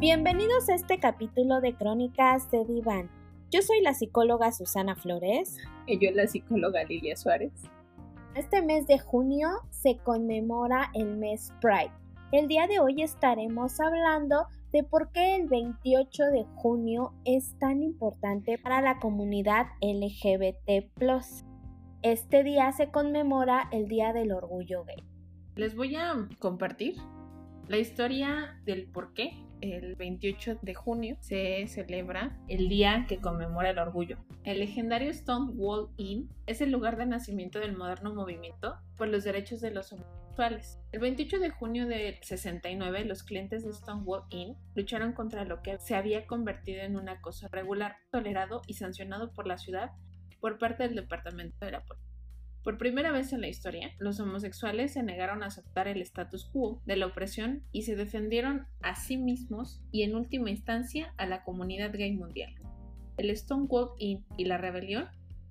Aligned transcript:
Bienvenidos 0.00 0.68
a 0.68 0.76
este 0.76 1.00
capítulo 1.00 1.60
de 1.60 1.74
Crónicas 1.74 2.48
de 2.52 2.64
Diván. 2.64 3.10
Yo 3.50 3.62
soy 3.62 3.80
la 3.80 3.94
psicóloga 3.94 4.52
Susana 4.52 4.94
Flores. 4.94 5.56
Y 5.88 5.98
yo 5.98 6.12
la 6.12 6.28
psicóloga 6.28 6.84
Lilia 6.84 7.16
Suárez. 7.16 7.50
Este 8.36 8.62
mes 8.62 8.86
de 8.86 9.00
junio 9.00 9.48
se 9.70 9.96
conmemora 9.96 10.92
el 10.94 11.16
mes 11.16 11.52
Pride. 11.60 11.90
El 12.30 12.46
día 12.46 12.68
de 12.68 12.78
hoy 12.78 13.02
estaremos 13.02 13.80
hablando 13.80 14.46
de 14.70 14.84
por 14.84 15.10
qué 15.10 15.34
el 15.34 15.48
28 15.48 16.26
de 16.26 16.44
junio 16.54 17.12
es 17.24 17.58
tan 17.58 17.82
importante 17.82 18.56
para 18.56 18.80
la 18.80 19.00
comunidad 19.00 19.66
LGBT. 19.80 20.92
Este 22.02 22.44
día 22.44 22.70
se 22.70 22.92
conmemora 22.92 23.68
el 23.72 23.88
Día 23.88 24.12
del 24.12 24.30
Orgullo 24.30 24.84
Gay. 24.84 25.02
Les 25.56 25.74
voy 25.74 25.96
a 25.96 26.14
compartir 26.38 26.94
la 27.66 27.78
historia 27.78 28.60
del 28.64 28.88
por 28.92 29.12
qué 29.12 29.47
el 29.60 29.96
28 29.96 30.58
de 30.62 30.74
junio 30.74 31.16
se 31.20 31.66
celebra 31.66 32.38
el 32.48 32.68
día 32.68 33.06
que 33.08 33.18
conmemora 33.18 33.70
el 33.70 33.78
orgullo. 33.78 34.18
El 34.44 34.60
legendario 34.60 35.12
Stonewall 35.12 35.90
Inn 35.96 36.28
es 36.46 36.60
el 36.60 36.70
lugar 36.70 36.96
de 36.96 37.06
nacimiento 37.06 37.58
del 37.58 37.76
moderno 37.76 38.14
movimiento 38.14 38.76
por 38.96 39.08
los 39.08 39.24
derechos 39.24 39.60
de 39.60 39.70
los 39.70 39.92
homosexuales. 39.92 40.78
El 40.92 41.00
28 41.00 41.38
de 41.38 41.50
junio 41.50 41.86
de 41.86 42.18
69, 42.22 43.04
los 43.04 43.22
clientes 43.22 43.64
de 43.64 43.72
Stonewall 43.72 44.24
Inn 44.30 44.56
lucharon 44.74 45.12
contra 45.12 45.44
lo 45.44 45.62
que 45.62 45.78
se 45.78 45.94
había 45.96 46.26
convertido 46.26 46.82
en 46.82 46.96
un 46.96 47.08
acoso 47.08 47.48
regular, 47.48 47.96
tolerado 48.10 48.62
y 48.66 48.74
sancionado 48.74 49.32
por 49.32 49.46
la 49.46 49.58
ciudad 49.58 49.90
por 50.40 50.58
parte 50.58 50.84
del 50.84 50.94
Departamento 50.94 51.64
de 51.64 51.72
la 51.72 51.84
Policía. 51.84 52.07
Por 52.68 52.76
primera 52.76 53.12
vez 53.12 53.32
en 53.32 53.40
la 53.40 53.48
historia, 53.48 53.94
los 53.98 54.20
homosexuales 54.20 54.92
se 54.92 55.02
negaron 55.02 55.42
a 55.42 55.46
aceptar 55.46 55.88
el 55.88 56.02
status 56.02 56.44
quo 56.52 56.82
de 56.84 56.96
la 56.96 57.06
opresión 57.06 57.62
y 57.72 57.84
se 57.84 57.96
defendieron 57.96 58.66
a 58.82 58.94
sí 58.94 59.16
mismos 59.16 59.80
y 59.90 60.02
en 60.02 60.14
última 60.14 60.50
instancia 60.50 61.14
a 61.16 61.24
la 61.24 61.44
comunidad 61.44 61.92
gay 61.94 62.12
mundial. 62.12 62.54
El 63.16 63.34
Stonewall 63.34 63.92
Inn 63.96 64.26
y 64.36 64.44
la 64.44 64.58
rebelión 64.58 65.08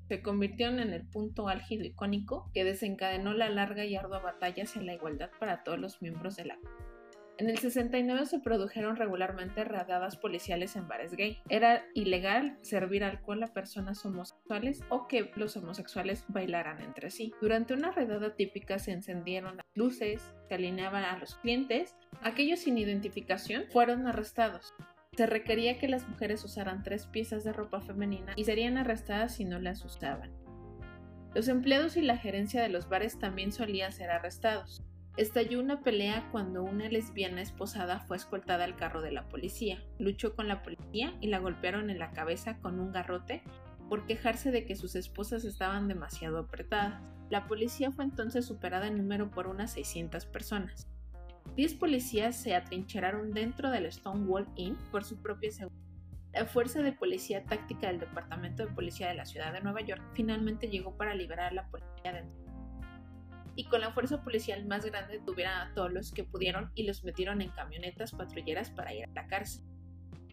se 0.07 0.21
convirtieron 0.21 0.79
en 0.79 0.93
el 0.93 1.07
punto 1.07 1.47
álgido 1.47 1.85
icónico 1.85 2.51
que 2.53 2.63
desencadenó 2.63 3.33
la 3.33 3.49
larga 3.49 3.83
y 3.83 3.95
ardua 3.95 4.19
batalla 4.19 4.65
hacia 4.65 4.83
la 4.83 4.93
igualdad 4.93 5.31
para 5.39 5.63
todos 5.63 5.79
los 5.79 6.03
miembros 6.03 6.35
de 6.35 6.45
la. 6.45 6.59
En 7.39 7.51
el 7.51 7.59
69 7.59 8.25
se 8.25 8.39
produjeron 8.39 8.95
regularmente 8.95 9.63
radadas 9.63 10.17
policiales 10.17 10.75
en 10.75 10.87
bares 10.87 11.13
gay. 11.13 11.39
Era 11.49 11.85
ilegal 11.93 12.57
servir 12.61 13.03
alcohol 13.03 13.43
a 13.43 13.53
personas 13.53 14.03
homosexuales 14.03 14.81
o 14.89 15.07
que 15.07 15.29
los 15.35 15.55
homosexuales 15.55 16.25
bailaran 16.29 16.81
entre 16.81 17.11
sí. 17.11 17.33
Durante 17.39 17.75
una 17.75 17.91
redada 17.91 18.35
típica 18.35 18.79
se 18.79 18.91
encendieron 18.91 19.61
luces, 19.75 20.33
se 20.49 20.55
alineaban 20.55 21.03
a 21.03 21.19
los 21.19 21.35
clientes. 21.35 21.95
Aquellos 22.23 22.61
sin 22.61 22.79
identificación 22.79 23.65
fueron 23.71 24.07
arrestados. 24.07 24.73
Se 25.15 25.27
requería 25.27 25.77
que 25.77 25.87
las 25.87 26.07
mujeres 26.07 26.43
usaran 26.43 26.81
tres 26.81 27.05
piezas 27.05 27.43
de 27.43 27.53
ropa 27.53 27.81
femenina 27.81 28.33
y 28.35 28.45
serían 28.45 28.77
arrestadas 28.79 29.35
si 29.35 29.45
no 29.45 29.59
las 29.59 29.85
usaban. 29.85 30.31
Los 31.35 31.49
empleados 31.49 31.97
y 31.97 32.01
la 32.01 32.17
gerencia 32.17 32.63
de 32.63 32.69
los 32.69 32.89
bares 32.89 33.19
también 33.19 33.51
solían 33.51 33.91
ser 33.91 34.09
arrestados. 34.09 34.83
Estalló 35.17 35.59
una 35.59 35.81
pelea 35.81 36.29
cuando 36.31 36.61
una 36.61 36.89
lesbiana 36.89 37.41
esposada 37.41 38.01
fue 38.01 38.17
escoltada 38.17 38.65
al 38.65 38.75
carro 38.75 39.01
de 39.01 39.11
la 39.11 39.27
policía. 39.27 39.83
Luchó 39.97 40.35
con 40.35 40.47
la 40.47 40.61
policía 40.61 41.17
y 41.19 41.27
la 41.27 41.39
golpearon 41.39 41.89
en 41.89 41.97
la 41.97 42.11
cabeza 42.11 42.59
con 42.59 42.79
un 42.79 42.91
garrote 42.91 43.41
por 43.89 44.05
quejarse 44.05 44.51
de 44.51 44.65
que 44.65 44.75
sus 44.75 44.95
esposas 44.95 45.43
estaban 45.43 45.87
demasiado 45.87 46.37
apretadas. 46.37 47.15
La 47.31 47.47
policía 47.47 47.91
fue 47.91 48.03
entonces 48.03 48.45
superada 48.45 48.85
en 48.85 48.97
número 48.97 49.31
por 49.31 49.47
unas 49.47 49.71
600 49.71 50.27
personas. 50.27 50.87
Diez 51.55 51.73
policías 51.73 52.35
se 52.35 52.53
atrincheraron 52.53 53.33
dentro 53.33 53.71
del 53.71 53.91
Stonewall 53.91 54.47
Inn 54.55 54.77
por 54.91 55.03
su 55.03 55.19
propia 55.19 55.49
seguridad. 55.51 55.81
La 56.31 56.45
fuerza 56.45 56.83
de 56.83 56.91
policía 56.91 57.43
táctica 57.43 57.87
del 57.87 57.99
Departamento 57.99 58.67
de 58.67 58.71
Policía 58.71 59.07
de 59.07 59.15
la 59.15 59.25
Ciudad 59.25 59.51
de 59.51 59.61
Nueva 59.61 59.81
York 59.81 60.03
finalmente 60.13 60.69
llegó 60.69 60.95
para 60.95 61.15
liberar 61.15 61.47
a 61.47 61.55
la 61.55 61.67
policía 61.71 62.13
dentro 62.13 62.46
y 63.57 63.63
con 63.63 63.81
la 63.81 63.91
fuerza 63.91 64.21
policial 64.21 64.65
más 64.65 64.85
grande 64.85 65.19
tuvieron 65.25 65.55
a 65.55 65.73
todos 65.73 65.91
los 65.91 66.11
que 66.11 66.23
pudieron 66.23 66.71
y 66.75 66.83
los 66.83 67.03
metieron 67.03 67.41
en 67.41 67.49
camionetas 67.49 68.11
patrulleras 68.11 68.69
para 68.69 68.93
ir 68.93 69.05
a 69.05 69.13
la 69.15 69.27
cárcel. 69.27 69.65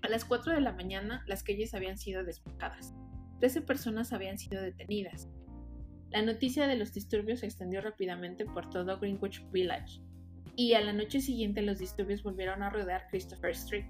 A 0.02 0.08
las 0.08 0.26
4 0.26 0.52
de 0.52 0.60
la 0.60 0.74
mañana 0.74 1.24
las 1.26 1.42
calles 1.42 1.72
habían 1.72 1.96
sido 1.96 2.22
despejadas. 2.22 2.94
13 3.40 3.62
personas 3.62 4.12
habían 4.12 4.36
sido 4.36 4.60
detenidas. 4.60 5.30
La 6.10 6.20
noticia 6.20 6.66
de 6.66 6.76
los 6.76 6.92
disturbios 6.92 7.40
se 7.40 7.46
extendió 7.46 7.80
rápidamente 7.80 8.44
por 8.44 8.68
todo 8.68 9.00
Greenwich 9.00 9.42
Village, 9.50 10.02
y 10.54 10.74
a 10.74 10.82
la 10.82 10.92
noche 10.92 11.22
siguiente 11.22 11.62
los 11.62 11.78
disturbios 11.78 12.22
volvieron 12.22 12.62
a 12.62 12.68
rodear 12.68 13.08
Christopher 13.08 13.52
Street. 13.52 13.88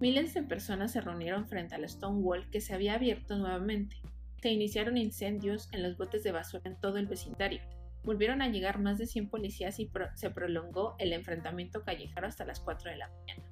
Miles 0.00 0.34
de 0.34 0.42
personas 0.42 0.90
se 0.90 1.00
reunieron 1.00 1.46
frente 1.46 1.76
al 1.76 1.88
Stonewall 1.88 2.50
que 2.50 2.60
se 2.60 2.74
había 2.74 2.94
abierto 2.94 3.38
nuevamente. 3.38 3.96
Se 4.42 4.50
iniciaron 4.50 4.96
incendios 4.96 5.68
en 5.70 5.84
los 5.84 5.96
botes 5.96 6.24
de 6.24 6.32
basura 6.32 6.68
en 6.68 6.80
todo 6.80 6.98
el 6.98 7.06
vecindario 7.06 7.62
Volvieron 8.04 8.42
a 8.42 8.48
llegar 8.48 8.80
más 8.80 8.98
de 8.98 9.06
100 9.06 9.28
policías 9.28 9.78
y 9.78 9.90
se 10.14 10.30
prolongó 10.30 10.96
el 10.98 11.12
enfrentamiento 11.12 11.84
callejero 11.84 12.26
hasta 12.26 12.44
las 12.44 12.60
4 12.60 12.90
de 12.90 12.96
la 12.96 13.08
mañana. 13.08 13.42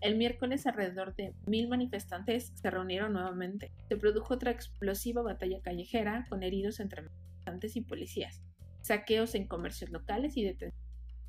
El 0.00 0.16
miércoles 0.16 0.66
alrededor 0.66 1.14
de 1.14 1.34
mil 1.46 1.68
manifestantes 1.68 2.52
se 2.54 2.70
reunieron 2.70 3.12
nuevamente. 3.12 3.70
Se 3.88 3.98
produjo 3.98 4.32
otra 4.32 4.50
explosiva 4.50 5.20
batalla 5.20 5.60
callejera 5.60 6.24
con 6.30 6.42
heridos 6.42 6.80
entre 6.80 7.02
manifestantes 7.02 7.76
y 7.76 7.82
policías, 7.82 8.42
saqueos 8.80 9.34
en 9.34 9.46
comercios 9.46 9.90
locales 9.90 10.38
y 10.38 10.44
detenciones 10.44 10.80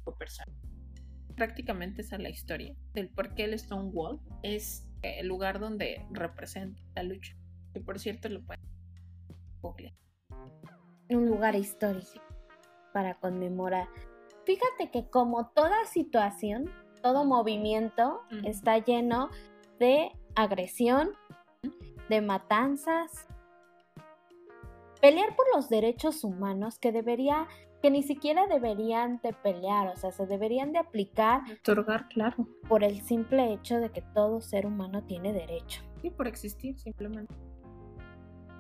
de 0.06 0.12
personas. 0.14 0.56
Prácticamente 1.36 2.02
esa 2.02 2.16
es 2.16 2.22
la 2.22 2.30
historia 2.30 2.74
del 2.94 3.10
por 3.10 3.34
qué 3.34 3.44
el 3.44 3.60
Stonewall 3.60 4.22
es 4.42 4.88
el 5.02 5.28
lugar 5.28 5.60
donde 5.60 6.06
representa 6.12 6.82
la 6.96 7.04
lucha. 7.04 7.36
Que 7.74 7.82
por 7.82 8.00
cierto 8.00 8.30
lo 8.30 8.42
pueden 8.46 8.62
googlear. 9.62 9.96
Un 11.10 11.26
lugar 11.26 11.56
histórico 11.56 12.31
para 12.94 13.16
conmemorar. 13.16 13.88
Fíjate 14.46 14.90
que 14.92 15.10
como 15.10 15.48
toda 15.48 15.86
situación, 15.86 16.70
todo 17.02 17.26
movimiento 17.26 18.22
está 18.44 18.78
lleno 18.78 19.30
de 19.80 20.12
agresión, 20.36 21.12
de 22.10 22.22
matanzas. 22.22 23.28
Pelear 25.00 25.36
por 25.36 25.46
los 25.56 25.70
derechos 25.70 26.24
humanos 26.24 26.78
que 26.78 26.92
debería, 26.92 27.48
que 27.82 27.90
ni 27.90 28.04
siquiera 28.04 28.46
deberían 28.48 29.20
de 29.24 29.34
pelear, 29.34 29.88
o 29.88 29.96
sea, 29.96 30.12
se 30.12 30.28
deberían 30.28 30.72
de 30.74 30.80
aplicar. 30.80 31.42
Otorgar, 31.52 32.08
claro. 32.10 32.48
Por 32.68 32.84
el 32.84 33.02
simple 33.02 33.54
hecho 33.54 33.78
de 33.78 33.90
que 33.90 34.02
todo 34.02 34.42
ser 34.42 34.68
humano 34.68 35.04
tiene 35.04 35.34
derecho. 35.34 35.82
Y 36.04 36.12
por 36.12 36.28
existir, 36.28 36.78
simplemente 36.80 37.34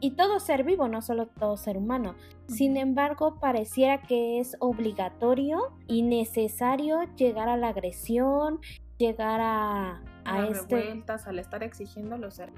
y 0.01 0.11
todo 0.11 0.39
ser 0.39 0.63
vivo, 0.63 0.87
no 0.87 1.01
solo 1.01 1.27
todo 1.27 1.55
ser 1.57 1.77
humano. 1.77 2.15
Sin 2.47 2.75
embargo, 2.75 3.39
pareciera 3.39 4.01
que 4.01 4.39
es 4.39 4.57
obligatorio 4.59 5.59
y 5.87 6.01
necesario 6.01 7.03
llegar 7.15 7.47
a 7.47 7.55
la 7.55 7.69
agresión, 7.69 8.59
llegar 8.97 9.39
a, 9.41 10.01
a, 10.25 10.47
este... 10.47 11.03
al 11.25 11.39
estar 11.39 11.63
exigiendo 11.63 12.17
los 12.17 12.33
ser. 12.33 12.51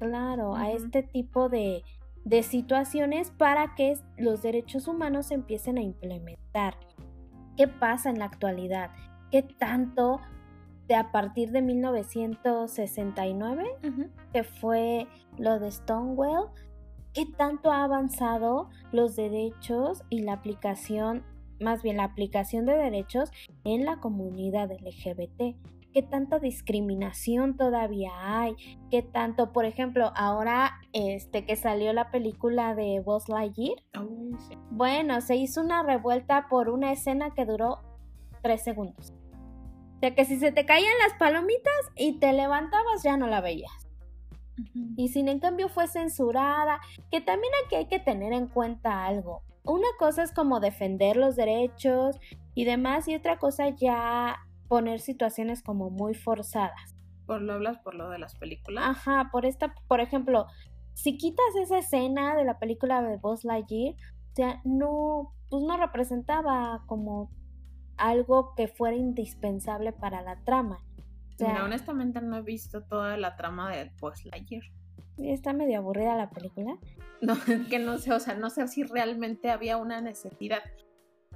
Claro, 0.00 0.56
a 0.56 0.72
este 0.72 1.02
tipo 1.02 1.50
de, 1.50 1.84
de 2.24 2.42
situaciones 2.42 3.30
para 3.30 3.74
que 3.74 3.98
los 4.16 4.42
derechos 4.42 4.88
humanos 4.88 5.26
se 5.26 5.34
empiecen 5.34 5.78
a 5.78 5.82
implementar. 5.82 6.78
¿Qué 7.56 7.68
pasa 7.68 8.10
en 8.10 8.18
la 8.18 8.24
actualidad? 8.24 8.90
¿Qué 9.30 9.42
tanto 9.42 10.20
de 10.88 10.94
a 10.94 11.10
partir 11.10 11.50
de 11.50 11.62
1969, 11.62 13.64
que 14.32 14.44
fue 14.44 15.08
lo 15.36 15.58
de 15.58 15.70
Stonewall, 15.70 16.50
qué 17.16 17.24
tanto 17.24 17.72
ha 17.72 17.82
avanzado 17.82 18.68
los 18.92 19.16
derechos 19.16 20.02
y 20.10 20.20
la 20.20 20.34
aplicación, 20.34 21.24
más 21.58 21.82
bien 21.82 21.96
la 21.96 22.04
aplicación 22.04 22.66
de 22.66 22.76
derechos 22.76 23.30
en 23.64 23.86
la 23.86 24.00
comunidad 24.00 24.70
LGBT. 24.70 25.56
¿Qué 25.94 26.02
tanta 26.02 26.38
discriminación 26.38 27.56
todavía 27.56 28.10
hay? 28.20 28.54
¿Qué 28.90 29.00
tanto, 29.00 29.54
por 29.54 29.64
ejemplo, 29.64 30.12
ahora 30.14 30.74
este 30.92 31.46
que 31.46 31.56
salió 31.56 31.94
la 31.94 32.10
película 32.10 32.74
de 32.74 33.00
Buzz 33.00 33.30
Lightyear? 33.30 33.78
Bueno, 34.70 35.22
se 35.22 35.36
hizo 35.36 35.62
una 35.62 35.82
revuelta 35.82 36.48
por 36.50 36.68
una 36.68 36.92
escena 36.92 37.30
que 37.30 37.46
duró 37.46 37.78
tres 38.42 38.62
segundos. 38.62 39.14
O 39.96 39.98
sea 40.00 40.14
que 40.14 40.26
si 40.26 40.36
se 40.36 40.52
te 40.52 40.66
caían 40.66 40.92
las 41.02 41.18
palomitas 41.18 41.72
y 41.96 42.18
te 42.18 42.34
levantabas 42.34 43.02
ya 43.02 43.16
no 43.16 43.26
la 43.26 43.40
veías. 43.40 43.85
Y 44.96 45.08
sin 45.08 45.28
en 45.28 45.38
cambio 45.38 45.68
fue 45.68 45.86
censurada, 45.86 46.80
que 47.10 47.20
también 47.20 47.52
aquí 47.64 47.76
hay 47.76 47.86
que 47.86 47.98
tener 47.98 48.32
en 48.32 48.46
cuenta 48.46 49.04
algo. 49.04 49.42
Una 49.64 49.88
cosa 49.98 50.22
es 50.22 50.32
como 50.32 50.60
defender 50.60 51.16
los 51.16 51.36
derechos 51.36 52.18
y 52.54 52.64
demás, 52.64 53.08
y 53.08 53.14
otra 53.14 53.38
cosa 53.38 53.68
ya 53.68 54.38
poner 54.68 55.00
situaciones 55.00 55.62
como 55.62 55.90
muy 55.90 56.14
forzadas. 56.14 56.94
¿Por 57.26 57.42
lo 57.42 57.54
hablas 57.54 57.78
por 57.78 57.94
lo 57.94 58.08
de 58.08 58.18
las 58.18 58.36
películas? 58.36 58.84
Ajá, 58.86 59.28
por 59.32 59.46
esta, 59.46 59.74
por 59.88 60.00
ejemplo, 60.00 60.46
si 60.94 61.18
quitas 61.18 61.44
esa 61.60 61.78
escena 61.78 62.36
de 62.36 62.44
la 62.44 62.58
película 62.58 63.02
de 63.02 63.16
Buzz 63.16 63.44
Lightyear, 63.44 63.94
o 63.94 64.34
sea, 64.34 64.60
no, 64.64 65.32
pues 65.50 65.62
no 65.64 65.76
representaba 65.76 66.84
como 66.86 67.30
algo 67.96 68.54
que 68.54 68.68
fuera 68.68 68.96
indispensable 68.96 69.92
para 69.92 70.22
la 70.22 70.36
trama. 70.44 70.84
Mira, 71.38 71.64
honestamente 71.64 72.20
no 72.20 72.36
he 72.36 72.42
visto 72.42 72.82
toda 72.82 73.16
la 73.16 73.36
trama 73.36 73.74
de 73.74 73.90
Buzz 74.00 74.24
Lightyear. 74.24 74.62
Está 75.18 75.52
medio 75.52 75.78
aburrida 75.78 76.16
la 76.16 76.30
película. 76.30 76.78
No, 77.22 77.34
que 77.70 77.78
no 77.78 77.96
sé, 77.96 78.12
o 78.12 78.20
sea, 78.20 78.34
no 78.34 78.50
sé 78.50 78.68
si 78.68 78.82
realmente 78.82 79.50
había 79.50 79.78
una 79.78 80.02
necesidad. 80.02 80.62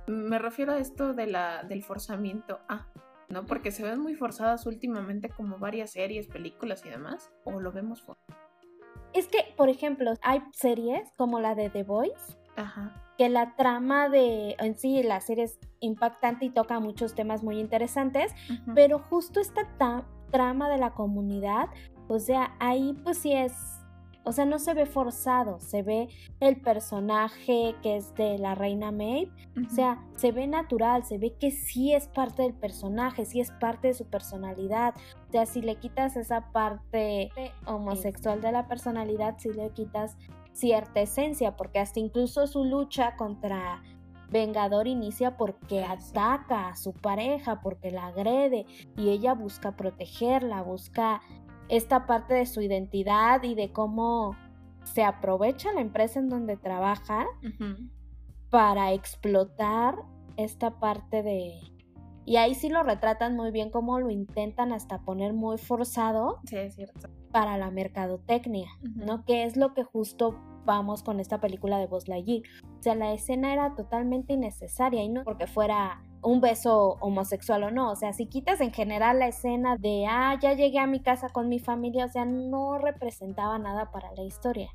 Me 0.06 0.38
refiero 0.38 0.72
a 0.74 0.78
esto 0.78 1.14
de 1.14 1.26
la, 1.26 1.64
del 1.64 1.82
forzamiento. 1.82 2.60
Ah, 2.68 2.86
¿no? 3.30 3.46
Porque 3.46 3.70
se 3.70 3.82
ven 3.82 3.98
muy 3.98 4.14
forzadas 4.14 4.66
últimamente 4.66 5.30
como 5.30 5.58
varias 5.58 5.92
series, 5.92 6.26
películas 6.26 6.84
y 6.84 6.90
demás. 6.90 7.30
¿O 7.44 7.60
lo 7.60 7.72
vemos 7.72 8.02
forzado? 8.02 8.38
Es 9.14 9.26
que, 9.28 9.54
por 9.56 9.70
ejemplo, 9.70 10.12
hay 10.20 10.42
series 10.52 11.10
como 11.16 11.40
la 11.40 11.54
de 11.54 11.70
The 11.70 11.82
Voice. 11.82 12.36
Ajá. 12.56 13.09
Que 13.20 13.28
la 13.28 13.54
trama 13.54 14.08
de, 14.08 14.56
en 14.58 14.78
sí, 14.78 15.02
la 15.02 15.20
serie 15.20 15.44
es 15.44 15.58
impactante 15.80 16.46
y 16.46 16.48
toca 16.48 16.80
muchos 16.80 17.14
temas 17.14 17.42
muy 17.42 17.60
interesantes, 17.60 18.32
pero 18.74 18.98
justo 18.98 19.40
esta 19.40 19.66
trama 20.30 20.70
de 20.70 20.78
la 20.78 20.94
comunidad, 20.94 21.68
o 22.08 22.18
sea, 22.18 22.56
ahí 22.60 22.98
pues 23.04 23.18
sí 23.18 23.34
es 23.34 23.52
o 24.22 24.32
sea, 24.32 24.44
no 24.44 24.58
se 24.58 24.74
ve 24.74 24.86
forzado, 24.86 25.60
se 25.60 25.82
ve 25.82 26.08
el 26.40 26.60
personaje 26.60 27.74
que 27.82 27.96
es 27.96 28.14
de 28.14 28.38
la 28.38 28.54
reina 28.54 28.92
Maeve, 28.92 29.32
o 29.66 29.70
sea, 29.70 30.04
se 30.16 30.30
ve 30.30 30.46
natural, 30.46 31.04
se 31.04 31.18
ve 31.18 31.34
que 31.40 31.50
sí 31.50 31.94
es 31.94 32.06
parte 32.06 32.42
del 32.42 32.54
personaje, 32.54 33.24
sí 33.24 33.40
es 33.40 33.50
parte 33.50 33.88
de 33.88 33.94
su 33.94 34.04
personalidad. 34.06 34.94
O 35.28 35.32
sea, 35.32 35.46
si 35.46 35.62
le 35.62 35.76
quitas 35.76 36.16
esa 36.16 36.52
parte 36.52 37.30
homosexual 37.66 38.40
de 38.42 38.52
la 38.52 38.68
personalidad, 38.68 39.36
sí 39.38 39.52
le 39.52 39.70
quitas 39.70 40.16
cierta 40.52 41.00
esencia, 41.00 41.56
porque 41.56 41.78
hasta 41.78 42.00
incluso 42.00 42.46
su 42.46 42.64
lucha 42.64 43.16
contra 43.16 43.82
Vengador 44.30 44.86
inicia 44.86 45.36
porque 45.36 45.82
ataca 45.82 46.68
a 46.68 46.76
su 46.76 46.92
pareja, 46.92 47.60
porque 47.60 47.90
la 47.90 48.06
agrede 48.06 48.64
y 48.96 49.10
ella 49.10 49.34
busca 49.34 49.76
protegerla, 49.76 50.62
busca 50.62 51.20
esta 51.68 52.06
parte 52.06 52.34
de 52.34 52.46
su 52.46 52.60
identidad 52.60 53.42
y 53.42 53.54
de 53.54 53.72
cómo 53.72 54.36
se 54.84 55.02
aprovecha 55.02 55.72
la 55.72 55.80
empresa 55.80 56.20
en 56.20 56.28
donde 56.28 56.56
trabaja 56.56 57.26
para 58.50 58.92
explotar 58.92 59.96
esta 60.36 60.78
parte 60.78 61.22
de... 61.22 61.58
Y 62.24 62.36
ahí 62.36 62.54
sí 62.54 62.68
lo 62.68 62.82
retratan 62.82 63.34
muy 63.34 63.50
bien, 63.50 63.70
cómo 63.70 63.98
lo 63.98 64.10
intentan 64.10 64.72
hasta 64.72 65.00
poner 65.00 65.32
muy 65.32 65.58
forzado. 65.58 66.38
Sí, 66.44 66.56
es 66.56 66.74
cierto. 66.74 67.08
Para 67.32 67.56
la 67.58 67.70
mercadotecnia, 67.70 68.68
¿no? 68.82 69.24
Que 69.24 69.44
es 69.44 69.56
lo 69.56 69.74
que 69.74 69.84
justo 69.84 70.40
vamos 70.64 71.02
con 71.02 71.20
esta 71.20 71.40
película 71.40 71.78
de 71.78 71.86
Buzz 71.86 72.08
Lightyear. 72.08 72.42
O 72.78 72.82
sea, 72.82 72.94
la 72.94 73.12
escena 73.12 73.52
era 73.52 73.74
totalmente 73.74 74.34
innecesaria 74.34 75.02
y 75.02 75.08
no 75.08 75.24
porque 75.24 75.46
fuera 75.46 76.02
un 76.22 76.40
beso 76.40 76.96
homosexual 77.00 77.64
o 77.64 77.70
no. 77.70 77.90
O 77.90 77.96
sea, 77.96 78.12
si 78.12 78.26
quitas 78.26 78.60
en 78.60 78.72
general 78.72 79.18
la 79.18 79.28
escena 79.28 79.76
de, 79.76 80.06
ah, 80.08 80.38
ya 80.40 80.54
llegué 80.54 80.78
a 80.78 80.86
mi 80.86 81.00
casa 81.00 81.28
con 81.28 81.48
mi 81.48 81.58
familia, 81.58 82.06
o 82.06 82.08
sea, 82.08 82.24
no 82.24 82.78
representaba 82.78 83.58
nada 83.58 83.90
para 83.90 84.12
la 84.14 84.22
historia. 84.22 84.70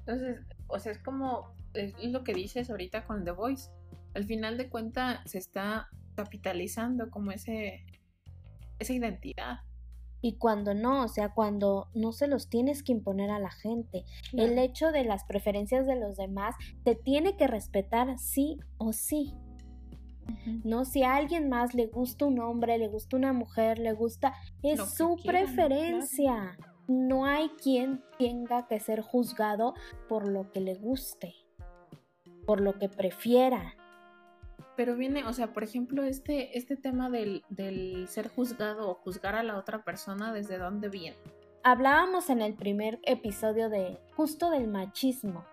Entonces, 0.00 0.40
o 0.66 0.78
sea, 0.78 0.92
es 0.92 0.98
como, 0.98 1.52
es 1.74 1.94
lo 2.10 2.24
que 2.24 2.34
dices 2.34 2.70
ahorita 2.70 3.06
con 3.06 3.24
The 3.24 3.32
Voice. 3.32 3.70
Al 4.14 4.24
final 4.24 4.56
de 4.56 4.68
cuentas 4.68 5.20
se 5.24 5.38
está 5.38 5.88
capitalizando 6.16 7.10
como 7.10 7.30
ese, 7.30 7.84
esa 8.78 8.92
identidad. 8.92 9.60
Y 10.22 10.34
cuando 10.34 10.74
no, 10.74 11.04
o 11.04 11.08
sea, 11.08 11.30
cuando 11.30 11.88
no 11.94 12.12
se 12.12 12.26
los 12.26 12.48
tienes 12.48 12.82
que 12.82 12.92
imponer 12.92 13.30
a 13.30 13.38
la 13.38 13.50
gente. 13.50 14.04
El 14.32 14.58
hecho 14.58 14.92
de 14.92 15.04
las 15.04 15.24
preferencias 15.24 15.86
de 15.86 15.96
los 15.96 16.16
demás 16.16 16.54
te 16.84 16.94
tiene 16.94 17.36
que 17.36 17.46
respetar 17.46 18.18
sí 18.18 18.58
o 18.78 18.92
sí. 18.92 19.34
¿no? 20.64 20.84
Si 20.84 21.02
a 21.02 21.16
alguien 21.16 21.48
más 21.48 21.74
le 21.74 21.86
gusta 21.86 22.26
un 22.26 22.38
hombre, 22.40 22.78
le 22.78 22.88
gusta 22.88 23.16
una 23.16 23.32
mujer, 23.32 23.78
le 23.78 23.92
gusta, 23.92 24.34
es 24.62 24.94
su 24.94 25.16
preferencia. 25.24 26.56
No 26.88 27.24
hay 27.24 27.48
quien 27.62 28.02
tenga 28.18 28.66
que 28.66 28.80
ser 28.80 29.00
juzgado 29.00 29.74
por 30.08 30.28
lo 30.28 30.50
que 30.50 30.60
le 30.60 30.74
guste, 30.74 31.34
por 32.46 32.60
lo 32.60 32.78
que 32.78 32.88
prefiera. 32.88 33.74
Pero 34.76 34.96
viene, 34.96 35.24
o 35.24 35.32
sea, 35.32 35.52
por 35.52 35.62
ejemplo, 35.62 36.04
este, 36.04 36.56
este 36.56 36.76
tema 36.76 37.10
del, 37.10 37.44
del 37.48 38.06
ser 38.08 38.28
juzgado 38.28 38.90
o 38.90 38.94
juzgar 38.94 39.34
a 39.34 39.42
la 39.42 39.58
otra 39.58 39.84
persona, 39.84 40.32
¿desde 40.32 40.58
dónde 40.58 40.88
viene? 40.88 41.16
Hablábamos 41.62 42.30
en 42.30 42.40
el 42.40 42.54
primer 42.54 43.00
episodio 43.02 43.68
de 43.68 44.00
justo 44.16 44.50
del 44.50 44.66
machismo, 44.66 45.44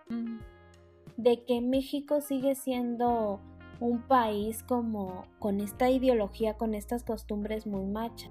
de 1.18 1.44
que 1.44 1.60
México 1.60 2.22
sigue 2.22 2.54
siendo 2.54 3.40
un 3.80 4.00
país 4.02 4.62
como 4.62 5.26
con 5.38 5.60
esta 5.60 5.90
ideología, 5.90 6.54
con 6.54 6.74
estas 6.74 7.04
costumbres 7.04 7.66
muy 7.66 7.84
machas. 7.84 8.30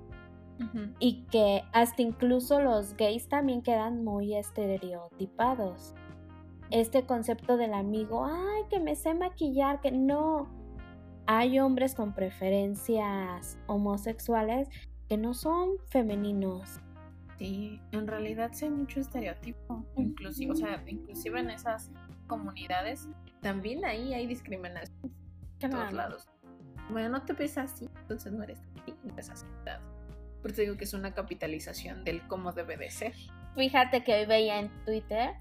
Y 0.98 1.26
que 1.26 1.62
hasta 1.72 2.02
incluso 2.02 2.60
los 2.60 2.98
gays 2.98 3.30
también 3.30 3.62
quedan 3.62 4.04
muy 4.04 4.36
estereotipados. 4.36 5.94
Este 6.72 7.06
concepto 7.06 7.58
del 7.58 7.76
amigo, 7.76 8.26
ay, 8.26 8.64
que 8.70 8.80
me 8.80 8.96
sé 8.96 9.14
maquillar, 9.14 9.82
que 9.82 9.92
no. 9.92 10.50
Hay 11.30 11.60
hombres 11.60 11.94
con 11.94 12.14
preferencias 12.14 13.58
homosexuales 13.68 14.70
que 15.10 15.18
no 15.18 15.34
son 15.34 15.72
femeninos. 15.90 16.80
Sí, 17.38 17.82
en 17.92 18.08
realidad 18.08 18.52
sí 18.54 18.66
hay 18.66 18.72
mucho 18.72 19.02
estereotipo, 19.02 19.86
inclusive, 19.98 20.54
o 20.54 20.56
sea, 20.56 20.82
inclusive 20.88 21.40
en 21.40 21.50
esas 21.50 21.92
comunidades 22.28 23.10
también 23.42 23.84
ahí 23.86 24.14
hay 24.14 24.26
discriminación 24.26 25.14
en 25.60 25.70
todos 25.70 25.94
lados. 25.94 26.30
Bueno, 26.90 27.10
no 27.10 27.22
te 27.24 27.34
ves 27.34 27.58
así, 27.58 27.90
entonces 28.00 28.32
no 28.32 28.44
eres 28.44 28.60
así, 28.60 28.96
no 29.04 29.14
eres 29.14 29.30
así. 29.30 29.46
Por 30.42 30.52
eso 30.52 30.62
digo 30.62 30.78
que 30.78 30.86
es 30.86 30.94
una 30.94 31.14
capitalización 31.14 32.06
del 32.06 32.26
cómo 32.28 32.54
debe 32.54 32.78
de 32.78 32.90
ser. 32.90 33.14
Fíjate 33.56 34.04
que 34.04 34.16
hoy 34.16 34.26
veía 34.26 34.60
en 34.60 34.70
Twitter 34.86 35.32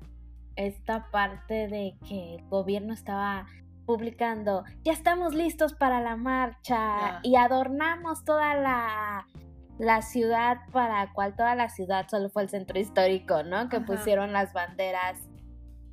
esta 0.57 1.11
parte 1.13 1.69
de 1.69 1.97
que 2.09 2.35
el 2.37 2.49
gobierno 2.49 2.93
estaba 2.93 3.47
publicando, 3.87 4.65
ya 4.85 4.93
estamos 4.93 5.35
listos 5.35 5.73
para 5.73 6.01
la 6.01 6.17
marcha 6.17 6.77
ah. 6.79 7.21
y 7.23 7.37
adornamos 7.37 8.25
toda 8.25 8.55
la, 8.55 9.27
la 9.79 10.03
ciudad 10.03 10.59
para 10.73 11.13
cual 11.13 11.35
toda 11.37 11.55
la 11.55 11.69
ciudad 11.69 12.07
solo 12.09 12.29
fue 12.29 12.43
el 12.43 12.51
centro 12.51 12.79
histórico, 12.79 13.43
¿no? 13.43 13.69
Que 13.69 13.81
pusieron 13.81 14.33
las 14.33 14.53
banderas 14.53 15.19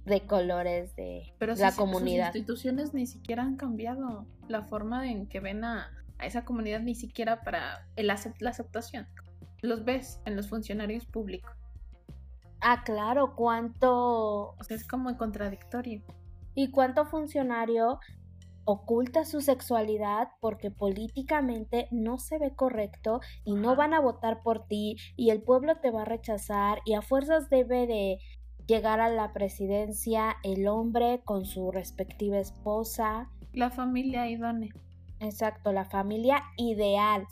de 0.06 0.26
colores 0.26 0.96
de 0.96 1.34
Pero 1.38 1.56
la 1.56 1.74
comunidad. 1.76 2.28
Las 2.28 2.36
instituciones 2.36 2.94
ni 2.94 3.08
siquiera 3.08 3.44
han 3.44 3.56
cambiado 3.56 4.26
la 4.48 4.64
forma 4.64 5.10
en 5.10 5.28
que 5.28 5.40
ven 5.40 5.64
a, 5.64 5.90
esa 6.20 6.46
comunidad, 6.46 6.80
ni 6.80 6.96
siquiera 6.96 7.42
para 7.42 7.88
el 7.96 8.08
la 8.08 8.50
aceptación. 8.50 9.08
Los 9.62 9.84
ves 9.86 10.22
en 10.26 10.36
los 10.36 10.50
funcionarios 10.50 11.06
públicos. 11.06 11.52
Ah, 12.62 12.84
claro, 12.86 13.36
cuánto... 13.36 14.56
O 14.58 14.64
sea, 14.64 14.78
es 14.78 14.88
como 14.88 15.16
contradictorio. 15.18 16.02
¿Y 16.56 16.72
cuánto 16.72 17.06
funcionario 17.06 18.00
oculta 18.66 19.26
su 19.26 19.42
sexualidad 19.42 20.30
porque 20.40 20.72
políticamente 20.72 21.88
no 21.92 22.18
se 22.18 22.38
ve 22.38 22.56
correcto 22.56 23.20
y 23.44 23.54
no 23.56 23.76
van 23.76 23.94
a 23.94 24.00
votar 24.00 24.42
por 24.42 24.68
ti 24.68 24.96
y 25.18 25.32
el 25.32 25.42
pueblo 25.42 25.76
te 25.82 25.92
va 25.92 26.04
a 26.04 26.06
rechazar 26.06 26.80
y 26.86 26.94
a 26.94 27.02
fuerzas 27.02 27.50
debe 27.50 27.88
de 27.88 28.20
llegar 28.68 29.02
a 29.02 29.10
la 29.10 29.34
presidencia 29.34 30.38
el 30.44 30.68
hombre 30.68 31.22
con 31.26 31.46
su 31.46 31.72
respectiva 31.72 32.40
esposa. 32.40 33.30
La 33.52 33.70
familia 33.70 34.30
idónea. 34.30 34.74
Exacto, 35.24 35.72
la 35.72 35.86
familia 35.86 36.44
ideal, 36.58 37.26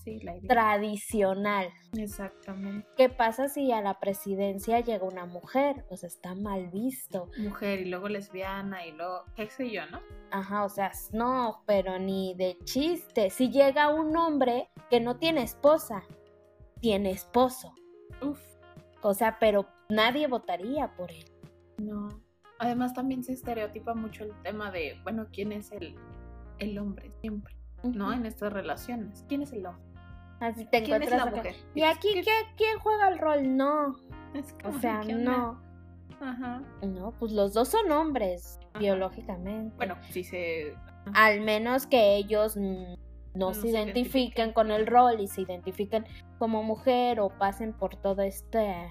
tradicional. 0.47 1.67
Exactamente. 1.97 2.87
¿Qué 2.95 3.09
pasa 3.09 3.49
si 3.49 3.71
a 3.71 3.81
la 3.81 3.99
presidencia 3.99 4.79
llega 4.79 5.05
una 5.05 5.25
mujer? 5.25 5.85
Pues 5.89 6.03
está 6.03 6.33
mal 6.33 6.69
visto. 6.69 7.29
Mujer 7.37 7.81
y 7.81 7.85
luego 7.85 8.07
lesbiana 8.07 8.85
y 8.85 8.93
luego, 8.93 9.25
qué 9.35 9.49
sé 9.49 9.69
yo, 9.69 9.85
¿no? 9.87 9.99
Ajá, 10.31 10.63
o 10.63 10.69
sea, 10.69 10.91
no, 11.11 11.63
pero 11.65 11.99
ni 11.99 12.33
de 12.35 12.57
chiste. 12.63 13.29
Si 13.29 13.49
llega 13.49 13.89
un 13.89 14.15
hombre 14.15 14.69
que 14.89 15.01
no 15.01 15.17
tiene 15.17 15.43
esposa, 15.43 16.03
tiene 16.79 17.11
esposo. 17.11 17.73
Uf. 18.21 18.39
O 19.01 19.13
sea, 19.13 19.37
pero 19.39 19.67
nadie 19.89 20.27
votaría 20.27 20.95
por 20.95 21.11
él. 21.11 21.25
No. 21.77 22.07
Además 22.59 22.93
también 22.93 23.23
se 23.23 23.33
estereotipa 23.33 23.95
mucho 23.95 24.23
el 24.23 24.33
tema 24.43 24.71
de, 24.71 24.97
bueno, 25.03 25.27
¿quién 25.33 25.51
es 25.51 25.71
el, 25.71 25.95
el 26.59 26.77
hombre 26.77 27.11
siempre? 27.19 27.60
¿No? 27.83 28.13
En 28.13 28.25
estas 28.25 28.53
relaciones. 28.53 29.25
¿Quién 29.27 29.41
es 29.41 29.53
el 29.53 29.65
hombre? 29.65 29.83
Así 30.39 30.65
te 30.65 30.83
¿Quién 30.83 31.03
es 31.03 31.11
la 31.11 31.25
mujer? 31.27 31.55
¿Y 31.75 31.83
aquí 31.83 32.09
¿quién 32.57 32.79
juega 32.79 33.09
el 33.09 33.19
rol? 33.19 33.55
No. 33.55 33.95
o 34.65 34.79
sea, 34.79 35.03
no. 35.03 35.61
Ajá. 36.19 36.61
No, 36.81 37.11
pues 37.19 37.31
los 37.31 37.53
dos 37.53 37.69
son 37.69 37.91
hombres, 37.91 38.59
biológicamente. 38.77 39.75
Bueno, 39.75 39.95
si 40.09 40.23
se... 40.23 40.75
Al 41.13 41.41
menos 41.41 41.87
que 41.87 42.15
ellos 42.15 42.57
no, 42.57 43.53
se, 43.53 43.69
identifiquen 43.69 44.53
con 44.53 44.71
el 44.71 44.85
rol 44.85 45.19
y 45.19 45.27
se 45.27 45.41
identifiquen 45.41 46.05
como 46.37 46.63
mujer 46.63 47.19
o 47.19 47.29
pasen 47.29 47.73
por 47.73 47.95
todo 47.95 48.21
este 48.21 48.87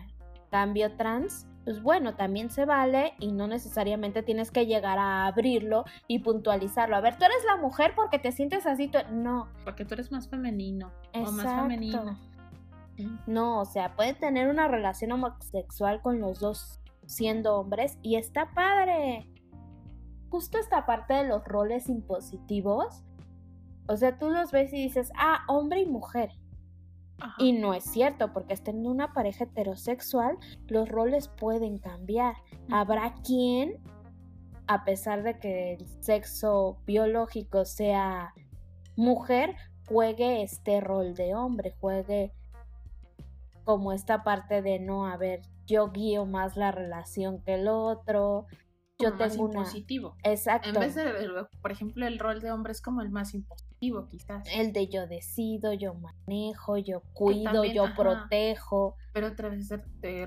cambio 0.51 0.97
trans, 0.97 1.47
pues 1.71 1.85
bueno, 1.85 2.17
también 2.17 2.51
se 2.51 2.65
vale 2.65 3.15
y 3.21 3.31
no 3.31 3.47
necesariamente 3.47 4.25
tienes 4.25 4.51
que 4.51 4.67
llegar 4.67 4.99
a 4.99 5.29
abrirlo 5.29 5.85
y 6.09 6.19
puntualizarlo. 6.19 6.97
A 6.97 7.01
ver, 7.01 7.17
tú 7.17 7.25
eres 7.27 7.45
la 7.47 7.59
mujer 7.59 7.93
porque 7.95 8.19
te 8.19 8.33
sientes 8.33 8.67
así, 8.67 8.91
no. 9.13 9.47
Porque 9.63 9.85
tú 9.85 9.95
eres 9.95 10.11
más 10.11 10.29
femenino 10.29 10.91
o 11.15 11.31
más 11.31 11.47
femenina. 11.47 12.19
No, 13.29 13.61
o 13.61 13.65
sea, 13.67 13.95
puede 13.95 14.15
tener 14.15 14.49
una 14.49 14.67
relación 14.67 15.13
homosexual 15.13 16.03
con 16.03 16.21
los 16.21 16.41
dos 16.41 16.81
siendo 17.07 17.55
hombres 17.55 17.99
y 18.03 18.17
está 18.17 18.53
padre. 18.53 19.31
Justo 20.29 20.59
esta 20.59 20.87
parte 20.87 21.15
de 21.15 21.29
los 21.29 21.45
roles 21.45 21.89
impositivos, 21.89 23.05
o 23.87 23.97
sea, 23.97 24.19
tú 24.19 24.31
los 24.31 24.51
ves 24.51 24.73
y 24.73 24.83
dices, 24.83 25.13
ah, 25.17 25.45
hombre 25.47 25.83
y 25.83 25.87
mujer. 25.87 26.33
Y 27.39 27.53
no 27.53 27.75
es 27.75 27.85
cierto, 27.85 28.33
porque 28.33 28.55
estén 28.55 28.79
en 28.79 28.87
una 28.87 29.13
pareja 29.13 29.45
heterosexual, 29.45 30.39
los 30.69 30.89
roles 30.89 31.29
pueden 31.29 31.79
cambiar. 31.79 32.35
Habrá 32.71 33.15
quien, 33.25 33.79
a 34.67 34.85
pesar 34.85 35.23
de 35.23 35.39
que 35.39 35.75
el 35.75 35.87
sexo 36.03 36.79
biológico 36.87 37.65
sea 37.65 38.35
mujer, 38.97 39.57
juegue 39.89 40.43
este 40.43 40.81
rol 40.81 41.15
de 41.15 41.35
hombre, 41.35 41.75
juegue 41.81 42.33
como 43.65 43.93
esta 43.93 44.23
parte 44.23 44.63
de 44.63 44.79
no, 44.79 45.07
a 45.07 45.17
ver, 45.17 45.43
yo 45.67 45.91
guío 45.91 46.27
más 46.27 46.57
la 46.57 46.73
relación 46.73 47.41
que 47.43 47.55
el 47.55 47.69
otro. 47.69 48.47
Yo 49.01 49.13
tengo 49.17 49.23
más 49.23 49.37
impositivo. 49.37 50.17
Exacto. 50.23 50.69
En 50.69 50.75
vez 50.75 50.95
de, 50.95 51.13
por 51.63 51.73
ejemplo, 51.73 52.07
el 52.07 52.19
rol 52.19 52.41
de 52.41 52.51
hombre 52.53 52.73
es 52.73 52.83
como 52.83 53.01
el 53.01 53.11
más 53.11 53.35
impositivo, 53.35 54.09
quizás. 54.09 54.47
El 54.53 54.73
de 54.73 54.89
yo 54.89 55.07
decido, 55.07 55.73
yo 55.73 55.95
manejo, 55.95 56.77
yo 56.77 57.03
cuido, 57.13 57.65
yo 57.65 57.95
protejo. 57.97 58.97
Pero 59.13 59.29
otra 59.29 59.49
vez 59.49 59.69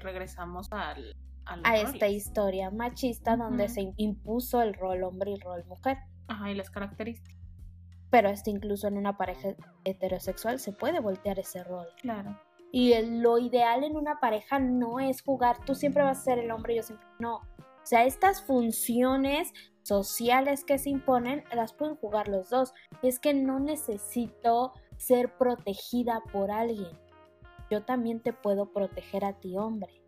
regresamos 0.01 0.67
al, 0.71 1.15
a 1.45 1.77
esta 1.77 2.07
historia 2.07 2.71
machista 2.71 3.35
donde 3.35 3.69
se 3.69 3.93
impuso 3.97 4.61
el 4.61 4.73
rol 4.73 5.03
hombre 5.03 5.31
y 5.31 5.33
el 5.35 5.41
rol 5.41 5.63
mujer. 5.65 5.97
Ajá, 6.27 6.51
y 6.51 6.55
las 6.55 6.69
características. 6.69 7.37
Pero 8.09 8.29
este 8.29 8.51
incluso 8.51 8.87
en 8.87 8.97
una 8.97 9.17
pareja 9.17 9.55
heterosexual 9.83 10.59
se 10.59 10.71
puede 10.71 10.99
voltear 10.99 11.39
ese 11.39 11.63
rol. 11.63 11.87
Claro. 12.01 12.39
Y 12.71 12.93
lo 13.21 13.37
ideal 13.37 13.83
en 13.83 13.95
una 13.95 14.19
pareja 14.19 14.59
no 14.59 14.99
es 14.99 15.21
jugar, 15.21 15.57
tú 15.65 15.75
siempre 15.75 16.03
vas 16.03 16.19
a 16.19 16.23
ser 16.23 16.39
el 16.39 16.51
hombre, 16.51 16.75
yo 16.75 16.83
siempre 16.83 17.07
no. 17.19 17.41
O 17.83 17.85
sea, 17.85 18.05
estas 18.05 18.41
funciones 18.41 19.51
sociales 19.83 20.63
que 20.63 20.77
se 20.77 20.89
imponen 20.89 21.43
las 21.53 21.73
pueden 21.73 21.95
jugar 21.97 22.27
los 22.27 22.49
dos. 22.49 22.73
Es 23.01 23.19
que 23.19 23.33
no 23.33 23.59
necesito 23.59 24.73
ser 24.97 25.37
protegida 25.37 26.21
por 26.31 26.51
alguien. 26.51 26.97
Yo 27.69 27.83
también 27.83 28.21
te 28.21 28.33
puedo 28.33 28.71
proteger 28.71 29.25
a 29.25 29.33
ti, 29.33 29.57
hombre. 29.57 30.01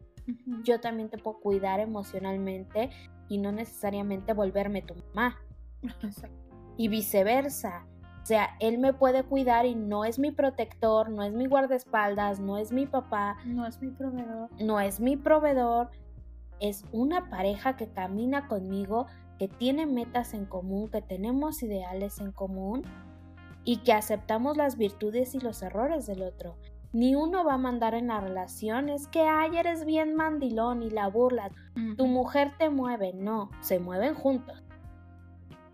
Yo 0.63 0.79
también 0.79 1.10
te 1.10 1.17
puedo 1.17 1.39
cuidar 1.39 1.79
emocionalmente 1.79 2.89
y 3.27 3.38
no 3.38 3.51
necesariamente 3.51 4.34
volverme 4.34 4.82
tu 4.82 4.96
mamá. 4.96 5.38
y 6.77 6.88
viceversa. 6.88 7.86
O 8.22 8.25
sea, 8.25 8.55
él 8.60 8.79
me 8.79 8.91
puede 8.91 9.24
cuidar 9.24 9.67
y 9.67 9.75
no 9.75 10.03
es 10.03 10.17
mi 10.17 10.32
protector, 10.32 11.12
no 11.12 11.22
es 11.22 11.32
mi 11.34 11.46
guardaespaldas, 11.46 12.39
no 12.39 12.58
es 12.58 12.72
mi 12.72 12.88
papá. 12.88 13.38
No 13.46 13.67
es 13.67 13.79
mi 13.79 13.91
proveedor. 13.91 14.50
No 14.60 14.79
es 14.79 15.00
mi 15.00 15.15
proveedor. 15.15 15.91
Es 16.60 16.86
una 16.92 17.30
pareja 17.30 17.76
que 17.76 17.88
camina 17.88 18.48
conmigo, 18.48 19.08
que 19.38 19.48
tiene 19.48 19.86
metas 19.86 20.34
en 20.34 20.46
común, 20.46 20.90
que 20.90 21.02
tenemos 21.02 21.62
ideales 21.64 22.20
en 22.20 22.32
común 22.32 22.84
y 23.66 23.78
que 23.78 23.94
aceptamos 23.94 24.56
las 24.58 24.78
virtudes 24.78 25.36
y 25.36 25.40
los 25.40 25.62
errores 25.62 26.06
del 26.06 26.22
otro. 26.22 26.56
Ni 26.94 27.14
uno 27.16 27.44
va 27.44 27.56
a 27.56 27.58
mandar 27.58 27.94
en 27.94 28.08
la 28.08 28.22
relación, 28.22 28.88
es 28.88 29.08
que 29.08 29.22
ay, 29.22 29.58
eres 29.58 29.84
bien 29.84 30.16
mandilón 30.16 30.82
y 30.82 30.90
la 30.90 31.10
burla. 31.10 31.52
Tu 31.98 32.08
mujer 32.08 32.54
te 32.58 32.70
mueve, 32.70 33.12
no, 33.14 33.50
se 33.60 33.80
mueven 33.80 34.14
juntos. 34.14 34.64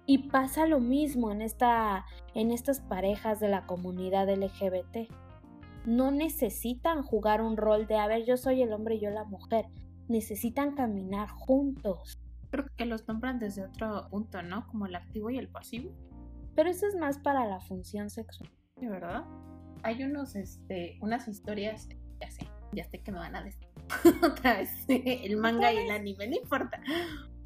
Y 0.08 0.30
pasa 0.30 0.66
lo 0.66 0.80
mismo 0.80 1.32
en, 1.32 1.44
esta, 1.44 2.06
en 2.34 2.50
estas 2.50 2.80
parejas 2.80 3.40
de 3.40 3.50
la 3.50 3.68
comunidad 3.68 4.30
LGBT. 4.30 5.12
No 5.86 6.10
necesitan 6.10 7.04
jugar 7.04 7.42
un 7.42 7.56
rol 7.56 7.86
de, 7.86 7.98
a 7.98 8.08
ver, 8.08 8.26
yo 8.26 8.36
soy 8.36 8.64
el 8.64 8.74
hombre 8.74 8.96
y 8.96 9.02
yo 9.02 9.12
la 9.12 9.24
mujer. 9.24 9.68
Necesitan 10.12 10.75
caminar 10.75 11.30
juntos. 11.30 12.20
Creo 12.50 12.65
que 12.75 12.86
los 12.86 13.08
nombran 13.08 13.39
desde 13.39 13.63
otro 13.63 14.10
punto, 14.10 14.41
¿no? 14.44 14.68
Como 14.68 14.86
el 14.86 14.96
activo 14.96 15.30
y 15.30 15.38
el 15.38 15.48
pasivo. 15.48 15.89
Pero 16.53 16.70
eso 16.70 16.86
es 16.86 16.98
más 16.98 17.18
para 17.18 17.46
la 17.46 17.62
función 17.62 18.10
sexual. 18.10 18.51
¿De 18.75 18.89
verdad? 18.89 19.24
Hay 19.84 20.03
unos, 20.03 20.36
este, 20.36 20.98
unas 21.01 21.30
historias, 21.30 21.88
ya 22.20 22.30
sé, 22.30 22.46
ya 22.74 22.84
sé 22.84 23.00
que 23.00 23.13
me 23.13 23.20
van 23.20 23.38
a 23.38 23.44
decir 23.44 23.68
otra 24.22 24.58
vez, 24.58 24.70
el 24.89 25.38
manga 25.38 25.72
y 25.72 25.77
el 25.77 25.91
anime, 25.91 26.27
no 26.27 26.36
importa. 26.36 26.82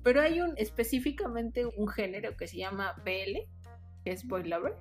Pero 0.03 0.21
hay 0.21 0.41
un 0.41 0.53
específicamente 0.57 1.67
un 1.67 1.87
género 1.87 2.35
que 2.35 2.47
se 2.47 2.57
llama 2.57 2.93
BL, 3.05 3.47
que 4.03 4.11
es 4.11 4.27
Boy 4.27 4.43
Lover 4.43 4.75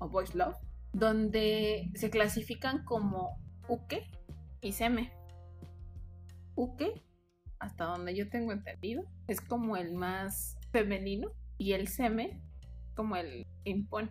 o 0.00 0.08
Boys 0.08 0.34
Love, 0.34 0.56
donde 0.92 1.90
se 1.94 2.10
clasifican 2.10 2.84
como 2.84 3.38
Uke 3.68 4.10
y 4.60 4.72
Seme. 4.72 5.12
Uke, 6.56 7.02
hasta 7.60 7.84
donde 7.84 8.14
yo 8.14 8.28
tengo 8.28 8.52
entendido, 8.52 9.04
es 9.28 9.40
como 9.40 9.76
el 9.76 9.92
más 9.92 10.58
femenino 10.72 11.32
y 11.58 11.72
el 11.72 11.88
Seme 11.88 12.40
como 12.94 13.16
el 13.16 13.46
impone. 13.64 14.10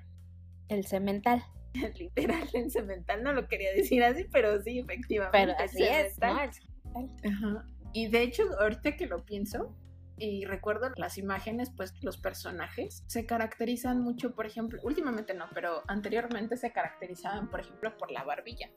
El 0.67 0.85
cemental. 0.85 1.43
Literal, 1.99 2.47
el 2.53 2.71
cemental 2.71 3.23
no 3.23 3.33
lo 3.33 3.47
quería 3.47 3.73
decir 3.73 4.03
así, 4.03 4.25
pero 4.31 4.61
sí, 4.61 4.79
efectivamente. 4.79 5.37
Pero 5.37 5.53
así 5.59 5.83
es, 5.83 6.17
¿no? 6.19 7.63
Y 7.91 8.07
de 8.07 8.21
hecho, 8.21 8.43
ahorita 8.59 8.95
que 8.95 9.07
lo 9.07 9.25
pienso, 9.25 9.75
y 10.17 10.45
recuerdo 10.45 10.91
las 10.95 11.17
imágenes, 11.17 11.71
pues 11.75 11.93
los 12.03 12.17
personajes 12.17 13.03
se 13.07 13.25
caracterizan 13.25 14.01
mucho, 14.01 14.35
por 14.35 14.45
ejemplo, 14.45 14.79
últimamente 14.83 15.33
no, 15.33 15.45
pero 15.53 15.83
anteriormente 15.87 16.57
se 16.57 16.71
caracterizaban, 16.71 17.49
por 17.49 17.61
ejemplo, 17.61 17.97
por 17.97 18.11
la 18.11 18.23
barbilla. 18.23 18.69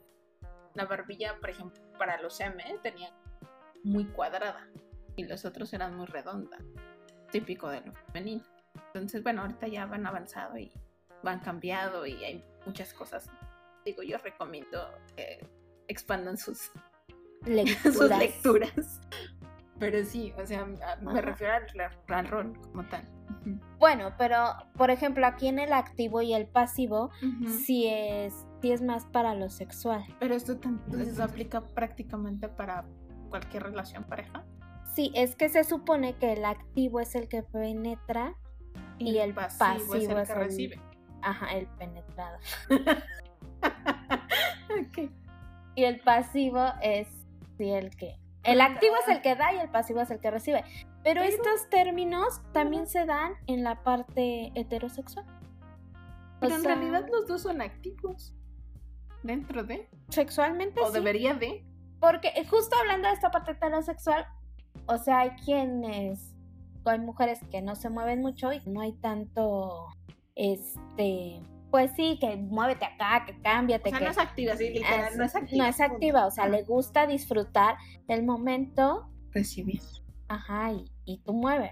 La 0.73 0.85
barbilla, 0.85 1.37
por 1.39 1.49
ejemplo, 1.49 1.79
para 1.99 2.19
los 2.21 2.39
M 2.39 2.63
tenía 2.81 3.13
muy 3.83 4.05
cuadrada 4.05 4.67
y 5.15 5.25
los 5.25 5.45
otros 5.45 5.73
eran 5.73 5.95
muy 5.95 6.05
redonda, 6.05 6.57
típico 7.31 7.69
de 7.69 7.81
lo 7.81 7.93
femenino. 7.93 8.43
Entonces, 8.87 9.21
bueno, 9.21 9.41
ahorita 9.41 9.67
ya 9.67 9.85
van 9.85 10.05
avanzado 10.05 10.57
y 10.57 10.71
van 11.21 11.39
cambiado 11.39 12.05
y 12.05 12.23
hay 12.23 12.43
muchas 12.65 12.93
cosas. 12.93 13.29
Digo, 13.85 14.01
yo 14.03 14.17
recomiendo 14.17 14.89
que 15.15 15.45
expandan 15.87 16.37
sus 16.37 16.71
sus 17.83 18.09
lecturas 18.09 19.01
pero 19.83 20.05
sí, 20.05 20.33
o 20.41 20.45
sea, 20.45 20.65
me 21.01 21.21
refiero 21.21 21.53
al, 22.07 22.27
rol 22.27 22.53
como 22.61 22.85
tal. 22.85 23.05
Bueno, 23.79 24.13
pero 24.17 24.53
por 24.77 24.91
ejemplo, 24.91 25.25
aquí 25.25 25.47
en 25.47 25.59
el 25.59 25.73
activo 25.73 26.21
y 26.21 26.33
el 26.33 26.47
pasivo, 26.47 27.11
sí, 27.65 27.87
es, 27.87 28.33
sí 28.61 28.71
es 28.71 28.81
más 28.81 29.05
para 29.05 29.35
lo 29.35 29.49
sexual. 29.49 30.03
Pero 30.21 30.35
esto 30.35 30.53
entonces 30.53 31.19
aplica 31.19 31.61
prácticamente 31.67 32.47
para 32.47 32.85
cualquier 33.33 33.63
relación 33.63 34.03
pareja. 34.03 34.45
Sí, 34.93 35.11
es 35.15 35.35
que 35.35 35.49
se 35.49 35.63
supone 35.63 36.13
que 36.17 36.33
el 36.33 36.45
activo 36.45 36.99
es 36.99 37.15
el 37.15 37.27
que 37.27 37.41
penetra 37.41 38.35
y, 38.99 39.17
el 39.17 39.33
pasivo, 39.33 39.95
es 39.95 40.07
el 40.07 40.27
que 40.27 40.35
recibe. 40.35 40.79
Ajá, 41.23 41.47
el 41.57 41.65
penetrado. 41.65 42.37
Y 45.75 45.85
el 45.85 45.99
pasivo 46.01 46.63
es 46.83 47.07
sí, 47.57 47.71
el 47.71 47.95
que 47.95 48.19
el 48.43 48.61
activo 48.61 48.93
es 49.01 49.07
el 49.07 49.23
que 49.23 49.35
da 49.35 49.51
y 49.55 49.57
el 49.57 49.69
pasivo 49.69 50.01
es 50.01 50.11
el 50.11 50.19
que 50.19 50.29
recibe. 50.29 50.63
Pero, 51.03 51.23
estos 51.23 51.67
términos 51.71 52.43
también 52.51 52.85
se 52.85 53.07
dan 53.07 53.33
en 53.47 53.63
la 53.63 53.81
parte 53.81 54.51
heterosexual. 54.53 55.25
Pero 56.39 56.55
en 56.55 56.63
realidad 56.63 57.07
los 57.11 57.25
dos 57.25 57.41
son 57.41 57.61
activos. 57.61 58.35
Dentro 59.23 59.63
de. 59.63 59.89
Sexualmente 60.09 60.79
o 60.81 60.91
debería 60.91 61.33
de. 61.33 61.65
Porque 62.03 62.33
justo 62.49 62.75
hablando 62.77 63.07
de 63.07 63.13
esta 63.13 63.31
parte 63.31 63.53
heterosexual, 63.53 64.25
o 64.87 64.97
sea, 64.97 65.19
hay 65.19 65.29
quienes. 65.45 66.35
Hay 66.83 66.99
mujeres 66.99 67.39
que 67.49 67.61
no 67.61 67.75
se 67.75 67.89
mueven 67.89 68.19
mucho 68.19 68.51
y 68.51 68.61
no 68.65 68.81
hay 68.81 68.91
tanto. 68.91 69.87
Este 70.35 71.41
pues 71.71 71.91
sí, 71.95 72.19
que 72.19 72.35
muévete 72.35 72.85
acá, 72.85 73.23
que 73.25 73.41
cámbiate. 73.41 73.89
O 73.89 73.91
sea, 73.91 73.99
no 74.01 74.11
es 74.11 74.17
activa, 74.19 74.55
sí, 74.55 74.69
literal, 74.69 75.17
no 75.17 75.23
es 75.23 75.35
activa. 75.35 75.63
No 75.63 75.69
es 75.69 75.81
activa, 75.81 76.27
o 76.27 76.31
sea, 76.31 76.47
le 76.47 76.61
gusta 76.63 77.07
disfrutar 77.07 77.77
del 78.07 78.23
momento. 78.23 79.09
Recibir. 79.31 79.81
Ajá, 80.27 80.71
y, 80.73 80.85
y 81.05 81.19
tú 81.19 81.33
mueves. 81.33 81.71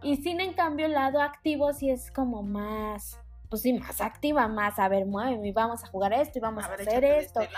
Y 0.00 0.18
sin 0.18 0.40
en 0.40 0.52
cambio 0.52 0.86
el 0.86 0.92
lado 0.92 1.20
activo 1.20 1.72
sí 1.72 1.90
es 1.90 2.12
como 2.12 2.44
más, 2.44 3.18
pues 3.52 3.60
sí, 3.62 3.74
más 3.74 4.00
activa, 4.00 4.48
más, 4.48 4.78
a 4.78 4.88
ver, 4.88 5.04
mueve, 5.04 5.46
y 5.46 5.52
vamos 5.52 5.84
a 5.84 5.88
jugar 5.88 6.14
esto, 6.14 6.38
y 6.38 6.40
vamos 6.40 6.64
a, 6.64 6.72
hacer 6.72 7.04
esto. 7.04 7.42
Este 7.42 7.52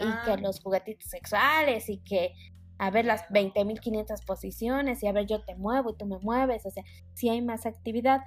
y, 0.00 0.06
y, 0.06 0.24
que 0.24 0.38
los 0.38 0.62
juguetitos 0.62 1.10
sexuales, 1.10 1.90
y 1.90 1.98
que, 1.98 2.32
a 2.78 2.90
ver, 2.90 3.04
las 3.04 3.28
20.500 3.28 4.24
posiciones, 4.24 5.02
y 5.02 5.06
a 5.06 5.12
ver, 5.12 5.26
yo 5.26 5.44
te 5.44 5.54
muevo 5.54 5.90
y 5.90 5.96
tú 5.98 6.06
me 6.06 6.18
mueves, 6.20 6.64
o 6.64 6.70
sea, 6.70 6.82
sí 7.12 7.28
hay 7.28 7.42
más 7.42 7.66
actividad 7.66 8.22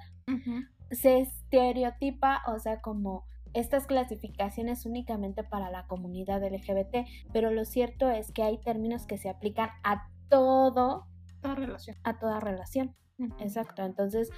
se 0.92 1.20
estereotipa, 1.20 2.42
o 2.46 2.58
sea, 2.60 2.80
como 2.80 3.24
estas 3.52 3.86
clasificaciones 3.86 4.86
únicamente 4.86 5.42
para 5.42 5.70
la 5.70 5.88
comunidad 5.88 6.42
LGBT, 6.42 7.08
pero 7.32 7.50
lo 7.50 7.64
cierto 7.64 8.10
es 8.10 8.30
que 8.32 8.42
hay 8.42 8.58
términos 8.58 9.06
que 9.06 9.18
se 9.18 9.28
aplican 9.28 9.70
a 9.82 10.08
todo, 10.28 11.06
toda 11.42 11.54
relación. 11.56 11.96
A 12.04 12.18
toda 12.18 12.38
relación. 12.38 12.94
Exacto. 13.40 13.82
Entonces, 13.82 14.30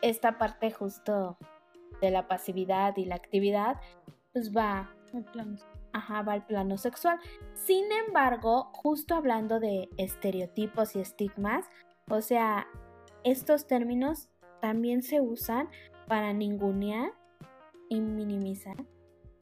esta 0.00 0.38
parte 0.38 0.70
justo 0.70 1.38
de 2.02 2.10
la 2.10 2.28
pasividad 2.28 2.96
y 2.98 3.06
la 3.06 3.14
actividad, 3.14 3.80
pues 4.32 4.54
va 4.54 4.90
ajá, 5.92 6.22
va 6.22 6.32
al 6.32 6.46
plano 6.46 6.76
sexual. 6.76 7.18
Sin 7.54 7.84
embargo, 8.06 8.70
justo 8.72 9.14
hablando 9.14 9.60
de 9.60 9.88
estereotipos 9.96 10.96
y 10.96 11.00
estigmas, 11.00 11.66
o 12.08 12.20
sea, 12.20 12.66
estos 13.24 13.66
términos 13.66 14.28
también 14.60 15.02
se 15.02 15.20
usan 15.20 15.68
para 16.08 16.32
ningunear 16.32 17.12
y 17.88 18.00
minimizar 18.00 18.76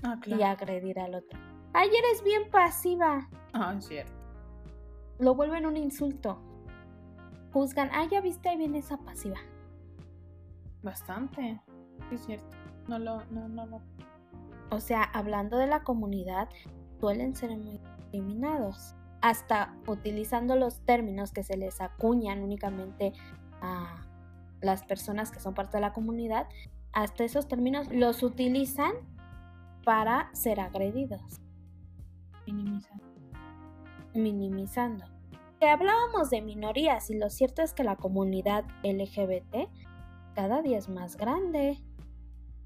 Ah, 0.03 0.19
y 0.25 0.43
agredir 0.43 0.99
al 0.99 1.15
otro. 1.15 1.39
Ay, 1.73 1.89
eres 1.89 2.23
bien 2.25 2.51
pasiva. 2.51 3.29
Ah, 3.53 3.75
es 3.77 3.85
cierto. 3.87 4.13
Lo 5.19 5.35
vuelven 5.35 5.67
un 5.67 5.77
insulto. 5.77 6.41
Juzgan, 7.53 7.91
ah, 7.93 8.07
ya 8.11 8.21
viste, 8.21 8.49
ahí 8.49 8.57
viene 8.57 8.79
esa 8.79 8.97
pasiva. 8.97 9.39
Bastante. 10.83 11.61
Es 12.11 12.25
cierto. 12.25 12.57
No 12.89 12.99
lo, 12.99 13.25
no, 13.27 13.49
no, 13.49 13.67
no. 13.67 13.83
O 14.71 14.81
sea, 14.81 15.03
hablando 15.03 15.59
de 15.59 15.67
la 15.67 15.83
comunidad, 15.83 16.49
suelen 17.01 17.35
ser 17.35 17.57
muy 17.57 17.79
discriminados. 17.79 18.95
Hasta 19.21 19.75
utilizando 19.87 20.57
los 20.57 20.81
términos 20.81 21.33
que 21.33 21.43
se 21.43 21.57
les 21.57 21.81
acuñan 21.81 22.43
únicamente 22.43 23.13
a 23.61 24.07
las 24.61 24.85
personas 24.85 25.31
que 25.31 25.41
son 25.41 25.55
parte 25.55 25.77
de 25.77 25.83
la 25.83 25.93
comunidad, 25.93 26.49
hasta 26.93 27.25
esos 27.25 27.49
términos 27.49 27.89
los 27.91 28.23
utilizan 28.23 28.93
para 29.85 30.31
ser 30.35 30.61
agredidos, 30.61 31.41
minimizando. 34.15 35.05
Que 35.59 35.69
hablábamos 35.69 36.31
de 36.31 36.41
minorías 36.41 37.11
y 37.11 37.19
lo 37.19 37.29
cierto 37.31 37.63
es 37.63 37.75
que 37.75 37.85
la 37.85 37.97
comunidad 37.97 38.65
LGBT 38.83 39.69
cada 40.35 40.63
día 40.63 40.79
es 40.79 40.89
más 40.89 41.17
grande. 41.17 41.79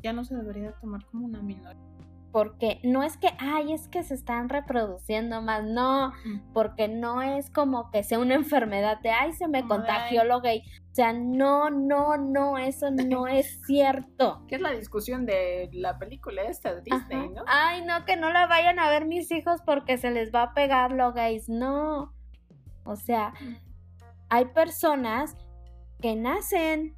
Ya 0.05 0.13
no 0.13 0.23
se 0.23 0.37
debería 0.37 0.71
tomar 0.83 1.03
como 1.07 1.25
una 1.25 1.41
minoría. 1.41 1.83
porque 2.31 2.79
no 2.83 3.03
es 3.05 3.17
que, 3.17 3.29
ay, 3.39 3.73
es 3.73 3.89
que 3.89 4.03
se 4.03 4.13
están 4.13 4.49
reproduciendo 4.51 5.41
más, 5.41 5.65
no, 5.65 6.13
porque 6.53 6.89
no 6.89 7.23
es 7.23 7.49
como 7.49 7.91
que 7.91 8.03
sea 8.03 8.19
una 8.19 8.35
enfermedad 8.35 9.01
de, 9.01 9.11
ay, 9.11 9.33
se 9.33 9.49
me 9.49 9.67
contagió 9.67 10.25
lo 10.25 10.41
gay. 10.43 10.63
O 10.91 10.95
sea, 10.95 11.13
no, 11.15 11.71
no, 11.71 12.19
no, 12.19 12.59
eso 12.59 12.91
no 12.91 13.27
es 13.29 13.63
cierto. 13.65 14.45
Que 14.47 14.57
es 14.57 14.61
la 14.61 14.73
discusión 14.73 15.25
de 15.25 15.71
la 15.73 15.99
película 15.99 16.43
esta 16.43 16.75
de 16.75 16.83
Disney, 16.83 17.19
Ajá. 17.19 17.29
¿no? 17.35 17.45
Ay, 17.47 17.83
no, 17.87 18.05
que 18.05 18.17
no 18.17 18.31
la 18.31 18.47
vayan 18.47 18.79
a 18.79 18.91
ver 18.91 19.07
mis 19.07 19.31
hijos 19.31 19.63
porque 19.65 19.97
se 19.97 20.11
les 20.11 20.35
va 20.35 20.43
a 20.43 20.55
pegar 20.55 20.93
lo 20.93 21.13
gays, 21.15 21.49
no. 21.49 22.13
O 22.85 22.97
sea, 22.97 23.33
hay 24.29 24.45
personas 24.47 25.37
que 26.01 26.15
nacen 26.17 26.95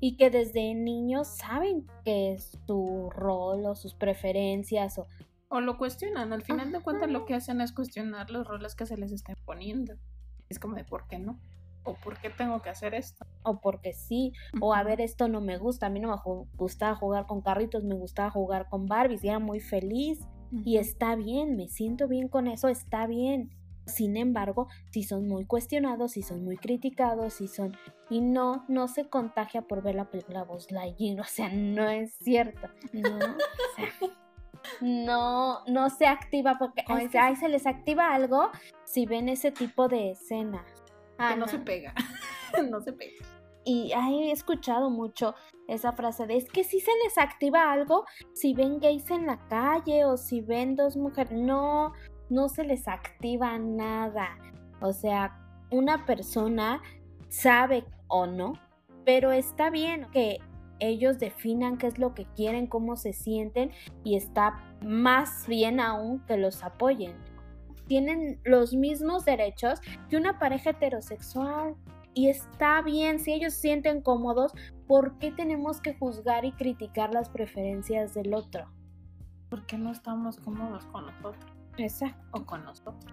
y 0.00 0.16
que 0.16 0.30
desde 0.30 0.74
niños 0.74 1.28
saben 1.28 1.86
que 2.04 2.32
es 2.32 2.58
su 2.66 3.10
rol 3.10 3.66
o 3.66 3.74
sus 3.74 3.94
preferencias 3.94 4.98
o 4.98 5.06
O 5.48 5.60
lo 5.60 5.78
cuestionan. 5.78 6.32
Al 6.32 6.42
final 6.42 6.72
de 6.72 6.80
cuentas, 6.80 7.10
lo 7.10 7.24
que 7.24 7.34
hacen 7.34 7.60
es 7.60 7.72
cuestionar 7.72 8.30
los 8.30 8.46
roles 8.46 8.74
que 8.74 8.86
se 8.86 8.96
les 8.96 9.12
estén 9.12 9.34
poniendo. 9.44 9.94
Es 10.48 10.58
como 10.58 10.76
de 10.76 10.84
por 10.84 11.06
qué 11.08 11.18
no. 11.18 11.40
O 11.84 11.94
por 11.94 12.18
qué 12.20 12.28
tengo 12.28 12.60
que 12.60 12.68
hacer 12.68 12.94
esto. 12.94 13.24
o 13.42 13.60
porque 13.60 13.94
sí, 13.94 14.32
o 14.60 14.74
a 14.74 14.82
ver, 14.82 15.00
esto 15.00 15.26
no 15.26 15.40
me 15.40 15.56
gusta, 15.56 15.86
a 15.86 15.90
mí 15.90 16.00
no 16.00 16.08
me 16.08 16.46
gustaba 16.54 16.94
jugar 16.96 17.26
con 17.26 17.40
carritos, 17.40 17.82
me 17.82 17.94
gustaba 17.94 18.30
jugar 18.30 18.68
con 18.68 18.86
Barbies 18.86 19.24
y 19.24 19.28
era 19.28 19.38
muy 19.38 19.60
feliz 19.60 20.20
y 20.64 20.76
está 20.76 21.16
bien, 21.16 21.56
me 21.56 21.68
siento 21.68 22.08
bien 22.08 22.28
con 22.28 22.46
eso, 22.46 22.68
está 22.68 23.06
bien. 23.06 23.50
Sin 23.88 24.16
embargo, 24.16 24.68
si 24.90 25.02
son 25.02 25.26
muy 25.26 25.46
cuestionados, 25.46 26.12
si 26.12 26.22
son 26.22 26.44
muy 26.44 26.56
criticados, 26.56 27.34
si 27.34 27.48
son... 27.48 27.76
Y 28.10 28.20
no, 28.20 28.64
no 28.68 28.86
se 28.86 29.08
contagia 29.08 29.62
por 29.62 29.82
ver 29.82 29.96
la 29.96 30.10
película 30.10 30.44
Buzz 30.44 30.70
Lightyear, 30.70 31.20
o 31.20 31.24
sea, 31.24 31.48
no 31.50 31.88
es 31.88 32.14
cierto. 32.18 32.68
No, 32.92 33.16
o 33.16 33.76
sea, 33.76 34.10
no, 34.80 35.64
no 35.66 35.90
se 35.90 36.06
activa 36.06 36.56
porque 36.58 36.84
ay, 36.86 37.36
se 37.36 37.48
les 37.48 37.66
activa 37.66 38.14
algo 38.14 38.50
si 38.84 39.06
ven 39.06 39.28
ese 39.28 39.50
tipo 39.50 39.88
de 39.88 40.12
escenas. 40.12 40.66
Que 41.16 41.36
no 41.36 41.48
se 41.48 41.58
pega. 41.58 41.94
no 42.70 42.80
se 42.80 42.92
pega. 42.92 43.24
Y 43.64 43.92
ay, 43.94 44.30
he 44.30 44.32
escuchado 44.32 44.88
mucho 44.88 45.34
esa 45.66 45.92
frase 45.92 46.26
de 46.26 46.36
es 46.38 46.48
que 46.48 46.64
si 46.64 46.80
se 46.80 46.90
les 47.04 47.18
activa 47.18 47.70
algo 47.70 48.06
si 48.32 48.54
ven 48.54 48.80
gays 48.80 49.10
en 49.10 49.26
la 49.26 49.46
calle 49.48 50.06
o 50.06 50.16
si 50.16 50.40
ven 50.40 50.76
dos 50.76 50.96
mujeres. 50.96 51.32
No, 51.32 51.92
no 52.30 52.48
se 52.48 52.64
les 52.64 52.88
activa 52.88 53.58
nada. 53.58 54.36
O 54.80 54.92
sea, 54.92 55.38
una 55.70 56.06
persona 56.06 56.80
sabe 57.28 57.84
o 58.08 58.26
no, 58.26 58.54
pero 59.04 59.32
está 59.32 59.70
bien 59.70 60.06
que 60.12 60.38
ellos 60.80 61.18
definan 61.18 61.76
qué 61.78 61.88
es 61.88 61.98
lo 61.98 62.14
que 62.14 62.26
quieren, 62.36 62.66
cómo 62.66 62.96
se 62.96 63.12
sienten 63.12 63.72
y 64.04 64.16
está 64.16 64.62
más 64.84 65.46
bien 65.46 65.80
aún 65.80 66.20
que 66.26 66.36
los 66.36 66.62
apoyen. 66.62 67.14
Tienen 67.86 68.40
los 68.44 68.74
mismos 68.74 69.24
derechos 69.24 69.80
que 70.08 70.16
una 70.16 70.38
pareja 70.38 70.70
heterosexual 70.70 71.74
y 72.14 72.28
está 72.28 72.82
bien 72.82 73.18
si 73.18 73.32
ellos 73.32 73.54
se 73.54 73.60
sienten 73.60 74.02
cómodos, 74.02 74.52
¿por 74.86 75.18
qué 75.18 75.30
tenemos 75.30 75.80
que 75.80 75.94
juzgar 75.94 76.44
y 76.44 76.52
criticar 76.52 77.12
las 77.12 77.28
preferencias 77.28 78.14
del 78.14 78.34
otro? 78.34 78.70
¿Por 79.48 79.66
qué 79.66 79.78
no 79.78 79.92
estamos 79.92 80.38
cómodos 80.38 80.84
con 80.86 81.06
nosotros? 81.06 81.57
Exacto. 81.78 82.26
O 82.32 82.44
con 82.44 82.64
nosotros. 82.64 83.12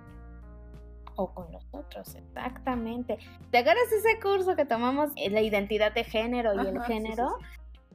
O 1.16 1.34
con 1.34 1.52
nosotros, 1.52 2.16
exactamente. 2.16 3.18
¿Te 3.52 3.60
acuerdas 3.60 3.92
ese 3.92 4.20
curso 4.20 4.56
que 4.56 4.66
tomamos 4.66 5.12
eh, 5.16 5.30
la 5.30 5.42
identidad 5.42 5.94
de 5.94 6.04
género 6.04 6.54
y 6.56 6.68
el 6.68 6.78
Ajá, 6.78 6.88
sí, 6.88 6.94
sí, 6.94 7.00
género? 7.00 7.30
sí. 7.40 7.46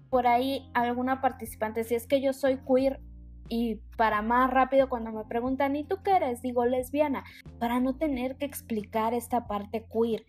Por 0.09 0.27
ahí 0.27 0.71
alguna 0.75 1.21
participante 1.21 1.81
decía, 1.81 1.97
es 1.99 2.07
que 2.07 2.21
yo 2.21 2.33
soy 2.33 2.59
queer 2.67 3.01
y 3.49 3.77
para 3.97 4.23
más 4.23 4.49
rápido 4.51 4.89
cuando 4.89 5.11
me 5.13 5.25
preguntan, 5.25 5.75
¿y 5.77 5.85
tú 5.85 6.03
qué 6.03 6.13
eres? 6.13 6.41
Digo 6.41 6.65
lesbiana, 6.65 7.25
para 7.59 7.81
no 7.81 7.97
tener 7.97 8.37
que 8.37 8.45
explicar 8.45 9.13
esta 9.13 9.47
parte 9.49 9.87
queer. 9.93 10.25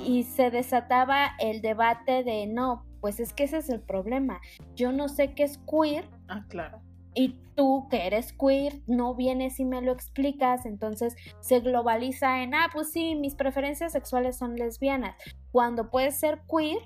Y 0.00 0.24
se 0.24 0.50
desataba 0.50 1.32
el 1.38 1.60
debate 1.60 2.24
de, 2.24 2.46
no, 2.46 2.84
pues 3.00 3.20
es 3.20 3.34
que 3.34 3.44
ese 3.44 3.58
es 3.58 3.68
el 3.68 3.80
problema. 3.80 4.40
Yo 4.74 4.92
no 4.92 5.08
sé 5.08 5.34
qué 5.34 5.44
es 5.44 5.58
queer 5.58 6.08
Ah, 6.28 6.44
claro. 6.48 6.80
Y 7.14 7.38
tú 7.54 7.86
que 7.88 8.06
eres 8.06 8.32
queer 8.32 8.80
no 8.86 9.14
vienes 9.14 9.60
y 9.60 9.64
me 9.64 9.80
lo 9.80 9.92
explicas, 9.92 10.66
entonces 10.66 11.14
se 11.40 11.60
globaliza 11.60 12.42
en, 12.42 12.54
ah, 12.54 12.68
pues 12.72 12.90
sí, 12.92 13.14
mis 13.14 13.34
preferencias 13.34 13.92
sexuales 13.92 14.36
son 14.36 14.56
lesbianas, 14.56 15.16
cuando 15.52 15.90
puedes 15.90 16.16
ser 16.16 16.42
queer 16.50 16.78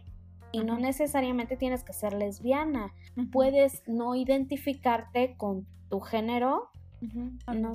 y 0.53 0.64
no 0.64 0.79
necesariamente 0.79 1.57
tienes 1.57 1.85
que 1.85 1.93
ser 1.93 2.12
lesbiana, 2.12 2.93
puedes 3.33 3.83
no 3.87 4.14
identificarte 4.14 5.37
con 5.37 5.67
tu 5.88 6.01
género, 6.01 6.71
no 7.01 7.73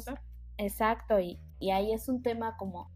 exacto, 0.57 1.19
y, 1.19 1.39
y 1.59 1.71
ahí 1.71 1.93
es 1.93 2.07
un 2.09 2.21
tema 2.21 2.57
como 2.57 2.89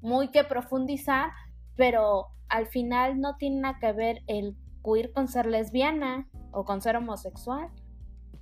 muy 0.00 0.28
que 0.28 0.44
profundizar, 0.44 1.30
pero 1.76 2.28
al 2.48 2.66
final 2.66 3.20
no 3.20 3.36
tiene 3.36 3.60
nada 3.60 3.78
que 3.78 3.92
ver 3.92 4.22
el 4.26 4.56
queer 4.84 5.12
con 5.12 5.28
ser 5.28 5.46
lesbiana 5.46 6.28
o 6.52 6.64
con 6.64 6.80
ser 6.80 6.96
homosexual. 6.96 7.70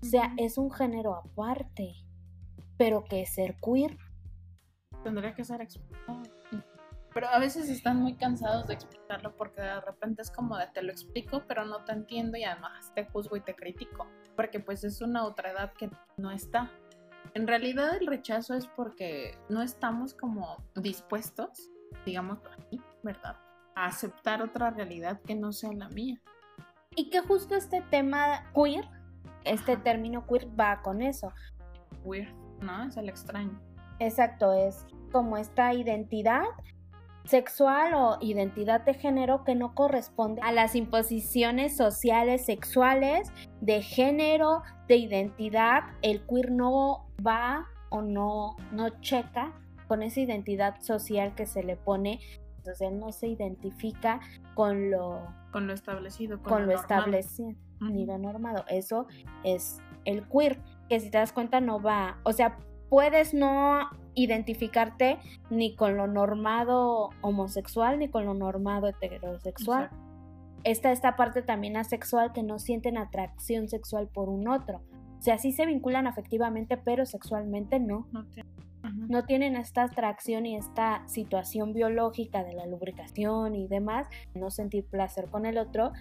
O 0.02 0.06
sea, 0.06 0.32
es 0.36 0.58
un 0.58 0.70
género 0.70 1.14
aparte. 1.14 1.94
Pero 2.78 3.04
que 3.04 3.22
es 3.22 3.34
ser 3.34 3.56
queer. 3.56 3.96
Tendría 5.02 5.34
que 5.34 5.44
ser 5.44 5.60
explicado. 5.60 6.22
Pero 7.16 7.28
a 7.28 7.38
veces 7.38 7.70
están 7.70 7.96
muy 8.02 8.12
cansados 8.12 8.66
de 8.66 8.74
explicarlo 8.74 9.34
porque 9.36 9.62
de 9.62 9.80
repente 9.80 10.20
es 10.20 10.30
como 10.30 10.58
de 10.58 10.66
te 10.66 10.82
lo 10.82 10.92
explico, 10.92 11.44
pero 11.48 11.64
no 11.64 11.82
te 11.82 11.92
entiendo 11.92 12.36
y 12.36 12.44
además 12.44 12.92
te 12.94 13.06
juzgo 13.06 13.36
y 13.36 13.40
te 13.40 13.54
critico. 13.54 14.06
Porque 14.36 14.60
pues 14.60 14.84
es 14.84 15.00
una 15.00 15.24
otra 15.24 15.52
edad 15.52 15.72
que 15.72 15.88
no 16.18 16.30
está. 16.30 16.70
En 17.32 17.46
realidad 17.46 17.96
el 17.96 18.06
rechazo 18.06 18.52
es 18.52 18.66
porque 18.66 19.38
no 19.48 19.62
estamos 19.62 20.12
como 20.12 20.62
dispuestos, 20.74 21.70
digamos 22.04 22.38
así, 22.44 22.82
¿verdad? 23.02 23.38
A 23.74 23.86
aceptar 23.86 24.42
otra 24.42 24.68
realidad 24.68 25.18
que 25.22 25.34
no 25.34 25.52
sea 25.52 25.72
la 25.72 25.88
mía. 25.88 26.20
Y 26.96 27.08
que 27.08 27.20
justo 27.20 27.54
este 27.54 27.80
tema 27.80 28.52
queer, 28.54 28.84
este 29.46 29.76
término 29.76 30.26
queer 30.26 30.48
va 30.58 30.82
con 30.82 31.02
eso. 31.02 31.32
Weird, 32.04 32.32
¿no? 32.60 32.88
Es 32.88 32.96
el 32.96 33.08
extraño. 33.08 33.60
Exacto, 33.98 34.52
es 34.52 34.86
como 35.10 35.36
esta 35.36 35.72
identidad 35.72 36.44
sexual 37.24 37.94
o 37.94 38.18
identidad 38.20 38.82
de 38.82 38.94
género 38.94 39.42
que 39.44 39.54
no 39.54 39.74
corresponde 39.74 40.40
a 40.42 40.52
las 40.52 40.74
imposiciones 40.74 41.76
sociales 41.76 42.44
sexuales 42.44 43.32
de 43.60 43.82
género, 43.82 44.62
de 44.86 44.96
identidad. 44.96 45.84
El 46.02 46.24
queer 46.26 46.52
no 46.52 47.06
va 47.26 47.66
o 47.90 48.02
no, 48.02 48.56
no 48.72 49.00
checa 49.00 49.52
con 49.88 50.02
esa 50.02 50.20
identidad 50.20 50.80
social 50.82 51.34
que 51.34 51.46
se 51.46 51.62
le 51.62 51.76
pone. 51.76 52.20
Entonces 52.58 52.88
él 52.88 52.98
no 52.98 53.12
se 53.12 53.28
identifica 53.28 54.20
con 54.54 54.90
lo, 54.90 55.26
Con 55.52 55.66
lo 55.66 55.72
establecido, 55.72 56.38
con, 56.42 56.52
con 56.52 56.66
lo 56.66 56.72
establecido 56.72 57.56
Ujú. 57.80 57.90
ni 57.92 58.06
lo 58.06 58.18
normado. 58.18 58.64
Eso 58.68 59.06
es 59.44 59.78
el 60.04 60.26
queer, 60.28 60.58
que 60.88 61.00
si 61.00 61.10
te 61.10 61.18
das 61.18 61.32
cuenta 61.32 61.60
no 61.60 61.80
va, 61.80 62.18
o 62.24 62.32
sea, 62.32 62.58
puedes 62.88 63.34
no 63.34 63.80
identificarte 64.14 65.18
ni 65.50 65.74
con 65.74 65.96
lo 65.96 66.06
normado 66.06 67.10
homosexual 67.22 67.98
ni 67.98 68.08
con 68.08 68.24
lo 68.24 68.34
normado 68.34 68.88
heterosexual. 68.88 69.84
Exacto. 69.84 70.04
Está 70.64 70.90
esta 70.92 71.16
parte 71.16 71.42
también 71.42 71.76
asexual 71.76 72.32
que 72.32 72.42
no 72.42 72.58
sienten 72.58 72.98
atracción 72.98 73.68
sexual 73.68 74.08
por 74.08 74.28
un 74.28 74.48
otro. 74.48 74.82
O 75.18 75.22
sea, 75.22 75.38
sí 75.38 75.52
se 75.52 75.64
vinculan 75.66 76.06
afectivamente, 76.06 76.76
pero 76.76 77.06
sexualmente 77.06 77.78
no. 77.80 78.06
No, 78.12 78.24
te- 78.26 78.44
Ajá. 78.82 78.94
No 79.08 79.24
tienen 79.24 79.56
esta 79.56 79.84
atracción 79.84 80.44
y 80.46 80.56
esta 80.56 81.06
situación 81.08 81.72
biológica 81.72 82.44
de 82.44 82.52
la 82.54 82.66
lubricación 82.66 83.54
y 83.56 83.66
demás, 83.68 84.06
no 84.34 84.50
sentir 84.50 84.84
placer 84.86 85.28
con 85.30 85.46
el 85.46 85.58
otro. 85.58 85.92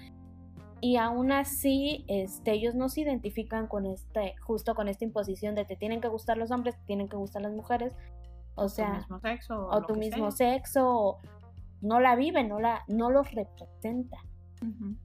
Y 0.86 0.98
aún 0.98 1.32
así, 1.32 2.06
este, 2.08 2.52
ellos 2.52 2.76
no 2.76 2.90
se 2.90 3.02
identifican 3.02 3.66
con 3.66 3.88
este, 3.88 4.36
justo 4.46 4.76
con 4.76 4.88
esta 4.88 5.04
imposición 5.04 5.56
de 5.56 5.66
te 5.66 5.76
tienen 5.76 6.00
que 6.00 6.10
gustar 6.10 6.38
los 6.38 6.52
hombres, 6.52 6.78
te 6.78 6.86
tienen 6.86 7.10
que 7.10 7.18
gustar 7.18 7.42
las 7.42 7.54
mujeres. 7.54 7.92
O 8.54 8.66
tu 8.66 8.70
sea, 8.70 8.94
mismo 8.94 9.20
sexo. 9.20 9.68
o 9.68 9.82
tu 9.88 9.96
mismo 9.96 10.30
sea. 10.30 10.54
sexo, 10.54 10.88
o 10.88 11.20
no 11.82 12.00
la 12.00 12.16
viven, 12.16 12.50
no, 12.50 12.60
la, 12.60 12.84
no 12.88 13.10
los 13.10 13.32
representa. 13.32 14.18
Ujú. 14.62 14.96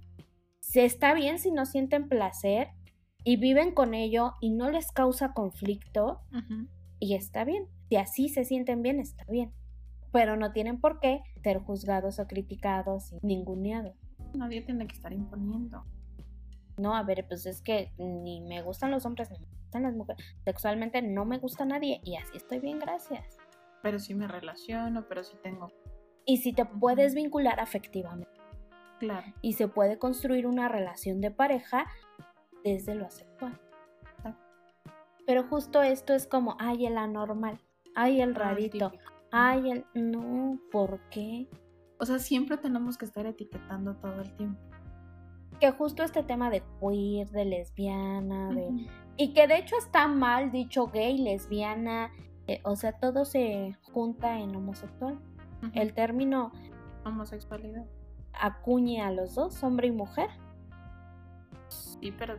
Se 0.61 0.85
está 0.85 1.15
bien 1.15 1.39
si 1.39 1.51
no 1.51 1.65
sienten 1.65 2.11
placer 2.11 2.69
y 3.25 3.39
viven 3.39 3.73
con 3.73 3.95
ello 3.95 4.35
y 4.43 4.51
no 4.51 4.71
les 4.71 4.93
causa 4.93 5.33
conflicto, 5.33 6.21
y 6.99 7.15
está 7.15 7.45
bien. 7.45 7.69
Si 7.89 7.97
así 7.97 8.29
se 8.29 8.45
sienten 8.45 8.83
bien, 8.83 9.01
está 9.01 9.25
bien. 9.31 9.55
Pero 10.13 10.37
no 10.37 10.53
tienen 10.53 10.79
por 10.79 11.01
qué 11.01 11.23
ser 11.43 11.59
juzgados 11.61 12.19
o 12.19 12.27
criticados 12.27 13.15
y 13.15 13.19
ninguneados. 13.23 13.97
Nadie 14.35 14.63
tiene 14.63 14.87
que 14.87 14.95
estar 14.95 15.13
imponiendo. 15.13 15.85
No, 16.77 16.95
a 16.95 17.03
ver, 17.03 17.27
pues 17.29 17.45
es 17.47 17.61
que 17.61 17.93
ni 17.99 18.41
me 18.41 18.63
gustan 18.63 18.91
los 18.91 19.05
hombres 19.05 19.31
ni 19.31 19.39
me 19.39 19.47
gustan 19.47 19.83
las 19.83 19.95
mujeres. 19.95 20.25
Sexualmente 20.45 21.03
no 21.03 21.25
me 21.25 21.39
gusta 21.39 21.65
nadie 21.65 22.01
y 22.05 22.17
así 22.17 22.37
estoy 22.37 22.59
bien, 22.61 22.79
gracias. 22.79 23.37
Pero 23.83 23.99
sí 23.99 24.15
me 24.15 24.27
relaciono, 24.27 25.07
pero 25.09 25.23
sí 25.25 25.37
tengo. 25.43 25.71
Y 26.25 26.39
si 26.39 26.53
te 26.53 26.65
puedes 26.65 27.15
vincular 27.15 27.61
afectivamente 27.61 28.31
Claro. 28.99 29.27
y 29.41 29.55
se 29.55 29.69
puede 29.69 29.99
construir 29.99 30.47
una 30.47 30.69
relación 30.69 31.21
de 31.21 31.31
pareja 31.31 31.87
desde 32.65 32.95
lo 32.95 33.07
asexual. 33.07 33.59
Pero 35.27 35.45
justo 35.45 35.83
esto 35.83 36.13
es 36.13 36.27
como, 36.27 36.57
ay, 36.59 36.87
el 36.87 36.99
anormal, 36.99 37.61
ay, 37.95 38.21
el 38.21 38.35
rarito, 38.35 38.93
ay, 39.31 39.71
el... 39.71 39.87
No, 39.95 40.59
¿por 40.73 40.99
qué? 41.11 41.49
O 42.01 42.07
sea, 42.07 42.19
siempre 42.19 42.57
tenemos 42.57 42.97
que 42.97 43.05
estar 43.05 43.27
etiquetando 43.27 43.95
todo 43.97 44.23
el 44.23 44.33
tiempo. 44.37 44.61
que 45.61 45.71
justo 45.73 46.03
este 46.03 46.23
tema 46.23 46.49
de 46.49 46.63
queer, 46.81 47.29
de 47.29 47.45
lesbiana, 47.45 48.49
de... 48.49 48.87
Y 49.19 49.35
que 49.35 49.47
de 49.47 49.59
hecho 49.59 49.77
está 49.77 50.09
mal 50.09 50.51
dicho 50.51 50.87
gay, 50.87 51.19
lesbiana, 51.19 52.11
eh, 52.47 52.61
o 52.65 52.75
sea, 52.75 52.93
todo 52.93 53.27
se 53.27 53.77
junta 53.93 54.39
en 54.39 54.57
homosexual. 54.57 55.21
El 55.75 55.93
término 55.93 56.51
homosexualidad. 57.05 57.85
acuñe 58.33 59.03
a 59.03 59.13
los 59.13 59.35
dos, 59.35 59.63
hombre 59.63 59.89
y 59.89 59.93
mujer. 59.93 60.31
Sí, 61.69 62.13
pero. 62.19 62.39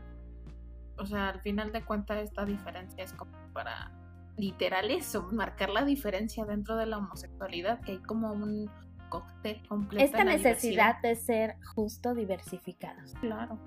O 0.97 1.05
sea, 1.05 1.29
al 1.29 1.41
final 1.41 1.71
de 1.71 1.85
cuentas, 1.85 2.17
esta 2.17 2.45
diferencia 2.45 3.03
es 3.03 3.13
como 3.13 3.31
para. 3.53 3.91
Literal 4.37 4.89
eso, 4.89 5.29
marcar 5.31 5.69
la 5.69 5.85
diferencia 5.85 6.45
dentro 6.45 6.75
de 6.75 6.87
la 6.87 6.97
homosexualidad, 6.97 7.79
que 7.81 7.93
hay 7.93 7.99
como 7.99 8.33
un 8.33 8.71
cóctel 9.11 9.61
completo. 9.67 10.03
Esta 10.03 10.23
necesidad 10.23 10.99
de 11.03 11.15
ser 11.15 11.57
justo 11.75 12.15
diversificados. 12.15 13.13
Claro. 13.21 13.59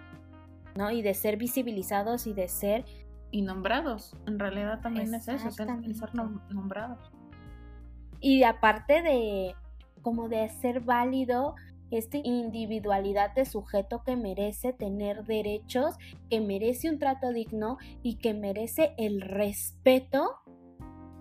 ¿no? 0.75 0.91
Y 0.91 1.03
de 1.03 1.15
ser 1.15 1.37
visibilizados 1.37 2.27
y 2.27 2.33
de 2.33 2.49
ser... 2.49 2.85
Y 3.31 3.43
nombrados. 3.43 4.17
En 4.27 4.39
realidad 4.39 4.81
también 4.81 5.15
es 5.15 5.29
eso, 5.29 5.49
es 5.49 5.59
el- 5.61 5.95
ser 5.97 6.15
nombrados. 6.15 7.13
Y 8.21 8.43
aparte 8.45 9.03
de 9.03 9.55
como 10.03 10.29
de 10.29 10.49
ser 10.49 10.81
válido 10.81 11.55
esta 11.91 12.19
individualidad 12.19 13.35
de 13.35 13.45
sujeto 13.45 14.03
que 14.05 14.17
merece 14.17 14.73
tener 14.73 15.25
derechos, 15.25 15.97
que 16.29 16.41
merece 16.41 16.91
un 16.91 16.99
trato 16.99 17.33
digno 17.33 17.79
y 18.03 18.17
que 18.17 18.35
merece 18.35 18.95
el 18.99 19.21
respeto 19.21 20.37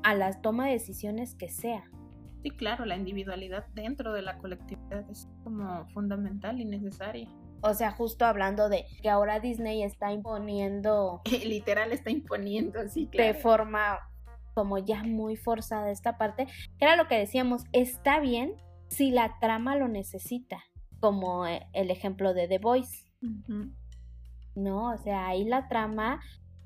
a 0.03 0.15
la 0.15 0.31
toma 0.41 0.65
de 0.67 0.73
decisiones 0.73 1.35
que 1.35 1.49
sea. 1.49 1.83
Sí, 2.43 2.51
claro, 2.51 2.85
la 2.85 2.97
individualidad 2.97 3.65
dentro 3.73 4.13
de 4.13 4.21
la 4.21 4.37
colectividad 4.37 5.09
es 5.09 5.29
como 5.43 5.87
fundamental 5.93 6.59
y 6.59 6.65
necesaria. 6.65 7.29
O 7.61 7.73
sea, 7.73 7.91
justo 7.91 8.25
hablando 8.25 8.67
de 8.67 8.85
que 9.01 9.09
ahora 9.09 9.39
Disney 9.39 9.81
está 9.83 10.11
imponiendo 10.11 11.21
Literal 11.45 11.93
está 11.93 12.11
imponiendo 12.11 12.81
así, 12.81 13.05
de 13.05 13.11
claro. 13.11 13.39
forma 13.39 13.99
como 14.53 14.77
ya 14.77 15.03
muy 15.03 15.37
forzada 15.37 15.89
esta 15.89 16.17
parte, 16.17 16.47
que 16.77 16.85
era 16.85 16.97
lo 16.97 17.07
que 17.07 17.17
decíamos, 17.17 17.63
está 17.71 18.19
bien 18.19 18.55
si 18.89 19.09
la 19.09 19.39
trama 19.39 19.75
lo 19.77 19.87
necesita, 19.87 20.63
como 20.99 21.47
eh, 21.47 21.65
el 21.73 21.89
ejemplo 21.89 22.33
de 22.33 22.47
The 22.47 22.59
Voice. 22.59 23.05
¿no? 24.55 24.91
O 24.91 24.97
sea, 24.97 25.27
ahí 25.27 25.45
la 25.45 25.67
trama, 25.67 26.19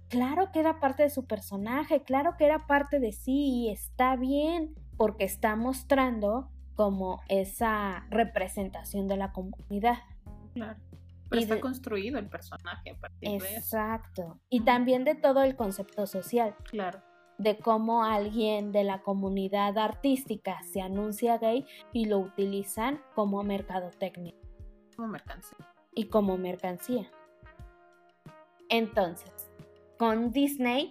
claro 0.10 0.52
que 0.52 0.60
era 0.60 0.80
parte 0.80 1.04
de 1.04 1.10
su 1.10 1.26
personaje, 1.26 2.02
claro 2.02 2.36
que 2.38 2.46
era 2.46 2.66
parte 2.66 3.00
de 3.00 3.12
sí 3.12 3.46
y 3.46 3.70
está 3.70 4.16
bien, 4.16 4.74
porque 4.98 5.24
está 5.26 5.56
mostrando 5.56 6.50
como 6.76 7.22
esa 7.30 8.06
representación 8.10 9.08
de 9.08 9.18
la 9.18 9.32
comunidad. 9.32 9.98
Claro. 10.54 10.80
Pero 11.30 11.40
Y 11.42 11.44
está 11.44 11.56
de- 11.56 11.62
construido 11.62 12.20
el 12.20 12.30
personaje 12.30 12.92
a 12.92 12.96
partir 12.96 13.30
de 13.30 13.36
eso. 13.38 13.58
Exacto. 13.58 14.40
Y 14.50 14.62
también 14.62 15.04
de 15.04 15.16
todo 15.16 15.44
el 15.44 15.56
concepto 15.56 16.06
social. 16.08 16.56
Claro. 16.70 17.02
de 17.40 17.60
cómo 17.60 18.04
alguien 18.04 18.72
de 18.72 18.84
la 18.84 19.04
comunidad 19.04 19.78
artística 19.78 20.60
se 20.64 20.82
anuncia 20.82 21.38
gay 21.38 21.68
y 21.94 22.06
lo 22.06 22.18
utilizan 22.18 23.00
como 23.14 23.44
mercadotecnia 23.44 24.34
Como 24.96 25.10
mercancía. 25.10 25.58
y 25.94 26.06
como 26.06 26.36
mercancía. 26.40 27.12
Entonces, 28.70 29.32
con 30.00 30.32
Disney, 30.32 30.90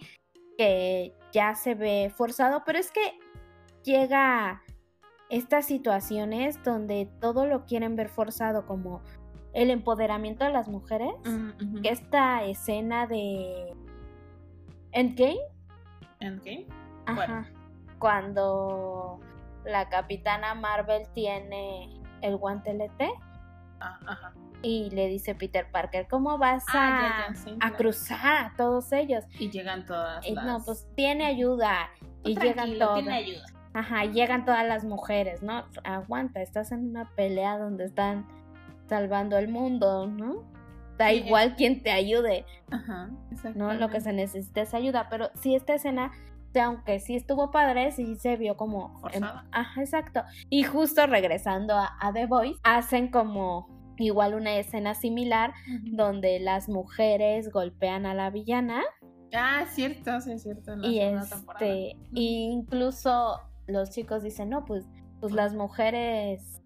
que 0.56 1.14
ya 1.32 1.56
se 1.56 1.74
ve 1.74 2.12
forzado, 2.16 2.62
pero 2.64 2.78
es 2.78 2.90
que 2.90 3.18
llega 3.86 4.62
estas 5.30 5.64
situaciones 5.66 6.62
donde 6.62 7.08
todo 7.20 7.46
lo 7.46 7.64
quieren 7.64 7.96
ver 7.96 8.08
forzado 8.08 8.66
como 8.66 9.00
el 9.54 9.70
empoderamiento 9.70 10.44
de 10.44 10.52
las 10.52 10.68
mujeres, 10.68 11.08
Mm, 11.24 11.80
que 11.80 11.88
esta 11.88 12.44
escena 12.44 13.06
de 13.06 13.72
Endgame 14.92 15.38
Endgame. 16.20 16.66
Ajá. 17.06 17.46
Cuando 17.98 19.20
la 19.64 19.88
capitana 19.88 20.54
Marvel 20.54 21.06
tiene 21.14 22.00
el 22.22 22.36
guantelete 22.36 23.10
Ah, 23.80 23.98
ajá. 24.06 24.34
y 24.62 24.90
le 24.90 25.06
dice 25.08 25.34
Peter 25.34 25.70
Parker, 25.70 26.06
¿cómo 26.08 26.38
vas 26.38 26.64
a, 26.68 26.72
Ah, 26.72 27.00
ya, 27.28 27.28
ya, 27.28 27.34
sí, 27.34 27.50
a 27.54 27.58
claro. 27.58 27.76
cruzar 27.76 28.44
a 28.46 28.52
todos 28.56 28.92
ellos? 28.92 29.24
Y 29.38 29.50
llegan 29.50 29.84
todas 29.86 30.28
las... 30.28 30.44
no, 30.44 30.58
pues 30.64 30.86
tiene 30.96 31.26
ayuda. 31.26 31.90
Tú 32.22 32.30
Y 32.30 32.36
llegan 32.36 32.70
tiene 32.70 33.14
ayuda. 33.14 33.44
Ajá, 33.76 34.04
llegan 34.06 34.44
todas 34.46 34.66
las 34.66 34.84
mujeres, 34.84 35.42
¿no? 35.42 35.64
Aguanta, 35.84 36.40
estás 36.40 36.72
en 36.72 36.88
una 36.88 37.10
pelea 37.14 37.58
donde 37.58 37.84
están 37.84 38.26
salvando 38.88 39.36
el 39.36 39.48
mundo, 39.48 40.06
¿no? 40.06 40.44
Da 40.96 41.10
Sí, 41.10 41.16
igual 41.16 41.56
quien 41.56 41.82
te 41.82 41.90
ayude. 41.90 42.46
Ajá, 42.70 43.10
¿no? 43.54 43.74
Lo 43.74 43.88
que 43.90 44.00
se 44.00 44.14
necesita 44.14 44.62
es 44.62 44.72
ayuda, 44.72 45.08
pero 45.10 45.28
sí 45.34 45.54
esta 45.54 45.74
escena, 45.74 46.10
aunque 46.58 47.00
sí 47.00 47.16
estuvo 47.16 47.50
padre, 47.50 47.92
sí 47.92 48.16
se 48.16 48.36
vio 48.38 48.56
como... 48.56 48.94
em- 48.94 49.00
Forzada. 49.20 49.44
Ajá, 49.52 49.80
exacto. 49.82 50.22
Y 50.48 50.62
justo 50.62 51.06
regresando 51.06 51.74
a, 51.74 51.98
a 52.00 52.14
The 52.14 52.24
Voice, 52.26 52.58
hacen 52.64 53.08
como 53.10 53.68
igual 53.98 54.34
una 54.34 54.56
escena 54.56 54.94
similar 54.94 55.52
donde 55.82 56.40
las 56.40 56.68
mujeres 56.70 57.50
golpean 57.50 58.06
a 58.06 58.14
la 58.14 58.30
villana 58.30 58.82
Ah, 59.34 59.64
cierto, 59.68 60.18
sí, 60.20 60.32
es 60.32 60.44
cierto. 60.44 60.72
En 60.72 60.80
la 60.82 60.88
y 60.88 60.98
temporada. 61.28 61.66
este, 61.66 61.96
y 62.14 62.48
incluso 62.52 63.40
los 63.66 63.90
chicos 63.90 64.22
dicen, 64.22 64.50
no, 64.50 64.64
pues, 64.64 64.86
pues 65.20 65.32
las 65.32 65.54
mujeres, 65.54 66.62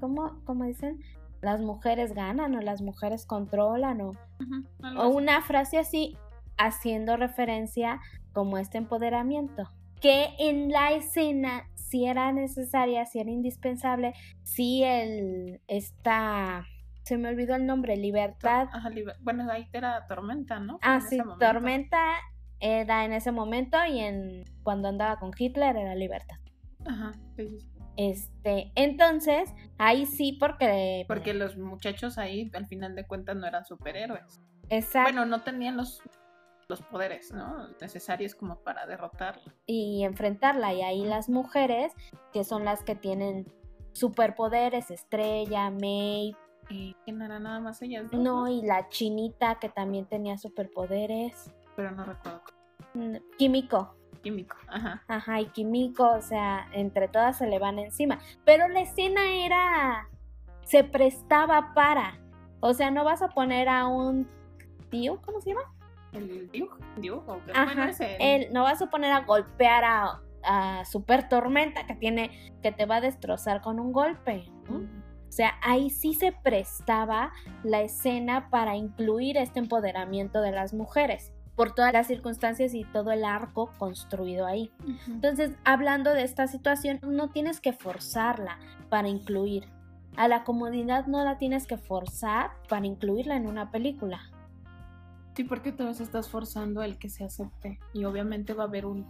¿cómo, 0.00 0.40
cómo 0.44 0.64
dicen? 0.64 1.00
Las 1.40 1.60
mujeres 1.60 2.14
ganan 2.14 2.54
o 2.56 2.60
las 2.60 2.80
mujeres 2.82 3.26
controlan 3.26 4.00
o 4.00 4.10
una 5.08 5.42
frase 5.42 5.78
así 5.78 6.16
haciendo 6.56 7.16
referencia 7.16 8.00
como 8.32 8.58
este 8.58 8.78
empoderamiento 8.78 9.70
que 10.00 10.28
en 10.38 10.70
la 10.70 10.92
escena 10.92 11.64
si 11.74 12.04
era 12.06 12.32
necesaria, 12.32 13.06
si 13.06 13.20
era 13.20 13.30
indispensable, 13.30 14.12
si 14.42 14.82
el 14.84 15.60
esta 15.66 16.64
se 17.04 17.16
me 17.18 17.28
olvidó 17.28 17.54
el 17.54 17.66
nombre, 17.66 17.96
libertad. 17.96 18.68
Ajá, 18.72 18.88
liber- 18.90 19.16
Bueno, 19.20 19.50
ahí 19.50 19.68
era 19.72 20.06
Tormenta, 20.06 20.58
¿no? 20.58 20.78
Ah, 20.82 21.00
sí. 21.00 21.18
Tormenta 21.38 21.98
era 22.64 23.04
en 23.04 23.12
ese 23.12 23.30
momento 23.30 23.76
y 23.86 24.00
en 24.00 24.44
cuando 24.62 24.88
andaba 24.88 25.18
con 25.18 25.30
Hitler 25.36 25.76
era 25.76 25.94
libertad. 25.94 26.36
Ajá, 26.86 27.12
sí. 27.36 27.58
Este, 27.96 28.72
entonces, 28.74 29.52
ahí 29.78 30.06
sí 30.06 30.32
porque 30.40 31.04
Porque 31.06 31.34
los 31.34 31.56
muchachos 31.56 32.18
ahí, 32.18 32.50
al 32.54 32.66
final 32.66 32.94
de 32.96 33.06
cuentas, 33.06 33.36
no 33.36 33.46
eran 33.46 33.64
superhéroes. 33.64 34.40
exacto 34.70 35.12
Bueno, 35.12 35.26
no 35.26 35.42
tenían 35.42 35.76
los, 35.76 36.00
los 36.68 36.80
poderes, 36.82 37.32
¿no? 37.32 37.68
Necesarios 37.80 38.34
como 38.34 38.56
para 38.64 38.86
derrotarla. 38.86 39.54
y 39.66 40.02
enfrentarla. 40.04 40.72
Y 40.74 40.82
ahí 40.82 41.04
las 41.04 41.28
mujeres, 41.28 41.92
que 42.32 42.42
son 42.44 42.64
las 42.64 42.82
que 42.82 42.94
tienen 42.96 43.46
superpoderes, 43.92 44.90
Estrella, 44.90 45.70
May, 45.70 46.34
¿Y 46.70 46.94
quién 47.04 47.20
era 47.20 47.38
nada 47.38 47.60
más 47.60 47.82
ellas? 47.82 48.10
dos, 48.10 48.18
no, 48.18 48.48
y 48.48 48.62
la 48.62 48.88
chinita 48.88 49.58
que 49.60 49.68
también 49.68 50.06
tenía 50.06 50.38
superpoderes. 50.38 51.52
pero 51.76 51.90
no 51.92 52.04
recuerdo. 52.04 52.42
Mm, 52.94 53.16
Químico. 53.38 53.94
Químico, 54.22 54.56
ajá. 54.68 55.02
Ajá, 55.06 55.40
y 55.40 55.46
Químico, 55.46 56.08
o 56.10 56.20
sea, 56.22 56.66
entre 56.72 57.08
todas 57.08 57.36
se 57.36 57.46
le 57.46 57.58
van 57.58 57.78
encima. 57.78 58.18
Pero 58.44 58.68
la 58.68 58.80
escena 58.80 59.20
era. 59.44 60.08
se 60.64 60.82
prestaba 60.82 61.74
para. 61.74 62.18
O 62.60 62.72
sea, 62.72 62.90
no 62.90 63.04
vas 63.04 63.20
a 63.20 63.28
poner 63.28 63.68
a 63.68 63.86
un 63.86 64.26
tío, 64.90 65.20
¿cómo 65.20 65.42
se 65.42 65.50
llama? 65.50 65.70
El 66.12 66.48
que 67.52 67.52
Ajá, 67.52 67.64
bueno, 67.66 67.84
ese- 67.84 68.16
él 68.18 68.48
no 68.52 68.62
vas 68.62 68.80
a 68.80 68.88
poner 68.88 69.12
a 69.12 69.20
golpear 69.26 69.84
a, 69.84 70.20
a 70.42 70.84
Super 70.86 71.28
Tormenta 71.28 71.84
que 71.86 71.94
tiene 71.96 72.54
que 72.62 72.72
te 72.72 72.86
va 72.86 72.96
a 72.96 73.00
destrozar 73.02 73.60
con 73.60 73.78
un 73.78 73.92
golpe. 73.92 74.46
O 74.70 75.32
sea, 75.36 75.54
ahí 75.62 75.90
sí 75.90 76.14
se 76.14 76.32
prestaba 76.32 77.32
la 77.62 77.82
escena 77.82 78.48
para 78.48 78.76
incluir 78.76 79.36
este 79.36 79.58
empoderamiento 79.58 80.40
de 80.40 80.52
las 80.52 80.72
mujeres 80.72 81.33
por 81.56 81.74
todas 81.74 81.92
las 81.92 82.06
circunstancias 82.06 82.74
y 82.74 82.84
todo 82.84 83.12
el 83.12 83.24
arco 83.24 83.70
construido 83.78 84.46
ahí. 84.46 84.72
Entonces, 85.06 85.52
hablando 85.64 86.12
de 86.12 86.22
esta 86.22 86.46
situación, 86.48 86.98
no 87.02 87.30
tienes 87.30 87.60
que 87.60 87.72
forzarla 87.72 88.58
para 88.88 89.08
incluir. 89.08 89.68
A 90.16 90.28
la 90.28 90.44
comunidad 90.44 91.06
no 91.06 91.24
la 91.24 91.38
tienes 91.38 91.66
que 91.66 91.76
forzar 91.76 92.50
para 92.68 92.86
incluirla 92.86 93.36
en 93.36 93.46
una 93.46 93.70
película. 93.70 94.20
Sí, 95.34 95.44
porque 95.44 95.72
te 95.72 95.82
vas 95.82 96.00
estás 96.00 96.28
forzando 96.28 96.82
el 96.82 96.98
que 96.98 97.08
se 97.08 97.24
acepte. 97.24 97.80
Y 97.92 98.04
obviamente 98.04 98.52
va 98.52 98.64
a 98.64 98.66
haber 98.66 98.86
un. 98.86 99.06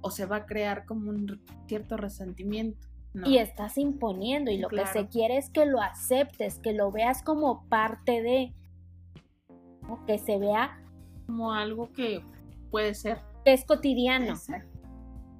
O 0.00 0.10
se 0.10 0.26
va 0.26 0.36
a 0.36 0.46
crear 0.46 0.86
como 0.86 1.10
un 1.10 1.40
cierto 1.66 1.96
resentimiento. 1.96 2.88
¿no? 3.12 3.28
Y 3.28 3.38
estás 3.38 3.76
imponiendo 3.76 4.50
y 4.50 4.58
lo 4.58 4.68
que 4.68 4.86
se 4.86 5.08
quiere 5.08 5.36
es 5.36 5.50
que 5.50 5.66
lo 5.66 5.80
aceptes, 5.80 6.58
que 6.58 6.72
lo 6.72 6.90
veas 6.90 7.22
como 7.22 7.64
parte 7.68 8.22
de, 8.22 8.54
que 10.06 10.18
se 10.18 10.38
vea 10.38 10.80
como 11.30 11.52
algo 11.52 11.92
que 11.92 12.24
puede 12.70 12.92
ser. 12.94 13.18
es 13.44 13.64
cotidiano, 13.64 14.32
Exacto. 14.32 14.78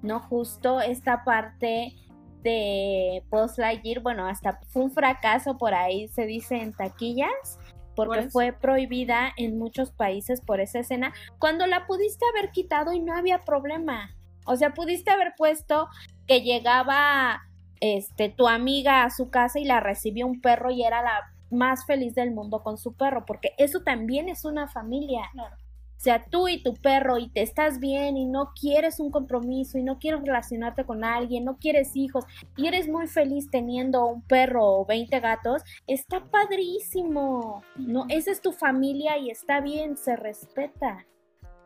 ¿no? 0.03 0.20
Justo 0.20 0.81
esta 0.81 1.24
parte 1.24 1.96
de 2.42 3.24
Post 3.29 3.59
Lightyear, 3.59 4.00
bueno, 4.00 4.26
hasta 4.26 4.61
fue 4.68 4.85
un 4.85 4.92
fracaso 4.92 5.59
por 5.59 5.74
ahí, 5.74 6.09
se 6.09 6.26
dice 6.26 6.62
en 6.62 6.72
taquillas, 6.72 7.59
Por 7.96 8.07
porque 8.07 8.31
fue 8.31 8.53
prohibida 8.53 9.33
en 9.37 9.59
muchos 9.59 9.90
países 9.90 10.40
por 10.40 10.61
esa 10.61 10.79
escena, 10.79 11.12
cuando 11.38 11.66
la 11.66 11.87
pudiste 11.87 12.24
haber 12.35 12.53
quitado 12.53 12.92
y 12.92 13.00
no 13.00 13.14
había 13.14 13.40
problema. 13.40 14.16
O 14.46 14.57
sea, 14.57 14.72
pudiste 14.72 15.11
haber 15.11 15.35
puesto 15.37 15.88
que 16.26 16.42
llegaba 16.42 17.42
este 17.81 18.29
tu 18.29 18.46
amiga 18.46 19.05
a 19.05 19.11
su 19.11 19.29
casa 19.29 19.59
y 19.59 19.64
la 19.64 19.81
recibió 19.81 20.26
un 20.26 20.40
perro 20.40 20.70
y 20.70 20.85
era 20.85 21.03
la 21.03 21.33
más 21.50 21.85
feliz 21.85 22.14
del 22.14 22.31
mundo 22.31 22.62
con 22.62 22.79
su 22.79 22.94
perro, 22.94 23.26
porque 23.26 23.55
eso 23.59 23.83
también 23.83 24.29
es 24.29 24.44
una 24.44 24.68
familia. 24.68 25.22
Claro. 25.33 25.57
O 26.01 26.03
sea, 26.03 26.25
tú 26.25 26.49
y 26.49 26.63
tu 26.63 26.73
perro 26.73 27.19
y 27.19 27.29
te 27.29 27.43
estás 27.43 27.79
bien 27.79 28.17
y 28.17 28.25
no 28.25 28.55
quieres 28.59 29.01
un 29.01 29.11
compromiso 29.11 29.77
y 29.77 29.83
no 29.83 29.99
quieres 29.99 30.23
relacionarte 30.23 30.87
con 30.87 31.05
alguien, 31.05 31.45
no 31.45 31.59
quieres 31.59 31.95
hijos 31.95 32.25
y 32.57 32.69
eres 32.69 32.89
muy 32.89 33.07
feliz 33.07 33.51
teniendo 33.51 34.07
un 34.07 34.23
perro 34.23 34.65
o 34.65 34.87
20 34.87 35.21
gatos, 35.21 35.63
está 35.87 36.25
padrísimo. 36.25 37.63
No, 37.77 38.07
esa 38.09 38.31
es 38.31 38.41
tu 38.41 38.53
familia 38.53 39.19
y 39.19 39.29
está 39.29 39.61
bien, 39.61 39.99
se 39.99 40.17
respeta. 40.17 41.05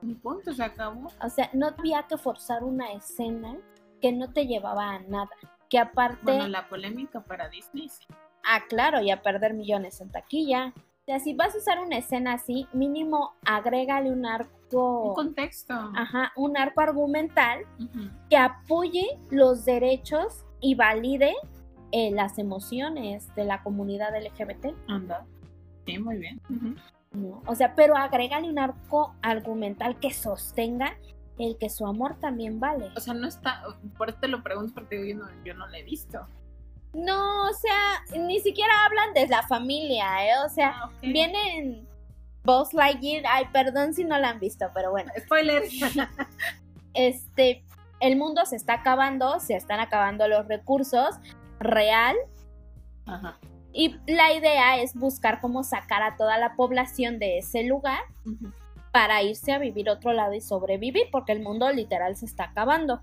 Un 0.03 0.17
punto, 0.17 0.53
se 0.53 0.65
acabó. 0.65 1.07
O 1.23 1.29
sea, 1.29 1.49
no 1.53 1.69
había 1.69 2.03
que 2.09 2.17
forzar 2.17 2.65
una 2.65 2.93
escena 2.93 3.57
que 4.01 4.11
no 4.11 4.33
te 4.33 4.49
llevaba 4.49 4.97
a 4.97 4.99
nada. 4.99 5.31
Que 5.71 5.79
aparte, 5.79 6.25
Bueno, 6.25 6.49
la 6.49 6.69
polémica 6.69 7.23
para 7.23 7.49
Disney. 7.49 7.89
sí. 7.89 8.05
ah, 8.43 8.65
claro, 8.69 9.01
y 9.01 9.13
a 9.13 9.23
perder 9.23 9.55
millones 9.55 10.01
en 10.01 10.11
taquilla. 10.11 10.75
O 11.05 11.07
sea, 11.07 11.19
si 11.21 11.35
vas 11.35 11.55
a 11.55 11.59
usar 11.59 11.81
una 11.81 11.99
escena 11.99 12.33
así, 12.33 12.67
mínimo 12.73 13.35
agrégale 13.45 14.11
un 14.11 14.25
arco, 14.25 15.11
Un 15.11 15.15
contexto. 15.15 15.75
ajá, 15.95 16.33
un 16.35 16.57
arco 16.57 16.81
argumental 16.81 17.61
que 18.31 18.39
apoye 18.39 19.19
los 19.29 19.67
derechos 19.67 20.47
y 20.61 20.75
valide 20.75 21.35
eh, 21.93 22.11
las 22.11 22.39
emociones 22.39 23.33
de 23.35 23.45
la 23.45 23.63
comunidad 23.63 24.15
LGBT. 24.19 24.75
Anda. 24.89 25.27
Sí, 25.85 25.99
muy 25.99 26.17
bien. 26.17 26.41
O 27.45 27.55
sea, 27.55 27.75
pero 27.75 27.99
agrégale 27.99 28.49
un 28.49 28.59
arco 28.59 29.15
argumental 29.21 30.01
que 30.01 30.11
sostenga 30.11 30.97
el 31.39 31.59
que 31.59 31.69
su 31.69 31.87
amor 31.87 32.15
también 32.19 32.61
vale. 32.61 32.91
O 32.97 33.01
sea, 33.01 33.13
no 33.13 33.29
está. 33.29 33.63
Por 33.99 34.09
eso 34.09 34.19
te 34.23 34.29
lo 34.29 34.43
pregunto 34.43 34.73
porque 34.73 35.07
yo 35.07 35.17
no, 35.17 35.27
yo 35.45 35.53
no 35.53 35.67
la 35.67 35.79
he 35.81 35.83
visto. 35.83 36.27
No, 36.95 37.49
o 37.49 37.53
sea, 37.53 38.05
ni 38.21 38.41
siquiera 38.41 38.73
hablan 38.87 39.13
de 39.15 39.27
la 39.29 39.43
familia, 39.43 40.27
¿eh? 40.27 40.33
O 40.45 40.49
sea, 40.49 40.71
Ah, 40.77 40.91
vienen 41.03 41.89
Buzz 42.45 42.73
Lightyear, 42.73 43.25
ay, 43.29 43.47
perdón 43.53 43.95
si 43.95 44.05
no 44.05 44.19
la 44.19 44.31
han 44.31 44.39
visto, 44.41 44.67
pero 44.75 44.91
bueno, 44.91 45.11
Spoiler. 45.19 45.65
este, 46.95 47.65
el 48.01 48.17
mundo 48.17 48.45
se 48.47 48.57
está 48.57 48.75
acabando, 48.75 49.41
se 49.41 49.55
están 49.57 49.81
acabando 49.81 50.29
los 50.29 50.47
recursos 50.47 51.17
real 51.59 52.17
Ajá. 53.07 53.39
y 53.73 53.97
la 54.07 54.33
idea 54.33 54.79
es 54.79 54.95
buscar 54.95 55.41
cómo 55.41 55.65
sacar 55.65 56.03
a 56.03 56.17
toda 56.17 56.39
la 56.39 56.55
población 56.55 57.19
de 57.19 57.39
ese 57.39 57.65
lugar 57.65 58.01
para 58.93 59.23
irse 59.23 59.53
a 59.53 59.59
vivir 59.59 59.89
otro 59.91 60.13
lado 60.13 60.35
y 60.35 60.41
sobrevivir, 60.41 61.07
porque 61.11 61.33
el 61.33 61.41
mundo 61.41 61.71
literal 61.73 62.15
se 62.17 62.27
está 62.27 62.45
acabando. 62.45 63.03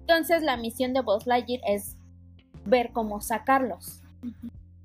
Entonces 0.00 0.42
la 0.42 0.56
misión 0.56 0.94
de 0.94 1.00
Buzz 1.02 1.26
Lightyear 1.26 1.60
es 1.66 1.96
ver 2.64 2.92
cómo 2.92 3.20
sacarlos. 3.20 4.02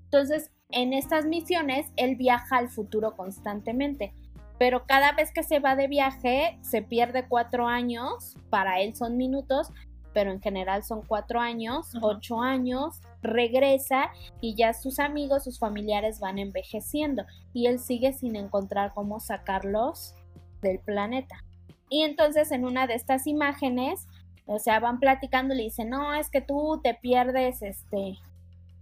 Entonces, 0.06 0.52
en 0.70 0.94
estas 0.94 1.26
misiones, 1.26 1.92
él 1.96 2.16
viaja 2.16 2.58
al 2.58 2.70
futuro 2.70 3.16
constantemente. 3.16 4.14
Pero 4.60 4.86
cada 4.86 5.12
vez 5.12 5.32
que 5.32 5.44
se 5.44 5.60
va 5.60 5.76
de 5.76 5.88
viaje, 5.88 6.58
se 6.62 6.82
pierde 6.82 7.28
cuatro 7.28 7.68
años. 7.68 8.36
Para 8.50 8.82
él 8.82 8.96
son 8.96 9.16
minutos, 9.16 9.72
pero 10.14 10.32
en 10.32 10.42
general 10.42 10.84
son 10.84 11.04
cuatro 11.06 11.40
años, 11.40 11.96
Ajá. 11.96 12.06
ocho 12.06 12.42
años. 12.42 13.00
Regresa 13.22 14.10
y 14.42 14.56
ya 14.56 14.74
sus 14.74 15.00
amigos, 15.00 15.44
sus 15.44 15.60
familiares 15.60 16.20
van 16.20 16.40
envejeciendo. 16.40 17.24
Y 17.54 17.68
él 17.68 17.80
sigue 17.80 18.14
sin 18.14 18.36
encontrar 18.36 18.94
cómo 18.94 19.20
sacarlos 19.20 20.16
del 20.62 20.80
planeta. 20.80 21.44
Y 21.90 22.02
entonces, 22.02 22.52
en 22.52 22.66
una 22.66 22.88
de 22.88 22.96
estas 22.96 23.28
imágenes, 23.28 24.08
o 24.48 24.60
sea, 24.60 24.80
van 24.80 25.00
platicando 25.00 25.54
y 25.54 25.58
le 25.58 25.64
dicen, 25.64 25.90
no, 25.90 26.14
es 26.14 26.30
que 26.30 26.42
tú 26.42 26.80
te 26.84 26.94
pierdes 26.96 27.62
este 27.62 28.18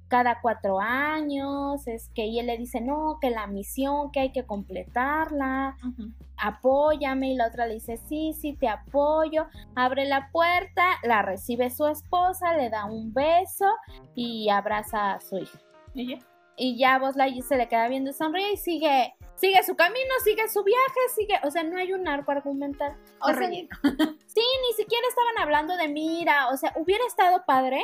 cada 0.07 0.39
cuatro 0.39 0.79
años, 0.79 1.87
es 1.87 2.09
que 2.13 2.25
y 2.27 2.39
él 2.39 2.45
le 2.45 2.57
dice, 2.57 2.79
no, 2.79 3.17
que 3.19 3.31
la 3.31 3.47
misión, 3.47 4.11
que 4.11 4.19
hay 4.19 4.31
que 4.31 4.45
completarla, 4.45 5.75
apóyame, 6.37 7.31
y 7.31 7.35
la 7.35 7.47
otra 7.47 7.65
le 7.65 7.75
dice, 7.75 7.97
sí, 7.97 8.33
sí, 8.33 8.53
te 8.53 8.69
apoyo, 8.69 9.47
abre 9.75 10.05
la 10.05 10.29
puerta, 10.31 10.83
la 11.03 11.23
recibe 11.23 11.69
su 11.71 11.87
esposa, 11.87 12.55
le 12.55 12.69
da 12.69 12.85
un 12.85 13.13
beso 13.13 13.65
y 14.13 14.49
abraza 14.49 15.13
a 15.13 15.19
su 15.19 15.37
hija. 15.37 15.59
¿Y 15.93 16.11
ya? 16.11 16.34
Y 16.57 16.77
ya 16.77 16.99
Buzz 16.99 17.15
Lightyear 17.15 17.45
se 17.45 17.57
le 17.57 17.67
queda 17.67 17.87
viendo 17.87 18.11
y 18.11 18.13
sonríe 18.13 18.53
y 18.53 18.57
sigue, 18.57 19.13
sigue 19.35 19.61
su 19.63 19.75
camino, 19.75 20.13
sigue 20.23 20.47
su 20.47 20.63
viaje, 20.63 20.99
sigue, 21.13 21.35
o 21.43 21.51
sea, 21.51 21.63
no 21.63 21.77
hay 21.77 21.93
un 21.93 22.07
arco 22.07 22.31
argumental. 22.31 22.95
O 23.19 23.27
sea. 23.27 23.49
Sí, 24.35 24.41
ni 24.67 24.73
siquiera 24.75 25.07
estaban 25.07 25.37
hablando 25.43 25.77
de 25.77 25.87
mira, 25.87 26.49
o 26.49 26.57
sea, 26.57 26.73
hubiera 26.75 27.05
estado 27.05 27.45
padre 27.45 27.81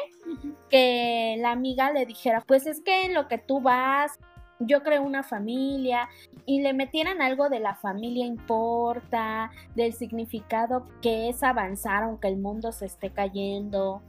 que 0.69 1.37
la 1.39 1.51
amiga 1.51 1.93
le 1.93 2.05
dijera, 2.05 2.43
pues 2.45 2.67
es 2.67 2.81
que 2.81 3.05
en 3.05 3.13
lo 3.13 3.29
que 3.29 3.37
tú 3.37 3.61
vas, 3.61 4.19
yo 4.59 4.83
creo 4.83 5.01
una 5.01 5.23
familia 5.23 6.09
y 6.45 6.61
le 6.61 6.73
metieran 6.73 7.21
algo 7.21 7.49
de 7.49 7.59
la 7.59 7.75
familia 7.75 8.25
importa, 8.25 9.51
del 9.75 9.93
significado 9.93 10.87
que 11.01 11.29
es 11.29 11.41
avanzar 11.41 12.03
aunque 12.03 12.27
el 12.27 12.37
mundo 12.37 12.73
se 12.73 12.85
esté 12.85 13.11
cayendo, 13.11 14.01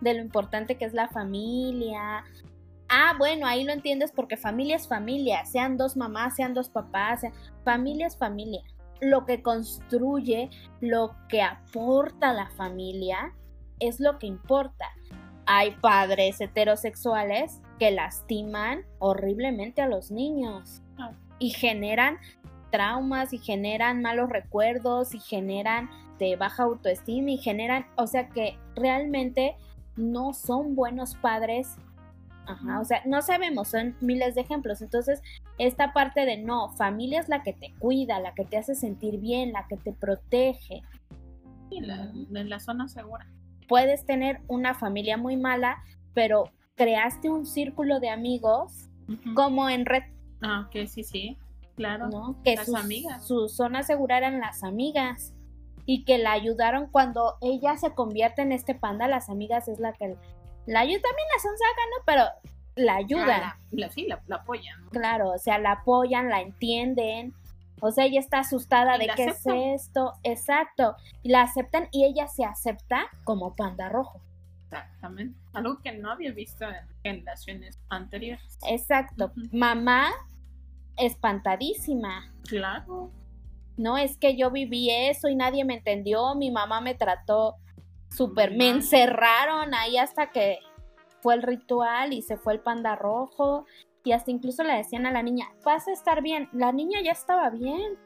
de 0.00 0.14
lo 0.14 0.20
importante 0.20 0.76
que 0.76 0.84
es 0.84 0.94
la 0.94 1.08
familia. 1.08 2.24
Ah, 2.92 3.14
bueno, 3.18 3.46
ahí 3.46 3.64
lo 3.64 3.72
entiendes 3.72 4.12
porque 4.12 4.36
familia 4.36 4.76
es 4.76 4.86
familia, 4.86 5.44
sean 5.46 5.78
dos 5.78 5.96
mamás, 5.96 6.36
sean 6.36 6.52
dos 6.52 6.68
papás, 6.68 7.22
familia 7.64 8.06
es 8.06 8.16
familia. 8.18 8.60
Lo 9.00 9.24
que 9.24 9.42
construye, 9.42 10.50
lo 10.80 11.16
que 11.28 11.40
aporta 11.42 12.32
la 12.34 12.50
familia 12.50 13.32
es 13.80 13.98
lo 13.98 14.18
que 14.18 14.26
importa 14.26 14.86
hay 15.46 15.72
padres 15.72 16.40
heterosexuales 16.40 17.60
que 17.78 17.90
lastiman 17.90 18.84
horriblemente 18.98 19.82
a 19.82 19.88
los 19.88 20.10
niños 20.10 20.82
Ah. 20.98 21.12
y 21.38 21.50
generan 21.50 22.18
traumas 22.70 23.32
y 23.32 23.38
generan 23.38 24.02
malos 24.02 24.30
recuerdos 24.30 25.14
y 25.14 25.18
generan 25.18 25.90
de 26.18 26.36
baja 26.36 26.62
autoestima 26.62 27.30
y 27.32 27.38
generan, 27.38 27.86
o 27.96 28.06
sea 28.06 28.28
que 28.28 28.56
realmente 28.76 29.56
no 29.96 30.32
son 30.32 30.74
buenos 30.74 31.16
padres. 31.16 31.76
Ajá, 32.46 32.80
o 32.80 32.84
sea, 32.84 33.02
no 33.06 33.22
sabemos, 33.22 33.68
son 33.68 33.94
miles 34.00 34.34
de 34.34 34.40
ejemplos. 34.40 34.82
Entonces, 34.82 35.22
esta 35.58 35.92
parte 35.92 36.24
de 36.26 36.38
no, 36.38 36.70
familia 36.70 37.20
es 37.20 37.28
la 37.28 37.42
que 37.42 37.52
te 37.52 37.72
cuida, 37.78 38.18
la 38.20 38.34
que 38.34 38.44
te 38.44 38.56
hace 38.56 38.74
sentir 38.74 39.18
bien, 39.18 39.52
la 39.52 39.66
que 39.68 39.76
te 39.76 39.92
protege. 39.92 40.82
La, 41.70 42.10
en 42.12 42.50
la 42.50 42.60
zona 42.60 42.88
segura. 42.88 43.26
puedes 43.68 44.04
tener 44.04 44.40
una 44.48 44.74
familia 44.74 45.16
muy 45.16 45.36
mala, 45.38 45.82
pero 46.12 46.44
creaste 46.74 47.30
un 47.30 47.46
círculo 47.46 48.00
de 48.00 48.10
amigos 48.10 48.90
como 49.34 49.70
en 49.70 49.86
Red. 49.86 50.02
Ah, 50.42 50.66
ok, 50.66 50.86
sí, 50.86 51.02
sí. 51.04 51.38
Claro. 51.76 52.08
¿no? 52.10 52.36
Que 52.44 52.56
las 52.56 52.66
sus- 52.66 52.74
amigas. 52.74 53.26
su 53.26 53.48
zona 53.48 53.82
segura 53.84 54.18
eran 54.18 54.40
las 54.40 54.62
amigas 54.64 55.32
y 55.86 56.04
que 56.04 56.18
la 56.18 56.32
ayudaron 56.32 56.86
cuando 56.88 57.36
ella 57.40 57.76
se 57.78 57.94
convierte 57.94 58.42
en 58.42 58.52
este 58.52 58.74
panda, 58.74 59.08
las 59.08 59.30
amigas 59.30 59.68
es 59.68 59.78
la 59.80 59.92
que 59.94 60.16
la 60.66 60.80
ayuda 60.80 61.00
también 61.02 61.28
la 61.34 61.42
son 61.42 61.52
¿no? 61.52 62.04
Pero 62.06 62.24
la 62.76 62.94
ayudan, 62.96 63.42
Ah, 63.42 63.58
la, 63.70 63.86
la- 63.86 63.92
sí, 63.92 64.06
la, 64.06 64.22
la 64.26 64.36
apoyan. 64.36 64.84
¿no? 64.84 64.90
claro, 64.90 65.30
o 65.30 65.38
sea, 65.38 65.58
la 65.58 65.72
apoyan, 65.72 66.28
la 66.28 66.40
entienden. 66.40 67.34
O 67.80 67.90
sea, 67.90 68.04
ella 68.04 68.20
está 68.20 68.38
asustada 68.40 68.96
de 68.96 69.06
qué 69.16 69.24
aceptan. 69.24 69.56
es 69.56 69.82
esto, 69.88 70.12
exacto. 70.22 70.96
Y 71.22 71.30
la 71.30 71.42
aceptan 71.42 71.88
y 71.90 72.04
ella 72.04 72.28
se 72.28 72.44
acepta 72.44 73.10
como 73.24 73.54
panda 73.56 73.88
rojo. 73.88 74.20
Exactamente. 74.70 75.36
Algo 75.52 75.78
que 75.82 75.92
no 75.92 76.12
había 76.12 76.30
visto 76.32 76.64
en 76.64 76.76
generaciones 77.02 77.78
anteriores. 77.88 78.58
Exacto. 78.68 79.32
Mamá 79.50 80.10
espantadísima. 80.96 82.32
Claro. 82.48 83.10
No 83.76 83.98
es 83.98 84.16
que 84.16 84.36
yo 84.36 84.50
viví 84.50 84.90
eso 84.90 85.28
y 85.28 85.34
nadie 85.34 85.64
me 85.64 85.74
entendió, 85.74 86.34
mi 86.34 86.50
mamá 86.50 86.80
me 86.80 86.94
trató 86.94 87.56
súper, 88.16 88.52
me 88.52 88.68
encerraron 88.68 89.74
ahí 89.74 89.96
hasta 89.98 90.30
que 90.30 90.58
fue 91.20 91.34
el 91.34 91.42
ritual 91.42 92.12
y 92.12 92.22
se 92.22 92.36
fue 92.36 92.54
el 92.54 92.60
panda 92.60 92.96
rojo. 92.96 93.66
Y 94.04 94.12
hasta 94.12 94.30
incluso 94.32 94.64
le 94.64 94.74
decían 94.74 95.06
a 95.06 95.12
la 95.12 95.22
niña, 95.22 95.46
vas 95.64 95.86
a 95.86 95.92
estar 95.92 96.22
bien, 96.22 96.48
la 96.52 96.72
niña 96.72 97.00
ya 97.02 97.12
estaba 97.12 97.50
bien 97.50 97.96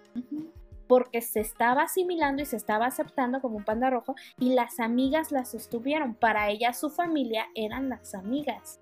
porque 0.88 1.20
se 1.22 1.40
estaba 1.40 1.82
asimilando 1.84 2.42
y 2.42 2.44
se 2.46 2.56
estaba 2.56 2.86
aceptando 2.86 3.40
como 3.40 3.56
un 3.56 3.64
panda 3.64 3.88
rojo 3.90 4.14
y 4.38 4.54
las 4.54 4.78
amigas 4.78 5.32
la 5.32 5.44
sostuvieron, 5.46 6.14
para 6.14 6.50
ella 6.50 6.72
su 6.74 6.90
familia 6.90 7.46
eran 7.54 7.88
las 7.88 8.14
amigas. 8.14 8.78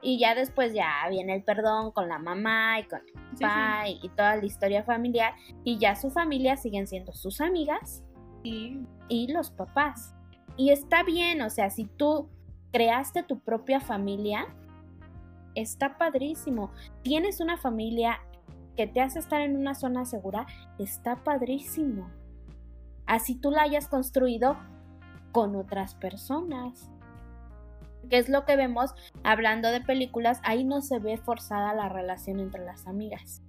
Y 0.00 0.18
ya 0.20 0.34
después 0.36 0.72
ya 0.72 0.90
viene 1.10 1.34
el 1.34 1.42
perdón 1.42 1.90
con 1.90 2.08
la 2.08 2.18
mamá 2.18 2.78
y 2.80 2.84
con 2.84 3.00
el 3.00 3.06
Sí, 3.06 3.36
sí. 3.38 3.42
papá 3.42 3.88
y- 3.88 3.98
y 4.02 4.08
toda 4.10 4.36
la 4.36 4.44
historia 4.46 4.84
familiar 4.84 5.34
y 5.64 5.76
ya 5.78 5.96
su 5.96 6.10
familia 6.10 6.56
siguen 6.56 6.86
siendo 6.86 7.12
sus 7.12 7.40
amigas 7.40 8.04
Y 8.42 8.86
y 9.08 9.32
los 9.32 9.50
papás. 9.50 10.14
Y 10.56 10.70
está 10.70 11.02
bien, 11.02 11.42
o 11.42 11.50
sea, 11.50 11.70
si 11.70 11.84
tú 11.84 12.28
creaste 12.72 13.22
tu 13.22 13.38
propia 13.38 13.80
familia, 13.80 14.46
está 15.54 15.98
padrísimo. 15.98 16.70
Tienes 17.02 17.40
una 17.40 17.56
familia 17.56 18.20
que 18.76 18.86
te 18.86 19.00
hace 19.00 19.18
estar 19.18 19.40
en 19.40 19.56
una 19.56 19.74
zona 19.74 20.04
segura, 20.04 20.46
está 20.78 21.16
padrísimo. 21.16 22.10
Así 23.06 23.34
tú 23.36 23.50
la 23.50 23.62
hayas 23.62 23.88
construido 23.88 24.56
con 25.32 25.56
otras 25.56 25.94
personas. 25.94 26.90
Que 28.08 28.18
es 28.18 28.28
lo 28.28 28.44
que 28.44 28.56
vemos 28.56 28.94
hablando 29.24 29.70
de 29.70 29.80
películas, 29.80 30.40
ahí 30.44 30.64
no 30.64 30.80
se 30.80 30.98
ve 30.98 31.16
forzada 31.16 31.74
la 31.74 31.88
relación 31.88 32.38
entre 32.38 32.64
las 32.64 32.86
amigas 32.86 33.42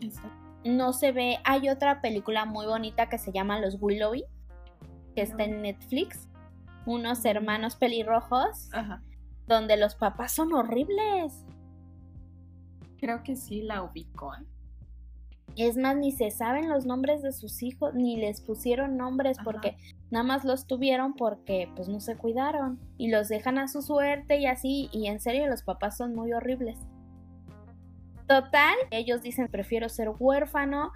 Exacto. 0.00 0.45
No 0.66 0.92
se 0.92 1.12
ve. 1.12 1.38
Hay 1.44 1.68
otra 1.68 2.00
película 2.00 2.44
muy 2.44 2.66
bonita 2.66 3.08
que 3.08 3.18
se 3.18 3.32
llama 3.32 3.60
Los 3.60 3.76
Willowy, 3.80 4.24
que 5.14 5.22
está 5.22 5.44
en 5.44 5.62
Netflix. 5.62 6.28
Unos 6.84 7.24
hermanos 7.24 7.76
pelirrojos, 7.76 8.68
Ajá. 8.72 9.02
donde 9.46 9.76
los 9.76 9.94
papás 9.94 10.32
son 10.32 10.52
horribles. 10.52 11.44
Creo 12.98 13.22
que 13.22 13.36
sí 13.36 13.62
la 13.62 13.82
ubicó. 13.82 14.34
¿eh? 14.34 14.44
Es 15.56 15.76
más, 15.76 15.96
ni 15.96 16.12
se 16.12 16.30
saben 16.30 16.68
los 16.68 16.86
nombres 16.86 17.22
de 17.22 17.32
sus 17.32 17.62
hijos, 17.62 17.94
ni 17.94 18.16
les 18.16 18.40
pusieron 18.40 18.96
nombres 18.96 19.38
Ajá. 19.38 19.44
porque 19.44 19.76
nada 20.10 20.22
más 20.24 20.44
los 20.44 20.66
tuvieron 20.66 21.14
porque 21.14 21.70
pues 21.74 21.88
no 21.88 22.00
se 22.00 22.16
cuidaron 22.16 22.78
y 22.98 23.08
los 23.10 23.28
dejan 23.28 23.58
a 23.58 23.68
su 23.68 23.82
suerte 23.82 24.38
y 24.38 24.46
así. 24.46 24.88
Y 24.92 25.06
en 25.06 25.18
serio, 25.18 25.46
los 25.48 25.62
papás 25.62 25.96
son 25.96 26.14
muy 26.14 26.32
horribles. 26.32 26.78
Total, 28.26 28.74
ellos 28.90 29.22
dicen 29.22 29.48
prefiero 29.48 29.88
ser 29.88 30.10
huérfano. 30.18 30.92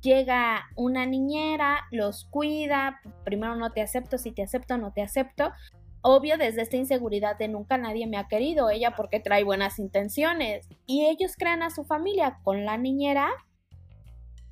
Llega 0.00 0.64
una 0.74 1.06
niñera, 1.06 1.82
los 1.92 2.24
cuida, 2.24 3.00
primero 3.24 3.54
no 3.54 3.72
te 3.72 3.82
acepto, 3.82 4.18
si 4.18 4.32
te 4.32 4.42
acepto, 4.42 4.76
no 4.76 4.92
te 4.92 5.02
acepto. 5.02 5.52
Obvio, 6.00 6.36
desde 6.36 6.62
esta 6.62 6.76
inseguridad 6.76 7.38
de 7.38 7.46
nunca 7.46 7.78
nadie 7.78 8.08
me 8.08 8.16
ha 8.16 8.26
querido, 8.26 8.68
ella 8.68 8.96
porque 8.96 9.20
trae 9.20 9.44
buenas 9.44 9.78
intenciones. 9.78 10.68
Y 10.86 11.06
ellos 11.06 11.36
crean 11.38 11.62
a 11.62 11.70
su 11.70 11.84
familia 11.84 12.40
con 12.42 12.64
la 12.64 12.76
niñera. 12.76 13.30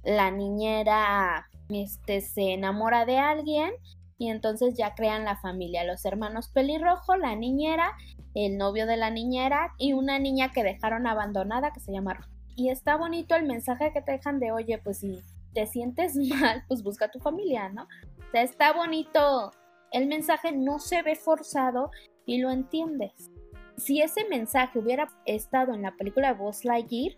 La 0.05 0.31
niñera 0.31 1.49
este, 1.69 2.21
se 2.21 2.53
enamora 2.53 3.05
de 3.05 3.19
alguien 3.19 3.73
y 4.21 4.29
entonces 4.29 4.75
ya 4.77 4.95
crean 4.95 5.25
la 5.25 5.39
familia. 5.39 5.83
Los 5.83 6.05
hermanos 6.05 6.49
pelirrojo, 6.49 7.17
la 7.17 7.35
niñera, 7.35 7.97
el 8.35 8.59
novio 8.59 8.87
de 8.87 8.99
la 8.99 9.09
niñera 9.09 9.73
y 9.79 9.95
una 9.95 10.19
niña 10.19 10.51
que 10.51 10.63
dejaron 10.63 11.07
abandonada 11.07 11.73
que 11.73 11.81
se 11.81 11.91
llama 11.91 12.21
Y 12.55 12.69
está 12.69 12.97
bonito 12.97 13.35
el 13.35 13.47
mensaje 13.47 13.95
que 13.95 14.03
te 14.03 14.13
dejan 14.13 14.39
de, 14.39 14.53
oye, 14.53 14.77
pues 14.77 14.99
si 14.99 15.23
te 15.55 15.67
sientes 15.67 16.17
mal, 16.17 16.63
pues 16.69 16.83
busca 16.83 17.11
tu 17.11 17.19
familia, 17.19 17.71
¿no? 17.71 17.85
O 17.85 18.31
sea, 18.31 18.43
está 18.43 18.75
bonito. 18.75 19.53
El 19.91 20.07
mensaje 20.07 20.53
no 20.53 20.81
se 20.81 21.01
ve 21.01 21.17
forzado 21.17 21.91
y 22.27 22.43
lo 22.43 22.51
entiendes. 22.51 23.31
Si 23.79 24.03
ese 24.03 24.29
mensaje 24.29 24.81
hubiera 24.81 25.09
estado 25.25 25.73
en 25.73 25.81
la 25.81 25.93
película 25.93 26.35
Buzz 26.35 26.67
Lightyear, 26.67 27.17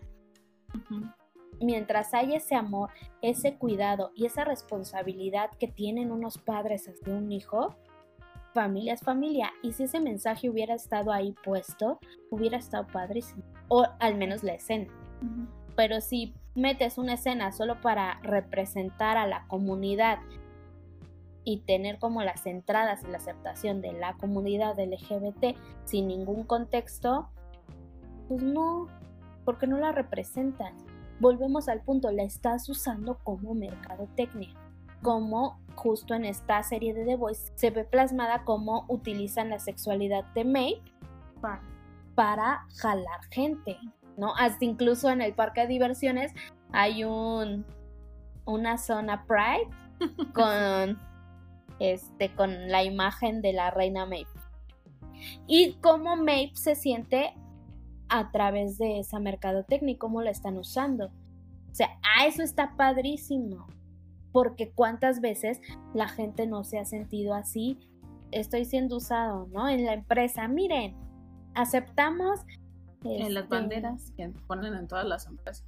Ujú. 0.73 1.03
Mientras 1.63 2.13
hay 2.13 2.35
ese 2.35 2.55
amor, 2.55 2.89
ese 3.21 3.55
cuidado 3.55 4.11
y 4.15 4.25
esa 4.25 4.43
responsabilidad 4.43 5.51
que 5.59 5.67
tienen 5.67 6.11
unos 6.11 6.37
padres 6.37 6.87
hacia 6.87 7.13
un 7.13 7.31
hijo, 7.31 7.75
familia 8.53 8.93
es 8.93 9.01
familia. 9.01 9.51
Y 9.61 9.73
si 9.73 9.83
ese 9.83 9.99
mensaje 9.99 10.49
hubiera 10.49 10.75
estado 10.75 11.11
ahí 11.11 11.35
puesto, 11.43 11.99
hubiera 12.29 12.57
estado 12.57 12.87
padrísimo. 12.87 13.43
O 13.67 13.85
al 13.99 14.15
menos 14.15 14.43
la 14.43 14.53
escena. 14.53 14.87
Pero 15.75 16.01
si 16.01 16.33
metes 16.55 16.97
una 16.97 17.13
escena 17.13 17.51
solo 17.51 17.81
para 17.81 18.19
representar 18.21 19.17
a 19.17 19.27
la 19.27 19.47
comunidad 19.47 20.19
y 21.43 21.59
tener 21.61 21.99
como 21.99 22.23
las 22.23 22.45
entradas 22.45 23.03
y 23.03 23.07
la 23.07 23.17
aceptación 23.17 23.81
de 23.81 23.93
la 23.93 24.13
comunidad 24.13 24.79
LGBT 24.79 25.57
sin 25.85 26.07
ningún 26.07 26.43
contexto, 26.43 27.29
pues 28.27 28.43
no, 28.43 28.87
porque 29.43 29.67
no 29.67 29.77
la 29.77 29.91
representan. 29.91 30.73
Volvemos 31.23 31.69
al 31.69 31.79
punto, 31.79 32.11
la 32.11 32.23
estás 32.23 32.67
usando 32.67 33.17
como 33.23 33.53
mercadotecnia. 33.53 34.49
Como 35.01 35.57
justo 35.75 36.13
en 36.15 36.25
esta 36.25 36.61
serie 36.63 36.93
de 36.93 37.05
The 37.05 37.15
Voice 37.15 37.49
se 37.55 37.71
ve 37.71 37.85
plasmada 37.85 38.43
cómo 38.43 38.83
utilizan 38.89 39.49
la 39.49 39.59
sexualidad 39.59 40.25
de 40.33 40.43
May 40.43 40.81
Pa- 41.39 41.61
para 42.13 42.67
jalar 42.75 43.21
gente, 43.31 43.77
¿no? 44.17 44.35
Hasta 44.35 44.65
incluso 44.65 45.09
en 45.11 45.21
el 45.21 45.33
parque 45.33 45.61
de 45.61 45.67
diversiones 45.67 46.33
hay 46.73 47.05
un 47.05 47.65
una 48.43 48.77
zona 48.77 49.25
Pride 49.25 49.69
con 50.33 50.99
este 51.79 52.35
con 52.35 52.67
la 52.69 52.83
imagen 52.83 53.41
de 53.41 53.53
la 53.53 53.71
reina 53.71 54.05
Maeve. 54.05 54.27
Y 55.47 55.75
cómo 55.75 56.17
Maeve 56.17 56.51
se 56.53 56.75
siente 56.75 57.33
a 58.09 58.31
través 58.31 58.77
de 58.77 58.99
esa 58.99 59.19
mercadotecnia 59.19 59.93
y 59.93 59.97
cómo 59.97 60.21
la 60.21 60.31
están 60.31 60.57
usando. 60.57 61.07
O 61.71 61.75
sea, 61.75 61.89
a 62.17 62.25
eso 62.27 62.43
está 62.43 62.75
padrísimo. 62.75 63.67
Porque 64.31 64.71
cuántas 64.71 65.21
veces 65.21 65.61
la 65.93 66.07
gente 66.07 66.47
no 66.47 66.63
se 66.63 66.79
ha 66.79 66.85
sentido 66.85 67.35
así. 67.35 67.77
Estoy 68.31 68.65
siendo 68.65 68.97
usado, 68.97 69.47
¿no? 69.51 69.69
En 69.69 69.85
la 69.85 69.93
empresa. 69.93 70.47
Miren, 70.47 70.95
aceptamos 71.53 72.39
En 73.03 73.33
las 73.33 73.43
este, 73.43 73.55
banderas 73.55 74.11
que 74.17 74.29
ponen 74.47 74.73
en 74.73 74.87
todas 74.87 75.05
las 75.05 75.27
empresas. 75.27 75.65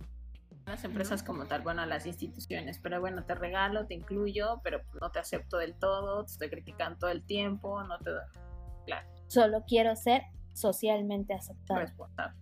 Las 0.65 0.83
empresas 0.83 1.21
como 1.21 1.45
tal, 1.45 1.61
bueno, 1.61 1.85
las 1.85 2.07
instituciones, 2.07 2.79
pero 2.79 2.99
bueno, 2.99 3.23
te 3.23 3.35
regalo, 3.35 3.85
te 3.85 3.93
incluyo, 3.93 4.61
pero 4.63 4.81
no 4.99 5.11
te 5.11 5.19
acepto 5.19 5.57
del 5.57 5.75
todo, 5.75 6.25
te 6.25 6.31
estoy 6.31 6.49
criticando 6.49 6.97
todo 6.97 7.11
el 7.11 7.23
tiempo, 7.23 7.83
no 7.83 7.99
te 7.99 8.09
doy 8.09 8.23
Solo 9.27 9.63
quiero 9.67 9.95
ser 9.95 10.23
socialmente 10.55 11.33
aceptado. 11.33 11.79
responsable, 11.81 12.37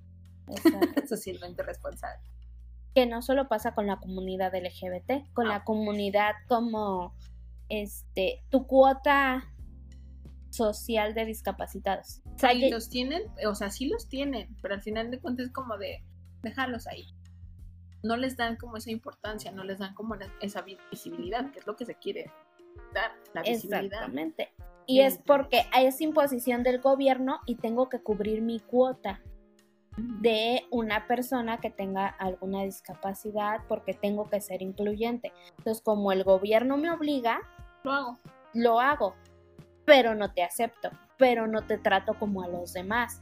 Exacto. 0.48 1.02
socialmente 1.08 1.64
responsable. 1.64 2.22
que 2.96 3.08
no 3.08 3.22
solo 3.24 3.48
pasa 3.48 3.74
con 3.74 3.88
la 3.88 3.98
comunidad 3.98 4.54
LGBT, 4.56 5.32
con 5.34 5.48
Ah. 5.48 5.50
la 5.50 5.64
comunidad 5.64 6.34
como 6.48 7.16
este 7.70 8.44
tu 8.50 8.68
cuota 8.68 9.50
social 10.52 11.16
de 11.16 11.26
discapacitados. 11.26 12.22
O 12.36 12.38
sea, 12.40 12.54
Y 12.54 12.60
que- 12.62 12.70
los 12.70 12.90
tienen, 12.90 13.24
o 13.48 13.56
sea, 13.56 13.72
sí 13.72 13.88
los 13.88 14.08
tienen, 14.08 14.56
pero 14.62 14.76
al 14.76 14.82
final 14.84 15.10
de 15.10 15.20
cuentas 15.20 15.48
es 15.48 15.52
como 15.52 15.78
de 15.78 16.04
dejarlos 16.44 16.86
ahí. 16.86 17.08
No 18.04 18.16
les 18.18 18.38
dan 18.38 18.58
como 18.58 18.78
esa 18.78 18.92
importancia, 18.92 19.52
no 19.52 19.64
les 19.64 19.80
dan 19.80 19.96
como 19.96 20.14
la- 20.16 20.32
esa 20.42 20.62
vi- 20.62 20.78
visibilidad, 20.92 21.50
que 21.52 21.60
es 21.60 21.66
lo 21.66 21.76
que 21.76 21.86
se 21.86 21.96
quiere 21.96 22.30
dar, 22.94 23.12
la 23.34 23.42
visibilidad. 23.42 23.84
Exactamente. 23.86 24.54
Y 24.86 25.02
es 25.02 25.18
porque 25.18 25.66
es 25.78 26.02
imposición 26.02 26.64
del 26.64 26.80
gobierno 26.82 27.40
y 27.46 27.56
tengo 27.56 27.90
que 27.90 28.02
cubrir 28.02 28.42
mi 28.42 28.60
cuota 28.60 29.22
de 29.98 30.64
una 30.72 31.08
persona 31.08 31.60
que 31.60 31.70
tenga 31.70 32.08
alguna 32.08 32.64
discapacidad 32.64 33.62
porque 33.68 33.94
tengo 33.94 34.30
que 34.30 34.42
ser 34.42 34.62
incluyente. 34.62 35.32
Entonces, 35.58 35.84
como 35.84 36.12
el 36.12 36.24
gobierno 36.24 36.78
me 36.78 36.90
obliga, 36.92 37.40
Lo 37.84 37.92
hago. 37.92 38.20
lo 38.54 38.80
hago, 38.80 39.16
pero 39.86 40.16
no 40.16 40.34
te 40.34 40.44
acepto, 40.44 40.90
pero 41.18 41.46
no 41.48 41.62
te 41.66 41.78
trato 41.78 42.16
como 42.18 42.42
a 42.42 42.48
los 42.48 42.74
demás, 42.74 43.22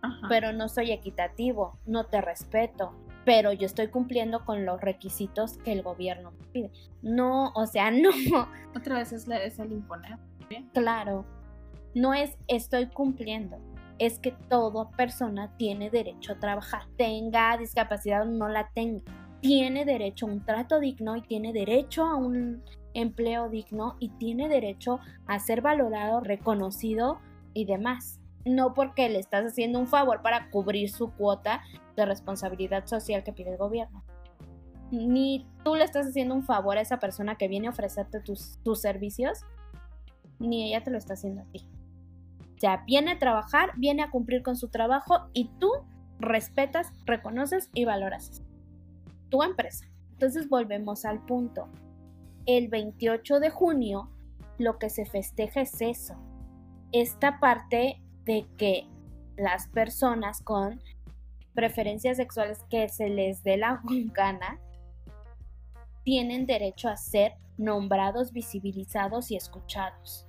Ajá. 0.00 0.26
pero 0.28 0.52
no 0.52 0.68
soy 0.68 0.92
equitativo, 0.92 1.78
no 1.84 2.04
te 2.06 2.20
respeto, 2.22 2.94
pero 3.26 3.52
yo 3.52 3.66
estoy 3.66 3.88
cumpliendo 3.88 4.46
con 4.46 4.64
los 4.64 4.80
requisitos 4.80 5.58
que 5.58 5.72
el 5.72 5.82
gobierno 5.82 6.32
pide. 6.52 6.70
No, 7.02 7.52
o 7.54 7.66
sea, 7.66 7.90
no. 7.90 8.08
Otra 8.74 8.96
vez 8.96 9.12
es, 9.12 9.28
es 9.28 9.58
el 9.58 9.72
imponer. 9.72 10.16
Claro, 10.78 11.24
no 11.94 12.14
es 12.14 12.38
estoy 12.46 12.86
cumpliendo, 12.86 13.58
es 13.98 14.20
que 14.20 14.30
toda 14.30 14.88
persona 14.90 15.52
tiene 15.56 15.90
derecho 15.90 16.34
a 16.34 16.38
trabajar, 16.38 16.82
tenga 16.96 17.56
discapacidad 17.56 18.22
o 18.22 18.30
no 18.30 18.48
la 18.48 18.70
tenga. 18.74 19.02
Tiene 19.40 19.84
derecho 19.84 20.26
a 20.26 20.30
un 20.30 20.44
trato 20.44 20.78
digno 20.78 21.16
y 21.16 21.22
tiene 21.22 21.52
derecho 21.52 22.04
a 22.04 22.14
un 22.14 22.62
empleo 22.94 23.48
digno 23.48 23.96
y 23.98 24.10
tiene 24.10 24.48
derecho 24.48 25.00
a 25.26 25.40
ser 25.40 25.62
valorado, 25.62 26.20
reconocido 26.20 27.18
y 27.54 27.64
demás. 27.64 28.20
No 28.44 28.72
porque 28.72 29.08
le 29.08 29.18
estás 29.18 29.46
haciendo 29.46 29.80
un 29.80 29.88
favor 29.88 30.22
para 30.22 30.48
cubrir 30.50 30.90
su 30.90 31.10
cuota 31.10 31.62
de 31.96 32.06
responsabilidad 32.06 32.86
social 32.86 33.24
que 33.24 33.32
pide 33.32 33.50
el 33.50 33.58
gobierno. 33.58 34.04
Ni 34.92 35.44
tú 35.64 35.74
le 35.74 35.82
estás 35.82 36.06
haciendo 36.06 36.36
un 36.36 36.44
favor 36.44 36.78
a 36.78 36.82
esa 36.82 37.00
persona 37.00 37.36
que 37.36 37.48
viene 37.48 37.66
a 37.66 37.70
ofrecerte 37.70 38.20
tus, 38.20 38.58
tus 38.62 38.80
servicios, 38.80 39.44
ni 40.38 40.68
ella 40.68 40.82
te 40.82 40.90
lo 40.90 40.98
está 40.98 41.14
haciendo 41.14 41.42
a 41.42 41.46
ti. 41.46 41.68
O 42.58 42.60
sea, 42.60 42.82
viene 42.86 43.12
a 43.12 43.18
trabajar, 43.18 43.70
viene 43.76 44.02
a 44.02 44.10
cumplir 44.10 44.42
con 44.42 44.56
su 44.56 44.68
trabajo 44.68 45.28
y 45.32 45.48
tú 45.60 45.70
respetas, 46.18 46.92
reconoces 47.06 47.70
y 47.72 47.84
valoras 47.84 48.42
tu 49.28 49.42
empresa. 49.42 49.86
Entonces 50.12 50.48
volvemos 50.48 51.04
al 51.04 51.24
punto. 51.24 51.68
El 52.46 52.68
28 52.68 53.38
de 53.38 53.50
junio 53.50 54.10
lo 54.58 54.78
que 54.78 54.90
se 54.90 55.04
festeja 55.04 55.60
es 55.60 55.80
eso. 55.80 56.16
Esta 56.90 57.38
parte 57.38 58.02
de 58.24 58.46
que 58.56 58.88
las 59.36 59.68
personas 59.68 60.42
con 60.42 60.80
preferencias 61.54 62.16
sexuales 62.16 62.64
que 62.68 62.88
se 62.88 63.08
les 63.08 63.44
dé 63.44 63.56
la 63.56 63.80
gana 64.14 64.58
tienen 66.02 66.46
derecho 66.46 66.88
a 66.88 66.96
ser 66.96 67.34
nombrados, 67.56 68.32
visibilizados 68.32 69.30
y 69.30 69.36
escuchados 69.36 70.27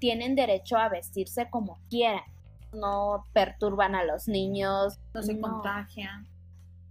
tienen 0.00 0.34
derecho 0.34 0.76
a 0.76 0.88
vestirse 0.88 1.48
como 1.48 1.78
quieran. 1.88 2.24
No 2.72 3.24
perturban 3.32 3.94
a 3.94 4.04
los 4.04 4.26
niños. 4.26 4.98
No 5.14 5.22
se 5.22 5.40
contagian. 5.40 6.26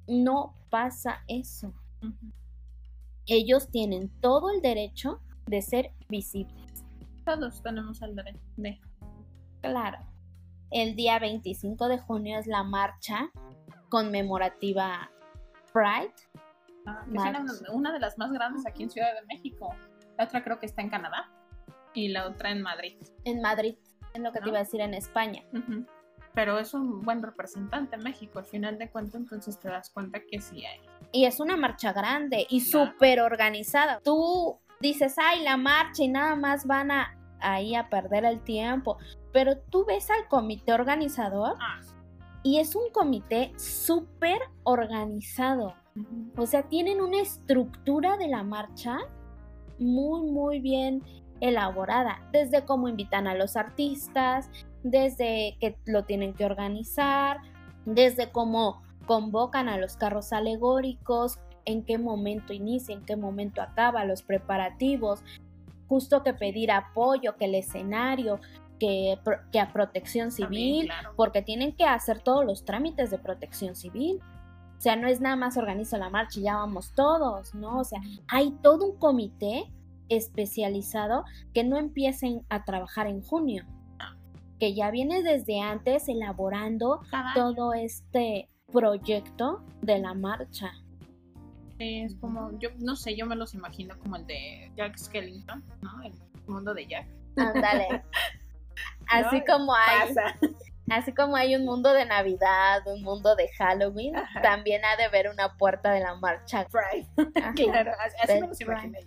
No 0.08 0.56
pasa 0.70 1.24
eso. 1.28 1.74
Ellos 3.26 3.70
tienen 3.70 4.10
todo 4.22 4.52
el 4.52 4.62
derecho 4.62 5.20
de 5.48 5.62
ser 5.62 5.92
visibles. 6.08 6.86
Todos 7.26 7.62
tenemos 7.62 8.02
el 8.02 8.16
derecho 8.16 8.40
de. 8.56 8.80
Claro. 9.62 10.00
El 10.72 10.96
día 10.96 11.18
25 11.20 11.88
de 11.88 11.98
junio 11.98 12.38
es 12.40 12.48
la 12.48 12.64
marcha 12.64 13.32
conmemorativa 13.90 15.10
Pride. 15.74 16.14
Ah, 16.86 17.06
es 17.08 17.64
una 17.72 17.92
de 17.92 18.00
las 18.00 18.18
más 18.18 18.32
grandes 18.32 18.66
aquí 18.66 18.84
en 18.84 18.90
Ciudad 18.90 19.14
de 19.14 19.26
México. 19.26 19.76
La 20.18 20.26
otra 20.26 20.44
creo 20.44 20.60
que 20.60 20.66
está 20.66 20.82
en 20.82 20.90
Canadá 20.90 21.30
y 21.94 22.10
la 22.10 22.28
otra 22.28 22.52
en 22.52 22.62
Madrid. 22.62 22.96
En 23.26 23.42
Madrid, 23.42 23.76
es 24.14 24.22
lo 24.22 24.32
que 24.32 24.40
te 24.40 24.50
iba 24.50 24.58
a 24.58 24.64
decir 24.64 24.82
en 24.82 24.94
España. 24.94 25.44
Pero 26.34 26.60
es 26.60 26.74
un 26.74 27.02
buen 27.02 27.22
representante 27.22 27.96
en 27.96 28.04
México, 28.04 28.40
al 28.40 28.46
final 28.46 28.78
de 28.78 28.90
cuentas, 28.90 29.16
entonces 29.16 29.60
te 29.60 29.70
das 29.70 29.90
cuenta 29.90 30.20
que 30.30 30.40
sí 30.40 30.66
hay. 30.66 30.80
Y 31.12 31.26
es 31.26 31.40
una 31.40 31.58
marcha 31.58 31.92
grande 31.92 32.46
y 32.50 32.62
súper 32.62 33.20
organizada. 33.20 34.00
Tú 34.04 34.60
dices, 34.80 35.16
ay, 35.18 35.44
la 35.44 35.58
marcha 35.58 36.04
y 36.04 36.08
nada 36.08 36.36
más 36.36 36.66
van 36.66 36.92
a 36.92 37.20
ahí 37.42 37.76
a 37.76 37.90
perder 37.90 38.26
el 38.26 38.42
tiempo. 38.42 38.98
Pero 39.32 39.58
tú 39.58 39.86
ves 39.86 40.10
al 40.10 40.28
comité 40.28 40.74
organizador 40.74 41.56
ah. 41.60 41.80
y 42.44 42.60
es 42.60 42.76
un 42.76 42.90
comité 42.92 43.54
súper 43.58 44.40
organizado. 44.64 45.74
O 46.38 46.46
sea, 46.46 46.64
tienen 46.64 47.02
una 47.02 47.20
estructura 47.20 48.16
de 48.16 48.30
la 48.30 48.44
marcha 48.44 49.00
muy, 49.80 50.32
muy 50.32 50.60
bien 50.60 51.04
elaborada, 51.42 52.22
desde 52.32 52.66
cómo 52.66 52.88
invitan 52.88 53.28
a 53.28 53.36
los 53.36 53.56
artistas, 53.56 54.50
desde 54.84 55.58
que 55.60 55.78
lo 55.86 56.04
tienen 56.06 56.34
que 56.34 56.46
organizar, 56.46 57.38
desde 57.86 58.32
cómo 58.32 58.82
convocan 59.06 59.70
a 59.70 59.78
los 59.78 59.98
carros 59.98 60.34
alegóricos, 60.34 61.40
en 61.66 61.84
qué 61.84 61.98
momento 61.98 62.54
inicia, 62.54 62.94
en 62.94 63.06
qué 63.06 63.16
momento 63.16 63.62
acaba, 63.62 64.06
los 64.06 64.22
preparativos, 64.22 65.24
justo 65.88 66.24
que 66.24 66.34
pedir 66.34 66.72
apoyo, 66.72 67.36
que 67.36 67.46
el 67.46 67.56
escenario, 67.56 68.40
que, 68.80 69.20
que 69.52 69.60
a 69.60 69.74
protección 69.74 70.32
civil, 70.32 70.90
porque 71.16 71.42
tienen 71.42 71.74
que 71.74 71.86
hacer 71.86 72.22
todos 72.22 72.46
los 72.46 72.66
trámites 72.66 73.12
de 73.12 73.18
protección 73.18 73.76
civil. 73.76 74.22
O 74.78 74.82
sea, 74.82 74.96
no 74.96 75.08
es 75.08 75.20
nada 75.20 75.36
más 75.36 75.58
organizo 75.58 75.98
la 75.98 76.10
marcha 76.10 76.40
y 76.40 76.44
ya 76.44 76.56
vamos 76.56 76.94
todos, 76.96 77.54
¿no? 77.54 77.80
O 77.80 77.84
sea, 77.84 78.00
hay 78.28 78.52
todo 78.62 78.86
un 78.86 78.98
comité 78.98 79.70
especializado 80.10 81.24
que 81.54 81.64
no 81.64 81.78
empiecen 81.78 82.46
a 82.50 82.66
trabajar 82.66 83.08
en 83.08 83.22
junio, 83.22 83.66
que 84.60 84.74
ya 84.74 84.92
viene 84.92 85.24
desde 85.24 85.62
antes 85.62 86.08
elaborando 86.10 87.02
todo 87.34 87.74
este 87.74 88.50
proyecto 88.72 89.64
de 89.82 90.00
la 90.00 90.14
marcha. 90.14 90.72
Es 91.80 92.16
como, 92.16 92.58
yo 92.60 92.70
no 92.80 92.96
sé, 92.96 93.16
yo 93.16 93.26
me 93.26 93.36
los 93.36 93.54
imagino 93.54 93.98
como 94.00 94.18
el 94.18 94.26
de 94.28 94.72
Jack 94.76 94.98
Skellington, 94.98 95.64
¿no? 95.82 96.04
El 96.04 96.14
mundo 96.46 96.74
de 96.74 96.88
Jack. 96.88 97.08
Ándale. 97.38 98.04
Así 99.08 99.44
como 99.46 99.74
hay. 99.74 100.14
Así 100.90 101.14
como 101.14 101.36
hay 101.36 101.56
un 101.56 101.66
mundo 101.66 101.94
de 101.94 102.06
Navidad, 102.06 102.82
un 102.88 103.04
mundo 103.04 103.36
de 103.36 103.48
Halloween, 103.58 104.16
también 104.42 104.84
ha 104.84 104.98
de 104.98 105.04
haber 105.04 105.30
una 105.30 105.56
puerta 105.56 105.92
de 105.92 106.00
la 106.00 106.16
marcha. 106.16 106.66
Claro, 107.56 107.92
así 108.24 108.34
me 108.34 108.48
los 108.48 108.60
imaginé 108.62 109.00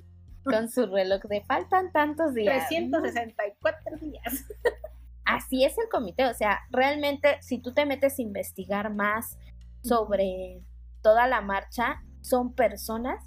con 0.45 0.69
su 0.69 0.87
reloj 0.87 1.23
de 1.23 1.43
faltan 1.43 1.93
tantos 1.93 2.35
días. 2.35 2.69
364 2.69 3.97
días. 3.99 4.45
Así 5.25 5.65
es 5.65 5.77
el 5.79 5.89
comité, 5.89 6.27
o 6.27 6.35
sea, 6.35 6.61
realmente 6.71 7.39
si 7.41 7.59
tú 7.59 7.73
te 7.73 7.87
metes 7.87 8.19
a 8.19 8.23
investigar 8.23 8.93
más 8.93 9.39
sobre 9.83 10.63
toda 11.01 11.27
la 11.27 11.41
marcha, 11.41 12.03
son 12.21 12.55
personas 12.55 13.25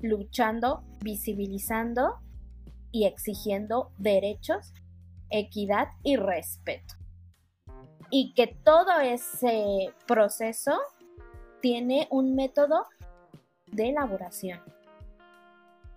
luchando, 0.00 0.84
visibilizando 1.00 2.18
y 2.92 3.06
exigiendo 3.06 3.92
derechos, 3.98 4.72
equidad 5.30 5.88
y 6.02 6.16
respeto. 6.16 6.94
Y 8.10 8.32
que 8.34 8.46
todo 8.46 9.00
ese 9.00 9.92
proceso 10.06 10.78
tiene 11.60 12.08
un 12.10 12.34
método 12.34 12.86
de 13.66 13.90
elaboración. 13.90 14.60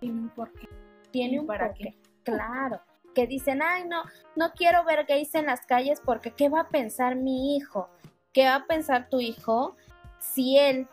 Tiene 0.02 0.20
un 0.20 0.30
porqué. 0.30 0.68
Tiene 1.12 1.38
un 1.38 1.46
para 1.46 1.68
porqué. 1.68 1.96
Claro. 2.24 2.80
Que 3.14 3.26
dicen, 3.26 3.62
ay, 3.62 3.84
no, 3.86 4.02
no 4.36 4.52
quiero 4.52 4.84
ver 4.84 5.06
gays 5.06 5.34
en 5.34 5.46
las 5.46 5.64
calles 5.66 6.00
porque 6.04 6.32
¿qué 6.32 6.48
va 6.48 6.60
a 6.62 6.68
pensar 6.68 7.14
mi 7.14 7.56
hijo? 7.56 7.88
¿Qué 8.32 8.44
va 8.44 8.56
a 8.56 8.66
pensar 8.66 9.08
tu 9.08 9.20
hijo 9.20 9.76
si 10.18 10.58
él 10.58 10.88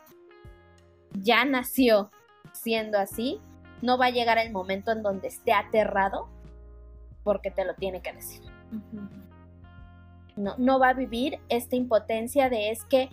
ya 1.14 1.44
nació 1.46 2.12
siendo 2.52 3.00
así? 3.00 3.42
No 3.82 3.98
va 3.98 4.08
a 4.08 4.12
llegar 4.12 4.38
el 4.38 4.52
momento 4.52 4.92
en 4.92 5.02
donde 5.02 5.28
esté 5.28 5.54
aterrado 5.54 6.30
porque 7.24 7.50
te 7.50 7.66
lo 7.66 7.74
tiene 7.76 8.02
que 8.02 8.14
decir. 8.14 8.42
No, 10.36 10.56
no 10.58 10.80
va 10.80 10.90
a 10.90 10.94
vivir 10.94 11.40
esta 11.50 11.76
impotencia 11.76 12.50
de 12.50 12.70
es 12.72 12.84
que 12.86 13.10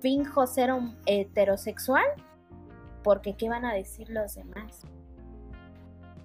finjo 0.00 0.46
ser 0.46 0.72
un 0.72 0.98
heterosexual 1.06 2.06
porque 3.02 3.34
¿qué 3.34 3.48
van 3.48 3.64
a 3.64 3.72
decir 3.72 4.10
los 4.10 4.34
demás? 4.34 4.84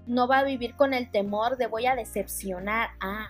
No 0.05 0.27
va 0.27 0.39
a 0.39 0.43
vivir 0.43 0.75
con 0.75 0.93
el 0.93 1.09
temor 1.09 1.57
de 1.57 1.67
voy 1.67 1.85
a 1.85 1.95
decepcionar 1.95 2.91
a. 2.99 3.27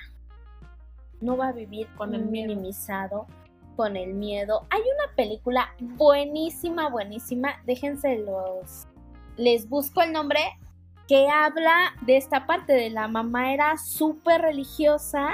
No 1.21 1.37
va 1.37 1.49
a 1.49 1.51
vivir 1.53 1.87
con 1.95 2.13
el 2.13 2.25
minimizado, 2.25 3.27
con 3.75 3.95
el 3.95 4.13
miedo. 4.13 4.65
Hay 4.69 4.81
una 4.81 5.15
película 5.15 5.73
buenísima, 5.79 6.89
buenísima. 6.89 7.61
Déjense 7.65 8.17
los. 8.19 8.87
Les 9.37 9.69
busco 9.69 10.01
el 10.01 10.11
nombre. 10.11 10.39
Que 11.07 11.27
habla 11.27 11.93
de 12.01 12.15
esta 12.15 12.47
parte 12.47 12.71
de 12.71 12.89
la 12.89 13.09
mamá 13.09 13.53
era 13.53 13.77
súper 13.77 14.41
religiosa 14.41 15.33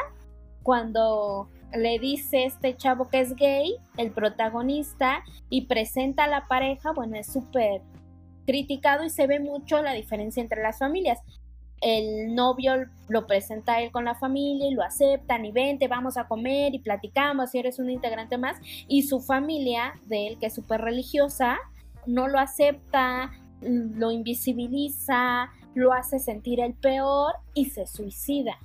cuando 0.63 1.47
le 1.73 1.99
dice 1.99 2.45
este 2.45 2.75
chavo 2.75 3.07
que 3.09 3.19
es 3.19 3.35
gay, 3.35 3.75
el 3.97 4.11
protagonista, 4.11 5.23
y 5.49 5.67
presenta 5.67 6.23
a 6.23 6.27
la 6.27 6.47
pareja, 6.47 6.91
bueno, 6.91 7.17
es 7.17 7.31
súper 7.31 7.81
criticado 8.49 9.03
y 9.03 9.11
se 9.11 9.27
ve 9.27 9.39
mucho 9.39 9.79
la 9.83 9.93
diferencia 9.93 10.41
entre 10.41 10.63
las 10.63 10.79
familias. 10.79 11.19
El 11.81 12.33
novio 12.33 12.87
lo 13.07 13.27
presenta 13.27 13.75
a 13.75 13.81
él 13.83 13.91
con 13.91 14.05
la 14.05 14.15
familia 14.15 14.67
y 14.67 14.73
lo 14.73 14.81
aceptan 14.81 15.45
y 15.45 15.51
vente, 15.51 15.87
vamos 15.87 16.17
a 16.17 16.27
comer 16.27 16.73
y 16.73 16.79
platicamos 16.79 17.51
si 17.51 17.59
eres 17.59 17.77
un 17.77 17.91
integrante 17.91 18.39
más. 18.39 18.57
Y 18.87 19.03
su 19.03 19.21
familia 19.21 19.93
de 20.07 20.25
él, 20.25 20.39
que 20.39 20.47
es 20.47 20.55
súper 20.55 20.81
religiosa, 20.81 21.59
no 22.07 22.27
lo 22.27 22.39
acepta, 22.39 23.29
lo 23.61 24.09
invisibiliza, 24.09 25.51
lo 25.75 25.93
hace 25.93 26.17
sentir 26.17 26.59
el 26.59 26.73
peor 26.73 27.35
y 27.53 27.65
se 27.65 27.85
suicida. 27.85 28.57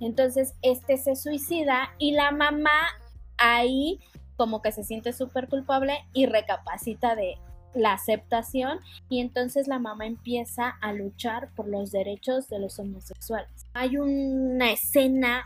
Entonces, 0.00 0.54
este 0.62 0.96
se 0.96 1.14
suicida 1.14 1.90
y 1.98 2.12
la 2.12 2.30
mamá 2.30 2.88
ahí 3.36 4.00
como 4.38 4.62
que 4.62 4.72
se 4.72 4.82
siente 4.82 5.12
súper 5.12 5.48
culpable 5.48 6.06
y 6.14 6.24
recapacita 6.24 7.14
de 7.14 7.36
la 7.76 7.92
aceptación 7.92 8.80
y 9.08 9.20
entonces 9.20 9.68
la 9.68 9.78
mamá 9.78 10.06
empieza 10.06 10.70
a 10.80 10.92
luchar 10.92 11.50
por 11.54 11.68
los 11.68 11.92
derechos 11.92 12.48
de 12.48 12.58
los 12.58 12.78
homosexuales. 12.78 13.66
Hay 13.74 13.98
una 13.98 14.72
escena 14.72 15.44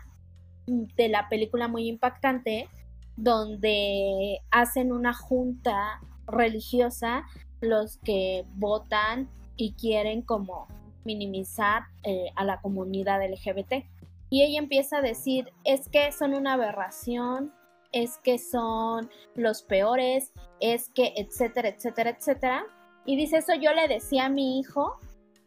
de 0.66 1.08
la 1.08 1.28
película 1.28 1.68
muy 1.68 1.88
impactante 1.88 2.68
donde 3.16 4.38
hacen 4.50 4.92
una 4.92 5.12
junta 5.12 6.00
religiosa 6.26 7.24
los 7.60 7.98
que 7.98 8.44
votan 8.54 9.28
y 9.56 9.72
quieren 9.72 10.22
como 10.22 10.68
minimizar 11.04 11.82
eh, 12.04 12.30
a 12.36 12.44
la 12.44 12.60
comunidad 12.60 13.20
LGBT. 13.28 13.84
Y 14.30 14.42
ella 14.42 14.58
empieza 14.58 14.98
a 14.98 15.02
decir, 15.02 15.52
es 15.64 15.88
que 15.88 16.12
son 16.12 16.34
una 16.34 16.54
aberración, 16.54 17.52
es 17.92 18.18
que 18.18 18.38
son 18.38 19.10
los 19.34 19.62
peores, 19.62 20.32
es 20.60 20.90
que, 20.90 21.12
etcétera, 21.16 21.68
etcétera, 21.68 22.10
etcétera. 22.10 22.66
Y 23.04 23.16
dice 23.16 23.38
eso, 23.38 23.54
yo 23.54 23.72
le 23.72 23.88
decía 23.88 24.26
a 24.26 24.30
mi 24.30 24.58
hijo 24.60 24.98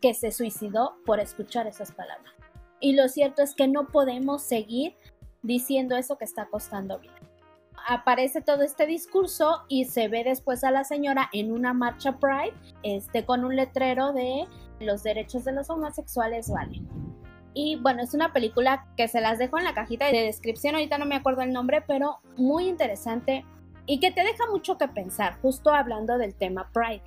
que 0.01 0.13
se 0.13 0.31
suicidó 0.31 0.95
por 1.05 1.19
escuchar 1.19 1.67
esas 1.67 1.91
palabras. 1.91 2.33
Y 2.79 2.93
lo 2.93 3.07
cierto 3.07 3.41
es 3.41 3.55
que 3.55 3.67
no 3.67 3.87
podemos 3.87 4.41
seguir 4.41 4.95
diciendo 5.41 5.95
eso 5.95 6.17
que 6.17 6.25
está 6.25 6.47
costando 6.47 6.99
vida. 6.99 7.13
Aparece 7.87 8.41
todo 8.41 8.63
este 8.63 8.85
discurso 8.85 9.63
y 9.67 9.85
se 9.85 10.07
ve 10.07 10.23
después 10.23 10.63
a 10.63 10.71
la 10.71 10.83
señora 10.83 11.29
en 11.33 11.51
una 11.51 11.73
marcha 11.73 12.17
Pride, 12.17 12.53
este, 12.83 13.25
con 13.25 13.43
un 13.45 13.55
letrero 13.55 14.13
de 14.13 14.47
los 14.79 15.03
derechos 15.03 15.43
de 15.43 15.53
los 15.53 15.69
homosexuales 15.69 16.49
valen. 16.49 17.03
Y 17.54 17.76
bueno, 17.76 18.01
es 18.01 18.14
una 18.14 18.34
película 18.34 18.88
que 18.97 19.08
se 19.08 19.22
las 19.22 19.38
dejo 19.38 19.58
en 19.58 19.66
la 19.66 19.74
cajita 19.74 20.08
de 20.08 20.22
descripción, 20.24 20.76
ahorita 20.76 20.97
no 20.97 21.06
me 21.06 21.16
acuerdo 21.16 21.41
el 21.41 21.54
nombre, 21.54 21.84
pero 21.86 22.20
muy 22.36 22.68
interesante 22.68 23.45
y 23.86 23.99
que 23.99 24.12
te 24.12 24.24
deja 24.24 24.47
mucho 24.49 24.78
que 24.78 24.88
pensar, 24.88 25.39
justo 25.41 25.72
hablando 25.72 26.18
del 26.18 26.34
tema 26.34 26.70
Pride. 26.74 27.04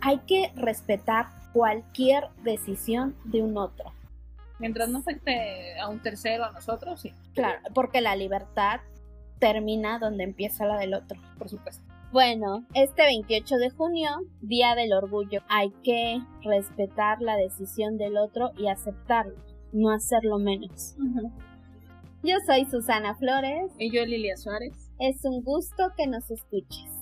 Hay 0.00 0.18
que 0.26 0.52
respetar 0.54 1.26
cualquier 1.52 2.28
decisión 2.44 3.16
de 3.24 3.42
un 3.42 3.58
otro. 3.58 3.92
Mientras 4.58 4.88
no 4.88 4.98
afecte 4.98 5.78
a 5.78 5.88
un 5.88 6.00
tercero, 6.00 6.44
a 6.44 6.52
nosotros, 6.52 7.00
sí. 7.00 7.12
Claro, 7.34 7.60
porque 7.74 8.00
la 8.00 8.16
libertad 8.16 8.80
termina 9.38 9.98
donde 9.98 10.24
empieza 10.24 10.66
la 10.66 10.78
del 10.78 10.94
otro. 10.94 11.20
Por 11.36 11.48
supuesto. 11.48 11.82
Bueno, 12.10 12.64
este 12.74 13.02
28 13.02 13.56
de 13.56 13.70
junio, 13.70 14.08
Día 14.40 14.74
del 14.74 14.92
Orgullo, 14.94 15.42
hay 15.48 15.70
que 15.84 16.20
respetar 16.42 17.20
la 17.20 17.36
decisión 17.36 17.98
del 17.98 18.16
otro 18.16 18.52
y 18.56 18.68
aceptarlo 18.68 19.47
no 19.72 19.90
hacerlo 19.90 20.38
menos. 20.38 20.96
Yo 22.22 22.36
soy 22.46 22.64
Susana 22.66 23.14
Flores. 23.14 23.72
Y 23.78 23.90
yo 23.90 24.04
Lilia 24.04 24.36
Suárez. 24.36 24.90
Es 24.98 25.24
un 25.24 25.42
gusto 25.42 25.92
que 25.96 26.06
nos 26.06 26.30
escuches. 26.30 26.97